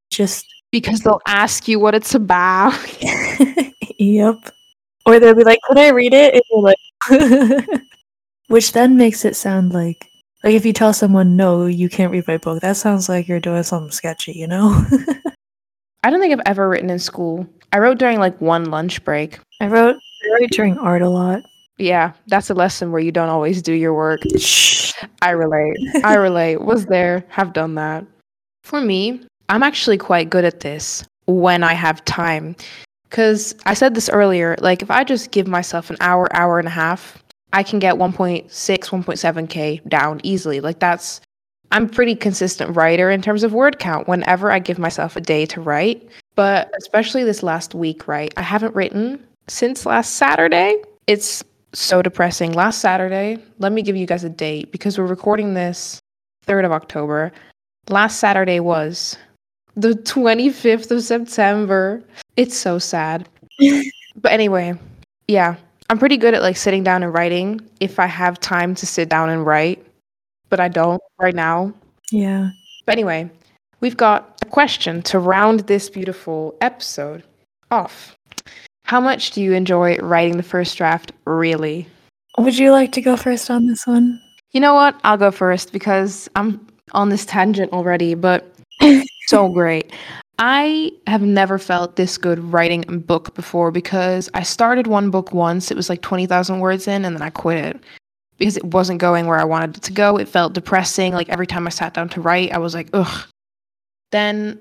just 0.10 0.46
Because 0.72 1.02
they'll 1.02 1.22
ask 1.28 1.67
you 1.67 1.80
what 1.80 1.93
it's 1.93 2.15
about. 2.15 2.74
yep. 4.00 4.38
Or 5.06 5.20
they'll 5.20 5.36
be 5.36 5.44
like, 5.44 5.60
"Can 5.68 5.78
I 5.78 5.89
read 5.89 6.13
it?" 6.13 6.34
And 6.34 6.44
you're 6.50 6.62
like, 6.62 7.68
which 8.48 8.72
then 8.72 8.98
makes 8.98 9.26
it 9.26 9.36
sound 9.36 9.74
like 9.74 10.10
like 10.44 10.56
if 10.56 10.66
you 10.66 10.74
tell 10.74 10.94
someone, 10.94 11.36
"No, 11.36 11.66
you 11.66 11.89
can't 11.89 12.12
read 12.12 12.28
my 12.28 12.38
book," 12.38 12.62
that 12.62 12.78
sounds 12.78 13.10
like 13.10 13.28
you're 13.28 13.39
doing 13.39 13.63
something 13.63 13.92
sketchy, 13.92 14.34
you 14.34 14.48
know? 14.48 14.86
I 16.04 16.10
don't 16.10 16.20
think 16.20 16.34
I've 16.34 16.46
ever 16.46 16.68
written 16.68 16.89
in 16.89 17.00
school. 17.00 17.48
I 17.72 17.80
wrote 17.80 17.98
during 17.98 18.20
like 18.20 18.39
one 18.42 18.66
lunch 18.66 19.04
break. 19.04 19.39
I 19.62 19.68
wrote 19.68 19.96
I 19.96 20.39
wrote 20.39 20.52
during 20.52 20.78
art 20.78 21.02
a 21.02 21.10
lot. 21.10 21.44
Yeah, 21.78 22.13
that's 22.28 22.50
a 22.50 22.54
lesson 22.54 22.92
where 22.92 23.02
you 23.02 23.12
don't 23.12 23.30
always 23.30 23.62
do 23.62 23.74
your 23.74 23.94
work. 23.94 24.20
Shh. 24.38 24.94
I 25.22 25.32
relate. 25.32 25.78
I 26.04 26.16
relate. 26.16 26.62
Was 26.62 26.86
there, 26.86 27.26
have 27.30 27.54
done 27.54 27.76
that. 27.76 28.06
For 28.63 28.80
me, 28.80 29.22
I'm 29.50 29.63
actually 29.63 29.98
quite 29.98 30.30
good 30.30 30.46
at 30.46 30.60
this 30.60 31.04
when 31.26 31.63
I 31.63 31.74
have 31.74 32.04
time. 32.06 32.56
Because 33.13 33.54
I 33.67 33.76
said 33.76 33.93
this 33.93 34.10
earlier, 34.10 34.56
like 34.60 34.82
if 34.82 34.89
I 34.89 35.04
just 35.04 35.30
give 35.30 35.45
myself 35.45 35.91
an 35.91 35.97
hour, 36.02 36.36
hour 36.36 36.58
and 36.58 36.67
a 36.67 36.71
half, 36.71 37.23
I 37.54 37.62
can 37.62 37.78
get 37.78 37.93
1.6, 37.93 38.49
1.7K 38.49 39.88
down 39.88 40.19
easily. 40.23 40.60
Like 40.62 40.80
that's, 40.80 41.21
I'm 41.69 41.88
pretty 41.88 42.15
consistent 42.15 42.76
writer 42.76 43.12
in 43.12 43.21
terms 43.21 43.43
of 43.43 43.54
word 43.54 43.78
count 43.78 44.08
whenever 44.08 44.49
I 44.49 44.58
give 44.58 44.80
myself 44.80 45.16
a 45.16 45.22
day 45.22 45.45
to 45.45 45.61
write. 45.61 46.09
But 46.34 46.72
especially 46.76 47.24
this 47.24 47.43
last 47.43 47.76
week, 47.76 48.07
right? 48.07 48.34
I 48.36 48.41
haven't 48.41 48.74
written 48.74 49.24
since 49.47 49.86
last 49.86 50.16
Saturday. 50.16 50.82
It's 51.05 51.43
so 51.72 52.01
depressing. 52.01 52.53
Last 52.53 52.82
Saturday, 52.82 53.38
let 53.59 53.74
me 53.74 53.84
give 53.84 53.95
you 53.95 54.07
guys 54.07 54.24
a 54.24 54.30
date 54.30 54.72
because 54.72 54.97
we're 54.97 55.05
recording 55.05 55.53
this 55.53 55.99
3rd 56.47 56.66
of 56.66 56.72
October. 56.72 57.32
Last 57.89 58.20
Saturday 58.20 58.59
was 58.59 59.20
the 59.76 59.89
25th 59.89 60.89
of 60.89 61.03
September. 61.03 62.03
It's 62.38 62.57
so 62.57 62.79
sad. 62.79 63.27
but 64.15 64.31
anyway, 64.31 64.73
yeah, 65.27 65.55
I'm 65.89 65.99
pretty 65.99 66.17
good 66.17 66.34
at 66.34 66.41
like 66.41 66.57
sitting 66.57 66.84
down 66.84 67.03
and 67.03 67.13
writing 67.13 67.61
if 67.79 67.99
I 67.99 68.07
have 68.07 68.39
time 68.39 68.75
to 68.75 68.86
sit 68.86 69.09
down 69.09 69.29
and 69.29 69.45
write, 69.45 69.86
but 70.49 70.59
I 70.59 70.67
don't 70.67 71.01
right 71.19 71.36
now. 71.36 71.73
Yeah. 72.11 72.49
But 72.86 72.93
anyway, 72.93 73.29
we've 73.79 73.97
got 73.97 74.39
a 74.41 74.45
question 74.45 75.01
to 75.03 75.19
round 75.19 75.61
this 75.61 75.89
beautiful 75.89 76.55
episode 76.61 77.23
off. 77.71 78.15
How 78.86 78.99
much 78.99 79.31
do 79.31 79.41
you 79.41 79.53
enjoy 79.53 79.97
writing 79.97 80.38
the 80.38 80.43
first 80.43 80.77
draft, 80.77 81.11
really? 81.25 81.88
Would 82.38 82.57
you 82.57 82.71
like 82.71 82.91
to 82.93 83.01
go 83.01 83.15
first 83.15 83.49
on 83.49 83.67
this 83.67 83.86
one? 83.88 84.21
You 84.51 84.59
know 84.59 84.73
what? 84.73 84.99
I'll 85.03 85.17
go 85.17 85.31
first 85.31 85.71
because 85.71 86.29
I'm 86.36 86.65
on 86.91 87.09
this 87.09 87.25
tangent 87.25 87.71
already, 87.71 88.13
but 88.13 88.53
so 89.27 89.49
great. 89.49 89.91
I 90.39 90.91
have 91.07 91.21
never 91.21 91.59
felt 91.59 91.95
this 91.95 92.17
good 92.17 92.39
writing 92.39 92.86
a 92.88 92.97
book 92.97 93.36
before 93.36 93.71
because 93.71 94.29
I 94.34 94.43
started 94.43 94.88
one 94.88 95.11
book 95.11 95.34
once. 95.34 95.69
It 95.69 95.77
was 95.77 95.89
like 95.89 96.01
20,000 96.01 96.59
words 96.59 96.88
in, 96.88 97.05
and 97.05 97.15
then 97.15 97.21
I 97.21 97.29
quit 97.29 97.63
it 97.63 97.84
because 98.38 98.57
it 98.57 98.65
wasn't 98.65 98.99
going 98.99 99.27
where 99.27 99.39
I 99.39 99.43
wanted 99.43 99.77
it 99.77 99.84
to 99.84 99.93
go. 99.93 100.17
It 100.17 100.27
felt 100.27 100.53
depressing. 100.53 101.13
Like 101.13 101.29
every 101.29 101.47
time 101.47 101.67
I 101.67 101.69
sat 101.69 101.93
down 101.93 102.09
to 102.09 102.21
write, 102.21 102.51
I 102.51 102.57
was 102.57 102.73
like, 102.73 102.89
ugh. 102.93 103.27
Then 104.11 104.59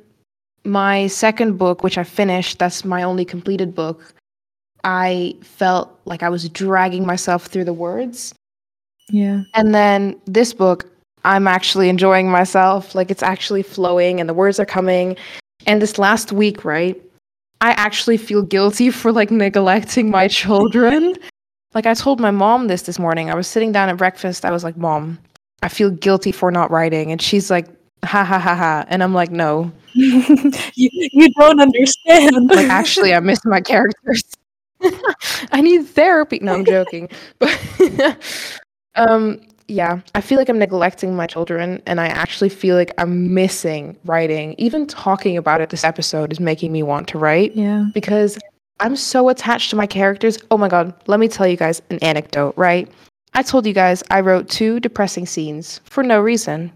my 0.65 1.07
second 1.09 1.59
book, 1.59 1.83
which 1.83 1.99
I 1.99 2.05
finished, 2.05 2.59
that's 2.59 2.85
my 2.85 3.03
only 3.03 3.25
completed 3.25 3.75
book, 3.75 4.15
I 4.85 5.35
felt 5.43 5.99
like 6.05 6.23
I 6.23 6.29
was 6.29 6.49
dragging 6.49 7.07
myself 7.07 7.47
through 7.47 7.65
the 7.65 7.73
words. 7.73 8.35
Yeah. 9.09 9.43
And 9.55 9.75
then 9.75 10.21
this 10.27 10.53
book, 10.53 10.87
I'm 11.25 11.47
actually 11.47 11.89
enjoying 11.89 12.31
myself. 12.31 12.95
Like 12.95 13.11
it's 13.11 13.23
actually 13.23 13.63
flowing 13.63 14.21
and 14.21 14.29
the 14.29 14.35
words 14.35 14.61
are 14.61 14.67
coming. 14.67 15.17
And 15.67 15.81
this 15.81 15.99
last 15.99 16.33
week, 16.33 16.65
right? 16.65 17.01
I 17.61 17.73
actually 17.73 18.17
feel 18.17 18.43
guilty 18.43 18.91
for 18.91 19.13
like 19.13 19.31
neglecting 19.31 20.11
my 20.11 20.29
children. 20.29 21.15
like 21.75 21.87
I 21.87 21.95
told 21.95 22.21
my 22.21 22.31
mom 22.31 22.67
this 22.69 22.83
this 22.83 22.99
morning. 22.99 23.31
I 23.31 23.35
was 23.35 23.47
sitting 23.47 23.73
down 23.73 23.89
at 23.89 23.97
breakfast. 23.97 24.45
I 24.45 24.51
was 24.51 24.65
like, 24.65 24.77
"Mom, 24.77 25.19
I 25.63 25.69
feel 25.69 25.91
guilty 25.91 26.33
for 26.33 26.51
not 26.51 26.71
writing." 26.71 27.13
And 27.13 27.23
she's 27.23 27.51
like, 27.51 27.67
"Ha 28.05 28.25
ha 28.25 28.39
ha 28.39 28.55
ha." 28.57 28.85
And 28.89 29.03
I'm 29.03 29.15
like, 29.15 29.31
"No." 29.31 29.71
you, 29.95 30.53
you 30.75 31.29
don't 31.39 31.61
understand. 31.61 32.49
Like 32.51 32.69
actually 32.69 33.15
I 33.15 33.21
miss 33.21 33.41
my 33.45 33.61
characters. 33.61 34.23
I 35.53 35.61
need 35.61 35.87
therapy. 35.87 36.39
No, 36.43 36.55
I'm 36.55 36.65
joking. 36.65 37.09
But 37.39 38.19
um 38.97 39.41
yeah, 39.73 40.01
I 40.15 40.21
feel 40.21 40.39
like 40.39 40.49
I'm 40.49 40.59
neglecting 40.59 41.17
my 41.17 41.27
children 41.27 41.83
and 41.87 42.01
I 42.01 42.09
actually 42.09 42.51
feel 42.51 42.77
like 42.77 42.93
I'm 42.99 43.33
missing 43.33 43.97
writing. 44.05 44.55
Even 44.59 44.87
talking 44.87 45.37
about 45.37 45.61
it 45.61 45.71
this 45.71 45.83
episode 45.83 46.31
is 46.31 46.39
making 46.39 46.73
me 46.73 46.83
want 46.83 47.09
to 47.09 47.19
write 47.19 47.57
yeah. 47.57 47.87
because 47.95 48.39
I'm 48.81 48.97
so 48.97 49.29
attached 49.29 49.71
to 49.71 49.77
my 49.77 49.87
characters. 49.87 50.39
Oh 50.51 50.59
my 50.59 50.69
god, 50.69 50.95
let 51.07 51.21
me 51.21 51.29
tell 51.29 51.47
you 51.47 51.57
guys 51.57 51.81
an 51.91 51.99
anecdote, 52.01 52.55
right? 52.57 52.91
I 53.35 53.43
told 53.43 53.67
you 53.67 53.73
guys 53.73 54.03
I 54.11 54.21
wrote 54.21 54.49
two 54.51 54.79
depressing 54.79 55.25
scenes 55.25 55.81
for 55.85 56.03
no 56.03 56.21
reason. 56.21 56.71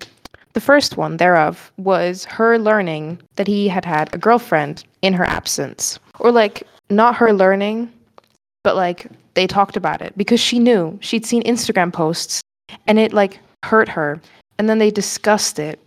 The 0.55 0.61
first 0.61 0.97
one 0.97 1.19
thereof 1.19 1.71
was 1.77 2.25
her 2.25 2.59
learning 2.59 3.21
that 3.35 3.47
he 3.47 3.69
had 3.69 3.85
had 3.85 4.13
a 4.15 4.19
girlfriend 4.19 4.85
in 5.03 5.13
her 5.13 5.25
absence. 5.25 5.99
Or 6.19 6.33
like 6.33 6.63
not 6.89 7.15
her 7.17 7.35
learning, 7.35 7.93
but 8.65 8.75
like 8.75 9.07
they 9.35 9.47
talked 9.47 9.77
about 9.77 10.01
it 10.01 10.17
because 10.17 10.41
she 10.41 10.59
knew. 10.59 10.99
She'd 11.03 11.27
seen 11.27 11.43
Instagram 11.43 11.93
posts 11.93 12.41
and 12.87 12.99
it 12.99 13.13
like 13.13 13.39
hurt 13.65 13.89
her. 13.89 14.21
And 14.59 14.69
then 14.69 14.79
they 14.79 14.91
discussed 14.91 15.59
it. 15.59 15.79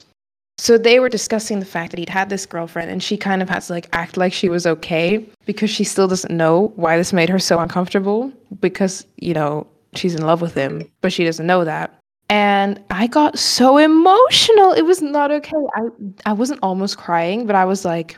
So 0.57 0.77
they 0.77 0.99
were 0.99 1.09
discussing 1.09 1.59
the 1.59 1.65
fact 1.65 1.91
that 1.91 1.99
he'd 1.99 2.09
had 2.09 2.29
this 2.29 2.45
girlfriend 2.45 2.91
and 2.91 3.01
she 3.01 3.15
kind 3.15 3.41
of 3.41 3.49
had 3.49 3.61
to 3.61 3.73
like 3.73 3.87
act 3.93 4.17
like 4.17 4.33
she 4.33 4.49
was 4.49 4.67
okay 4.67 5.25
because 5.45 5.69
she 5.69 5.85
still 5.85 6.07
doesn't 6.07 6.35
know 6.35 6.73
why 6.75 6.97
this 6.97 7.13
made 7.13 7.29
her 7.29 7.39
so 7.39 7.59
uncomfortable 7.59 8.31
because, 8.59 9.05
you 9.17 9.33
know, 9.33 9.65
she's 9.95 10.15
in 10.15 10.25
love 10.25 10.41
with 10.41 10.53
him, 10.53 10.83
but 11.01 11.13
she 11.13 11.23
doesn't 11.23 11.47
know 11.47 11.63
that. 11.63 11.97
And 12.29 12.83
I 12.89 13.07
got 13.07 13.39
so 13.39 13.77
emotional. 13.77 14.73
It 14.73 14.83
was 14.83 15.01
not 15.01 15.31
okay. 15.31 15.55
I 15.75 15.81
I 16.27 16.33
wasn't 16.33 16.59
almost 16.61 16.97
crying, 16.97 17.47
but 17.47 17.55
I 17.55 17.65
was 17.65 17.85
like 17.85 18.17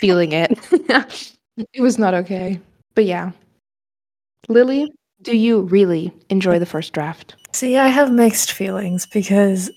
feeling 0.00 0.32
it. 0.32 0.58
it 1.56 1.80
was 1.80 1.98
not 1.98 2.14
okay. 2.14 2.58
But 2.94 3.04
yeah. 3.04 3.30
Lily, 4.48 4.92
do 5.22 5.36
you 5.36 5.60
really 5.60 6.12
enjoy 6.28 6.58
the 6.58 6.66
first 6.66 6.92
draft? 6.92 7.36
See, 7.52 7.76
I 7.76 7.88
have 7.88 8.12
mixed 8.12 8.52
feelings 8.52 9.06
because 9.06 9.70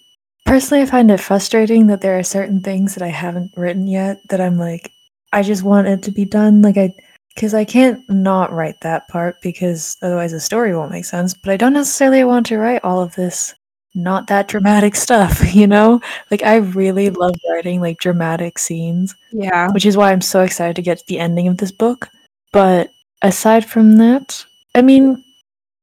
personally 0.46 0.84
I 0.84 0.86
find 0.86 1.10
it 1.12 1.20
frustrating 1.20 1.88
that 1.88 2.02
there 2.02 2.18
are 2.18 2.24
certain 2.24 2.62
things 2.62 2.94
that 2.96 3.04
I 3.04 3.10
haven't 3.10 3.52
written 3.58 3.88
yet 3.88 4.20
that 4.30 4.42
I'm 4.42 4.58
like, 4.58 4.92
I 5.32 5.42
just 5.42 5.64
want 5.64 5.88
it 5.88 6.04
to 6.04 6.12
be 6.12 6.26
done. 6.26 6.62
Like 6.62 6.78
I 6.78 6.94
because 7.36 7.54
I 7.56 7.66
can't 7.66 8.08
not 8.10 8.52
write 8.52 8.80
that 8.82 9.08
part 9.08 9.42
because 9.42 9.98
otherwise 10.04 10.32
the 10.32 10.40
story 10.40 10.76
won't 10.76 10.92
make 10.92 11.06
sense. 11.06 11.34
But 11.34 11.52
I 11.52 11.58
don't 11.58 11.74
necessarily 11.74 12.24
want 12.24 12.46
to 12.48 12.58
write 12.58 12.84
all 12.84 13.02
of 13.02 13.16
this 13.16 13.56
not 13.96 14.28
that 14.28 14.48
dramatic 14.48 14.96
stuff, 15.06 15.54
you 15.54 15.68
know? 15.68 16.02
Like 16.32 16.44
I 16.44 16.58
really 16.58 17.10
love 17.10 17.36
writing 17.50 17.82
like 17.82 17.98
dramatic 17.98 18.60
scenes. 18.60 19.16
Yeah. 19.32 19.72
Which 19.72 19.86
is 19.86 19.98
why 19.98 20.12
I'm 20.12 20.22
so 20.22 20.42
excited 20.42 20.76
to 20.76 20.82
get 20.82 21.00
to 21.00 21.06
the 21.08 21.20
ending 21.20 21.48
of 21.48 21.58
this 21.58 21.72
book. 21.72 22.08
But 22.52 22.92
aside 23.24 23.66
from 23.66 23.98
that, 23.98 24.46
I 24.76 24.82
mean, 24.82 25.24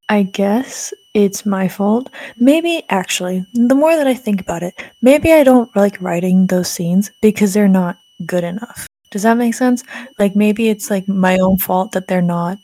I 0.09 0.23
guess 0.23 0.93
it's 1.15 1.45
my 1.45 1.69
fault. 1.69 2.11
Maybe 2.37 2.83
actually, 2.89 3.45
the 3.55 3.75
more 3.75 3.97
that 3.97 4.07
I 4.07 4.15
think 4.15 4.41
about 4.41 4.63
it, 4.63 4.75
maybe 5.03 5.33
I 5.33 5.45
don't 5.45 5.75
like 5.77 6.01
writing 6.01 6.47
those 6.47 6.71
scenes 6.71 7.11
because 7.21 7.53
they're 7.53 7.69
not 7.69 7.97
good 8.27 8.45
enough. 8.45 8.87
Does 9.11 9.23
that 9.23 9.37
make 9.37 9.55
sense? 9.55 9.83
Like 10.19 10.37
maybe 10.37 10.69
it's 10.69 10.91
like 10.91 11.09
my 11.09 11.39
own 11.39 11.59
fault 11.59 11.93
that 11.93 12.07
they're 12.07 12.23
not. 12.23 12.59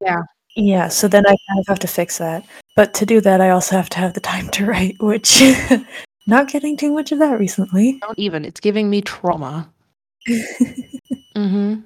Yeah. 0.00 0.22
Yeah. 0.54 0.88
So 0.88 1.08
then 1.08 1.24
I 1.26 1.30
kind 1.30 1.60
of 1.60 1.66
have 1.68 1.78
to 1.80 1.86
fix 1.86 2.18
that. 2.18 2.44
But 2.76 2.92
to 2.94 3.06
do 3.06 3.20
that, 3.22 3.40
I 3.40 3.50
also 3.50 3.76
have 3.76 3.88
to 3.90 3.98
have 3.98 4.14
the 4.14 4.20
time 4.20 4.48
to 4.50 4.66
write, 4.66 4.96
which 5.00 5.42
not 6.26 6.48
getting 6.48 6.76
too 6.76 6.92
much 6.92 7.10
of 7.12 7.18
that 7.20 7.38
recently. 7.38 7.98
Don't 8.00 8.18
even. 8.18 8.44
It's 8.44 8.60
giving 8.60 8.90
me 8.90 9.00
trauma. 9.00 9.70
mm-hmm. 10.28 11.80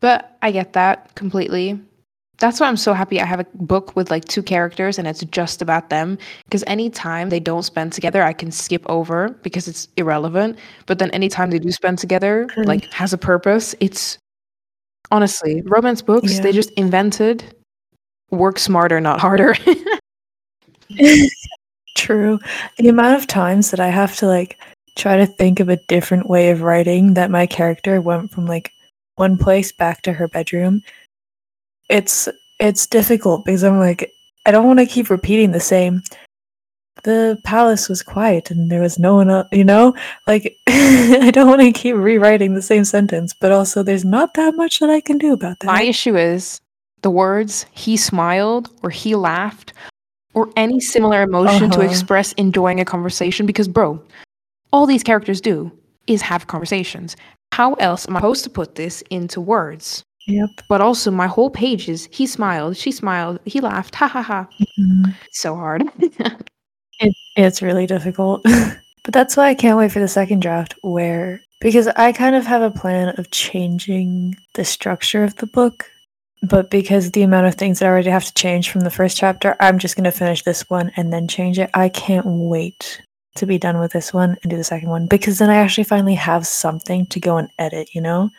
But 0.00 0.36
I 0.42 0.50
get 0.50 0.72
that 0.72 1.14
completely. 1.14 1.80
That's 2.38 2.58
why 2.60 2.66
I'm 2.68 2.76
so 2.76 2.92
happy 2.94 3.20
I 3.20 3.24
have 3.24 3.40
a 3.40 3.46
book 3.54 3.94
with 3.94 4.10
like 4.10 4.24
two 4.24 4.42
characters 4.42 4.98
and 4.98 5.06
it's 5.06 5.24
just 5.26 5.62
about 5.62 5.88
them. 5.90 6.18
Because 6.44 6.64
any 6.66 6.90
time 6.90 7.30
they 7.30 7.40
don't 7.40 7.62
spend 7.62 7.92
together, 7.92 8.22
I 8.22 8.32
can 8.32 8.50
skip 8.50 8.84
over 8.88 9.28
because 9.42 9.68
it's 9.68 9.88
irrelevant. 9.96 10.58
But 10.86 10.98
then 10.98 11.10
any 11.12 11.28
time 11.28 11.50
they 11.50 11.58
do 11.60 11.70
spend 11.70 11.98
together, 11.98 12.46
True. 12.50 12.64
like 12.64 12.92
has 12.92 13.12
a 13.12 13.18
purpose, 13.18 13.74
it's 13.80 14.18
honestly 15.10 15.62
romance 15.66 16.02
books, 16.02 16.34
Yeah. 16.34 16.40
they 16.42 16.52
just 16.52 16.70
invented 16.72 17.54
work 18.30 18.58
smarter, 18.58 19.00
not 19.00 19.20
harder. 19.20 19.54
True. 21.96 22.38
The 22.78 22.88
amount 22.88 23.16
of 23.16 23.26
times 23.26 23.70
that 23.70 23.80
I 23.80 23.88
have 23.88 24.16
to 24.16 24.26
like 24.26 24.58
try 24.96 25.16
to 25.16 25.26
think 25.26 25.60
of 25.60 25.68
a 25.68 25.78
different 25.88 26.28
way 26.28 26.50
of 26.50 26.62
writing 26.62 27.14
that 27.14 27.30
my 27.30 27.46
character 27.46 28.00
went 28.00 28.30
from 28.32 28.46
like 28.46 28.70
one 29.16 29.38
place 29.38 29.72
back 29.72 30.02
to 30.02 30.12
her 30.12 30.26
bedroom. 30.28 30.82
It's 31.88 32.28
it's 32.60 32.86
difficult 32.86 33.44
because 33.44 33.64
I'm 33.64 33.78
like 33.78 34.10
I 34.46 34.50
don't 34.50 34.66
want 34.66 34.78
to 34.78 34.86
keep 34.86 35.10
repeating 35.10 35.52
the 35.52 35.60
same. 35.60 36.02
The 37.02 37.38
palace 37.44 37.88
was 37.88 38.02
quiet 38.02 38.50
and 38.50 38.70
there 38.70 38.80
was 38.80 38.98
no 38.98 39.16
one 39.16 39.28
else, 39.28 39.48
you 39.52 39.64
know? 39.64 39.94
Like 40.26 40.56
I 40.68 41.30
don't 41.32 41.48
want 41.48 41.60
to 41.60 41.72
keep 41.72 41.96
rewriting 41.96 42.54
the 42.54 42.62
same 42.62 42.84
sentence, 42.84 43.34
but 43.38 43.52
also 43.52 43.82
there's 43.82 44.04
not 44.04 44.34
that 44.34 44.54
much 44.56 44.78
that 44.80 44.90
I 44.90 45.00
can 45.00 45.18
do 45.18 45.32
about 45.32 45.58
that. 45.60 45.66
My 45.66 45.82
issue 45.82 46.16
is 46.16 46.60
the 47.02 47.10
words 47.10 47.66
he 47.72 47.96
smiled 47.96 48.70
or 48.82 48.90
he 48.90 49.14
laughed 49.14 49.74
or 50.32 50.48
any 50.56 50.80
similar 50.80 51.22
emotion 51.22 51.70
to 51.70 51.80
Uh-huh. 51.80 51.88
express 51.90 52.32
enjoying 52.34 52.80
a 52.80 52.84
conversation 52.84 53.44
because, 53.44 53.68
bro, 53.68 54.00
all 54.72 54.86
these 54.86 55.02
characters 55.02 55.40
do 55.40 55.70
is 56.06 56.22
have 56.22 56.46
conversations. 56.46 57.16
How 57.52 57.74
else 57.74 58.08
am 58.08 58.16
I 58.16 58.20
supposed 58.20 58.44
to 58.44 58.50
put 58.50 58.74
this 58.74 59.02
into 59.10 59.40
words? 59.40 60.02
Yep. 60.26 60.50
But 60.68 60.80
also, 60.80 61.10
my 61.10 61.26
whole 61.26 61.50
page 61.50 61.88
is 61.88 62.08
he 62.10 62.26
smiled, 62.26 62.76
she 62.76 62.90
smiled, 62.92 63.40
he 63.44 63.60
laughed, 63.60 63.94
ha 63.94 64.08
ha 64.08 64.22
ha. 64.22 64.48
Mhm. 64.78 65.14
So 65.32 65.54
hard. 65.54 65.84
It's 67.36 67.62
really 67.62 67.86
difficult. 67.86 68.42
but 69.04 69.12
that's 69.12 69.36
why 69.36 69.48
I 69.48 69.54
can't 69.54 69.78
wait 69.78 69.92
for 69.92 70.00
the 70.00 70.08
second 70.08 70.40
draft 70.42 70.74
where 70.82 71.40
because 71.60 71.88
I 71.88 72.12
kind 72.12 72.36
of 72.36 72.46
have 72.46 72.62
a 72.62 72.70
plan 72.70 73.14
of 73.18 73.30
changing 73.30 74.36
the 74.54 74.64
structure 74.64 75.24
of 75.24 75.36
the 75.36 75.46
book, 75.46 75.86
but 76.42 76.70
because 76.70 77.10
the 77.10 77.22
amount 77.22 77.46
of 77.46 77.54
things 77.54 77.78
that 77.78 77.86
I 77.86 77.90
already 77.90 78.10
have 78.10 78.24
to 78.26 78.34
change 78.34 78.70
from 78.70 78.82
the 78.82 78.90
first 78.90 79.16
chapter, 79.16 79.56
I'm 79.60 79.78
just 79.78 79.96
going 79.96 80.04
to 80.04 80.12
finish 80.12 80.42
this 80.44 80.68
one 80.70 80.92
and 80.96 81.12
then 81.12 81.26
change 81.28 81.58
it. 81.58 81.70
I 81.74 81.88
can't 81.88 82.26
wait 82.26 83.00
to 83.36 83.46
be 83.46 83.58
done 83.58 83.80
with 83.80 83.92
this 83.92 84.12
one 84.14 84.36
and 84.42 84.50
do 84.50 84.56
the 84.56 84.64
second 84.64 84.90
one 84.90 85.06
because 85.06 85.38
then 85.38 85.50
I 85.50 85.56
actually 85.56 85.84
finally 85.84 86.14
have 86.14 86.46
something 86.46 87.06
to 87.06 87.20
go 87.20 87.38
and 87.38 87.48
edit, 87.58 87.94
you 87.94 88.00
know? 88.00 88.30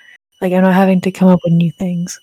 Like 0.42 0.54
I'm 0.54 0.64
not 0.64 0.74
having 0.74 1.02
to 1.02 1.12
come 1.12 1.28
up 1.30 1.40
with 1.44 1.54
new 1.54 1.72
things. 1.72 2.20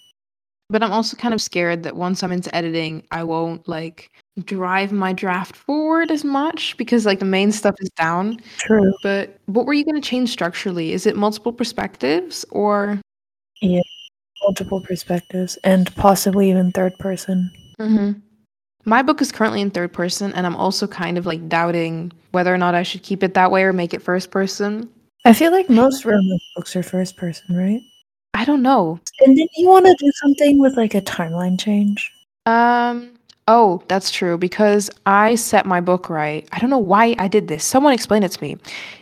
but 0.71 0.83
I'm 0.83 0.93
also 0.93 1.17
kind 1.17 1.35
of 1.35 1.41
scared 1.43 1.83
that 1.83 1.97
once 1.97 2.23
I'm 2.23 2.33
into 2.33 2.55
editing, 2.55 3.07
I 3.11 3.25
won't 3.25 3.69
like 3.69 4.11
drive 4.45 4.91
my 4.91 5.13
draft 5.13 5.55
forward 5.55 6.11
as 6.11 6.25
much 6.25 6.77
because 6.79 7.05
like 7.05 7.19
the 7.19 7.27
main 7.27 7.53
stuff 7.53 7.75
is 7.81 7.91
down. 7.91 8.39
True. 8.59 8.93
But 9.03 9.39
what 9.47 9.67
were 9.67 9.75
you 9.75 9.85
going 9.85 10.01
to 10.01 10.09
change 10.09 10.31
structurally? 10.31 10.93
Is 10.93 11.05
it 11.07 11.15
multiple 11.17 11.53
perspectives 11.53 12.45
or? 12.51 13.01
Yeah, 13.61 13.83
multiple 14.43 14.81
perspectives 14.81 15.59
and 15.63 15.95
possibly 15.97 16.49
even 16.51 16.73
third 16.73 16.99
person. 16.99 17.51
Mm-hmm. 17.79 18.19
My 18.85 19.03
book 19.03 19.21
is 19.21 19.31
currently 19.31 19.61
in 19.61 19.71
third 19.71 19.93
person, 19.93 20.33
and 20.33 20.47
I'm 20.47 20.57
also 20.57 20.87
kind 20.89 21.19
of 21.19 21.27
like 21.27 21.49
doubting 21.49 22.13
whether 22.33 22.53
or 22.53 22.59
not 22.59 22.75
I 22.75 22.83
should 22.83 23.03
keep 23.03 23.23
it 23.23 23.35
that 23.35 23.51
way 23.51 23.63
or 23.63 23.73
make 23.73 23.93
it 23.95 24.03
first 24.03 24.31
person. 24.31 24.89
I 25.25 25.35
feel 25.35 25.53
like 25.53 25.69
most 25.69 26.05
romance 26.05 26.43
books 26.57 26.75
are 26.75 26.83
first 26.83 27.17
person, 27.17 27.55
right? 27.57 27.81
I 28.35 28.45
don't 28.45 28.63
know. 28.63 29.01
And 29.21 29.37
did 29.37 29.49
you 29.57 29.69
want 29.69 29.87
to 29.87 29.95
do 29.99 30.11
something 30.17 30.59
with 30.59 30.77
like 30.77 30.95
a 30.95 31.01
timeline 31.03 31.61
change? 31.61 32.11
Um, 32.47 33.13
Oh, 33.49 33.83
that's 33.89 34.11
true 34.13 34.39
because 34.39 34.89
I 35.05 35.35
set 35.35 35.67
my 35.67 35.81
book 35.81 36.09
right. 36.09 36.49
I 36.53 36.61
don't 36.61 36.71
know 36.71 36.79
why 36.79 37.17
I 37.19 37.27
did 37.27 37.49
this. 37.49 37.65
Someone 37.65 37.93
explain 37.93 38.23
it 38.23 38.31
to 38.33 38.43
me. 38.43 38.57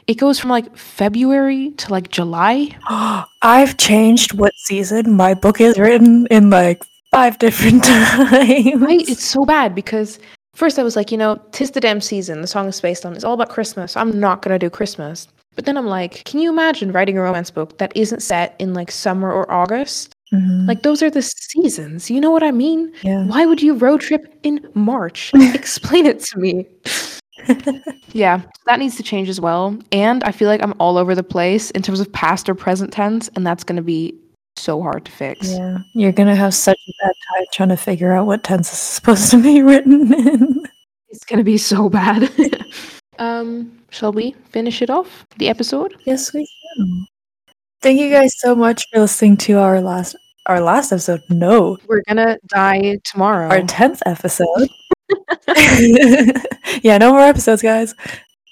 It 0.06 0.14
goes 0.14 0.38
from 0.38 0.48
like 0.48 0.74
February 0.76 1.72
to 1.72 1.90
like 1.90 2.10
July. 2.10 2.70
I've 3.42 3.76
changed 3.76 4.32
what 4.32 4.54
season 4.56 5.12
my 5.12 5.34
book 5.34 5.60
is 5.60 5.78
written 5.78 6.26
in 6.28 6.48
like 6.48 6.82
five 7.10 7.38
different 7.38 7.84
times. 7.84 8.80
Right? 8.80 9.08
It's 9.08 9.24
so 9.24 9.44
bad 9.44 9.74
because 9.74 10.18
first 10.54 10.78
I 10.78 10.82
was 10.82 10.96
like, 10.96 11.12
you 11.12 11.18
know, 11.18 11.40
tis 11.52 11.72
the 11.72 11.80
damn 11.80 12.00
season. 12.00 12.40
The 12.40 12.46
song 12.46 12.66
is 12.66 12.80
based 12.80 13.04
on. 13.04 13.14
It's 13.14 13.24
all 13.24 13.34
about 13.34 13.50
Christmas. 13.50 13.94
I'm 13.94 14.18
not 14.18 14.40
gonna 14.40 14.58
do 14.58 14.70
Christmas. 14.70 15.28
But 15.60 15.66
then 15.66 15.76
I'm 15.76 15.88
like, 15.88 16.24
can 16.24 16.40
you 16.40 16.48
imagine 16.48 16.90
writing 16.90 17.18
a 17.18 17.20
romance 17.20 17.50
book 17.50 17.76
that 17.76 17.92
isn't 17.94 18.22
set 18.22 18.56
in 18.58 18.72
like 18.72 18.90
summer 18.90 19.30
or 19.30 19.44
August? 19.52 20.14
Mhm. 20.32 20.66
Like 20.66 20.84
those 20.84 21.02
are 21.02 21.10
the 21.10 21.20
seasons. 21.20 22.10
You 22.10 22.18
know 22.18 22.30
what 22.30 22.42
I 22.42 22.50
mean? 22.50 22.90
yeah. 23.02 23.26
Why 23.26 23.44
would 23.44 23.60
you 23.60 23.74
road 23.74 24.00
trip 24.00 24.38
in 24.42 24.66
March? 24.72 25.30
Explain 25.34 26.06
it 26.06 26.20
to 26.20 26.38
me. 26.38 26.66
Yeah, 28.12 28.40
that 28.66 28.78
needs 28.78 28.96
to 28.96 29.02
change 29.02 29.28
as 29.28 29.38
well. 29.38 29.78
And 29.92 30.24
I 30.24 30.32
feel 30.32 30.48
like 30.48 30.62
I'm 30.62 30.72
all 30.80 30.96
over 30.96 31.14
the 31.14 31.22
place 31.22 31.70
in 31.72 31.82
terms 31.82 32.00
of 32.00 32.10
past 32.10 32.48
or 32.48 32.54
present 32.54 32.90
tense, 32.90 33.28
and 33.36 33.46
that's 33.46 33.62
going 33.64 33.76
to 33.76 33.82
be 33.82 34.14
so 34.56 34.80
hard 34.82 35.04
to 35.04 35.12
fix. 35.12 35.50
Yeah. 35.50 35.78
You're 35.94 36.12
gonna 36.12 36.34
have 36.36 36.54
such 36.54 36.78
a 36.88 36.92
bad 37.04 37.12
time 37.36 37.46
trying 37.52 37.68
to 37.68 37.76
figure 37.76 38.12
out 38.12 38.26
what 38.26 38.44
tense 38.44 38.72
is 38.72 38.78
supposed 38.78 39.30
to 39.30 39.42
be 39.42 39.60
written 39.68 40.12
in. 40.12 40.66
It's 41.10 41.24
going 41.24 41.38
to 41.38 41.44
be 41.44 41.58
so 41.58 41.88
bad. 41.90 42.30
Um, 43.20 43.78
shall 43.90 44.12
we 44.12 44.34
finish 44.50 44.82
it 44.82 44.90
off 44.90 45.24
the 45.38 45.48
episode? 45.48 45.94
Yes, 46.04 46.32
we 46.34 46.48
can. 46.76 47.06
Thank 47.82 48.00
you 48.00 48.10
guys 48.10 48.34
so 48.40 48.54
much 48.56 48.84
for 48.92 49.00
listening 49.00 49.36
to 49.38 49.58
our 49.58 49.80
last 49.80 50.16
our 50.46 50.60
last 50.60 50.90
episode. 50.90 51.22
No, 51.28 51.78
We're 51.86 52.02
going 52.08 52.16
to 52.16 52.38
die 52.48 52.98
tomorrow. 53.04 53.48
our 53.48 53.62
tenth 53.62 54.02
episode. 54.06 54.68
yeah, 56.82 56.98
no 56.98 57.10
more 57.12 57.20
episodes, 57.20 57.62
guys. 57.62 57.94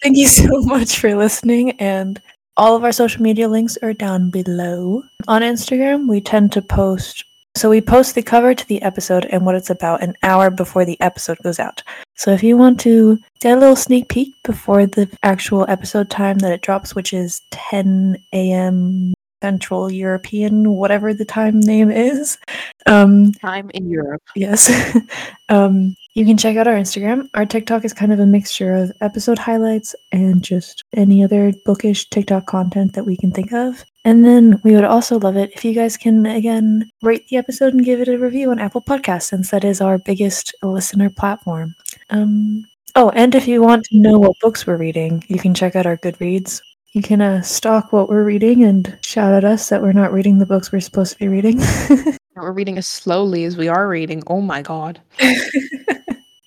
Thank 0.03 0.17
you 0.17 0.27
so 0.29 0.47
much 0.63 0.99
for 0.99 1.15
listening, 1.15 1.73
and 1.81 2.21
all 2.57 2.77
of 2.77 2.85
our 2.85 2.93
social 2.93 3.23
media 3.23 3.49
links 3.49 3.77
are 3.83 3.93
down 3.95 4.31
below. 4.31 5.03
On 5.27 5.43
Instagram, 5.43 6.09
we 6.09 6.21
tend 6.21 6.53
to 6.53 6.63
post. 6.63 7.25
So 7.55 7.71
we 7.71 7.81
post 7.81 8.15
the 8.15 8.23
cover 8.23 8.55
to 8.55 8.67
the 8.69 8.81
episode 8.83 9.25
and 9.27 9.45
what 9.45 9.57
it's 9.57 9.71
about 9.71 10.03
an 10.03 10.15
hour 10.23 10.51
before 10.51 10.85
the 10.85 11.01
episode 11.01 11.39
goes 11.43 11.59
out. 11.59 11.83
So 12.15 12.31
if 12.31 12.43
you 12.43 12.57
want 12.57 12.79
to 12.81 13.19
get 13.41 13.57
a 13.57 13.61
little 13.61 13.77
sneak 13.77 14.09
peek 14.09 14.35
before 14.45 14.87
the 14.87 15.09
actual 15.23 15.65
episode 15.69 16.09
time 16.09 16.39
that 16.39 16.53
it 16.53 16.63
drops, 16.63 16.95
which 16.95 17.13
is 17.13 17.43
10 17.51 18.17
a.m. 18.33 19.15
Central 19.43 19.91
European, 19.93 20.71
whatever 20.71 21.15
the 21.15 21.25
time 21.25 21.61
name 21.61 21.91
is, 21.91 22.39
um, 22.87 23.33
time 23.33 23.71
in 23.75 23.89
Europe. 23.89 24.23
Yes. 24.35 24.97
um, 25.49 25.95
you 26.15 26.25
can 26.25 26.37
check 26.37 26.57
out 26.57 26.67
our 26.67 26.75
Instagram. 26.75 27.29
Our 27.35 27.47
TikTok 27.47 27.85
is 27.85 27.93
kind 27.93 28.13
of 28.13 28.19
a 28.19 28.27
mixture 28.27 28.75
of 28.75 28.93
episode 29.01 29.39
highlights 29.39 29.95
and 30.11 30.43
just 30.43 30.83
any 30.95 31.23
other 31.23 31.53
bookish 31.65 32.11
TikTok 32.11 32.47
content 32.47 32.95
that 32.95 33.07
we 33.07 33.17
can 33.17 33.31
think 33.31 33.53
of. 33.53 33.85
And 34.05 34.25
then 34.25 34.61
we 34.65 34.75
would 34.75 34.85
also 34.85 35.19
love 35.19 35.37
it 35.37 35.53
if 35.55 35.65
you 35.65 35.75
guys 35.75 35.97
can, 35.97 36.27
again, 36.27 36.91
rate 37.03 37.29
the 37.29 37.37
episode 37.37 37.75
and 37.75 37.85
give 37.85 38.01
it 38.01 38.09
a 38.09 38.19
review 38.19 38.51
on 38.51 38.59
Apple 38.59 38.83
Podcasts, 38.83 39.25
since 39.25 39.51
that 39.51 39.65
is 39.65 39.81
our 39.81 39.99
biggest 39.99 40.55
listener 40.63 41.11
platform. 41.11 41.75
Um, 42.11 42.65
oh, 42.97 43.11
and 43.11 43.35
if 43.35 43.47
you 43.47 43.63
want 43.63 43.85
to 43.85 43.99
know 43.99 44.19
what 44.19 44.41
books 44.41 44.67
we're 44.67 44.77
reading, 44.77 45.23
you 45.29 45.39
can 45.39 45.55
check 45.55 45.77
out 45.77 45.87
our 45.87 45.99
Goodreads. 45.99 46.63
You 46.93 47.03
can 47.03 47.21
uh, 47.21 47.43
stalk 47.43 47.93
what 47.93 48.09
we're 48.09 48.25
reading 48.25 48.65
and 48.65 48.99
shout 49.03 49.33
at 49.35 49.45
us 49.45 49.69
that 49.69 49.83
we're 49.83 49.93
not 49.93 50.13
reading 50.13 50.39
the 50.39 50.47
books 50.47 50.73
we're 50.73 50.81
supposed 50.81 51.13
to 51.13 51.19
be 51.19 51.29
reading. 51.29 51.61
We're 52.37 52.53
reading 52.53 52.79
as 52.79 52.87
slowly 52.87 53.43
as 53.47 53.57
we 53.57 53.67
are 53.67 53.89
reading. 53.89 54.23
Oh 54.29 54.41
my 54.41 54.63
god. 54.63 55.01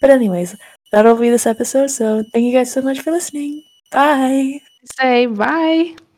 But 0.01 0.09
anyways, 0.09 0.55
that'll 0.91 1.15
be 1.15 1.29
this 1.29 1.45
episode. 1.45 1.91
So 1.91 2.23
thank 2.33 2.43
you 2.43 2.51
guys 2.51 2.73
so 2.73 2.81
much 2.81 2.99
for 3.01 3.11
listening. 3.11 3.63
Bye. 3.91 4.59
Say 4.99 5.27
bye. 5.27 5.95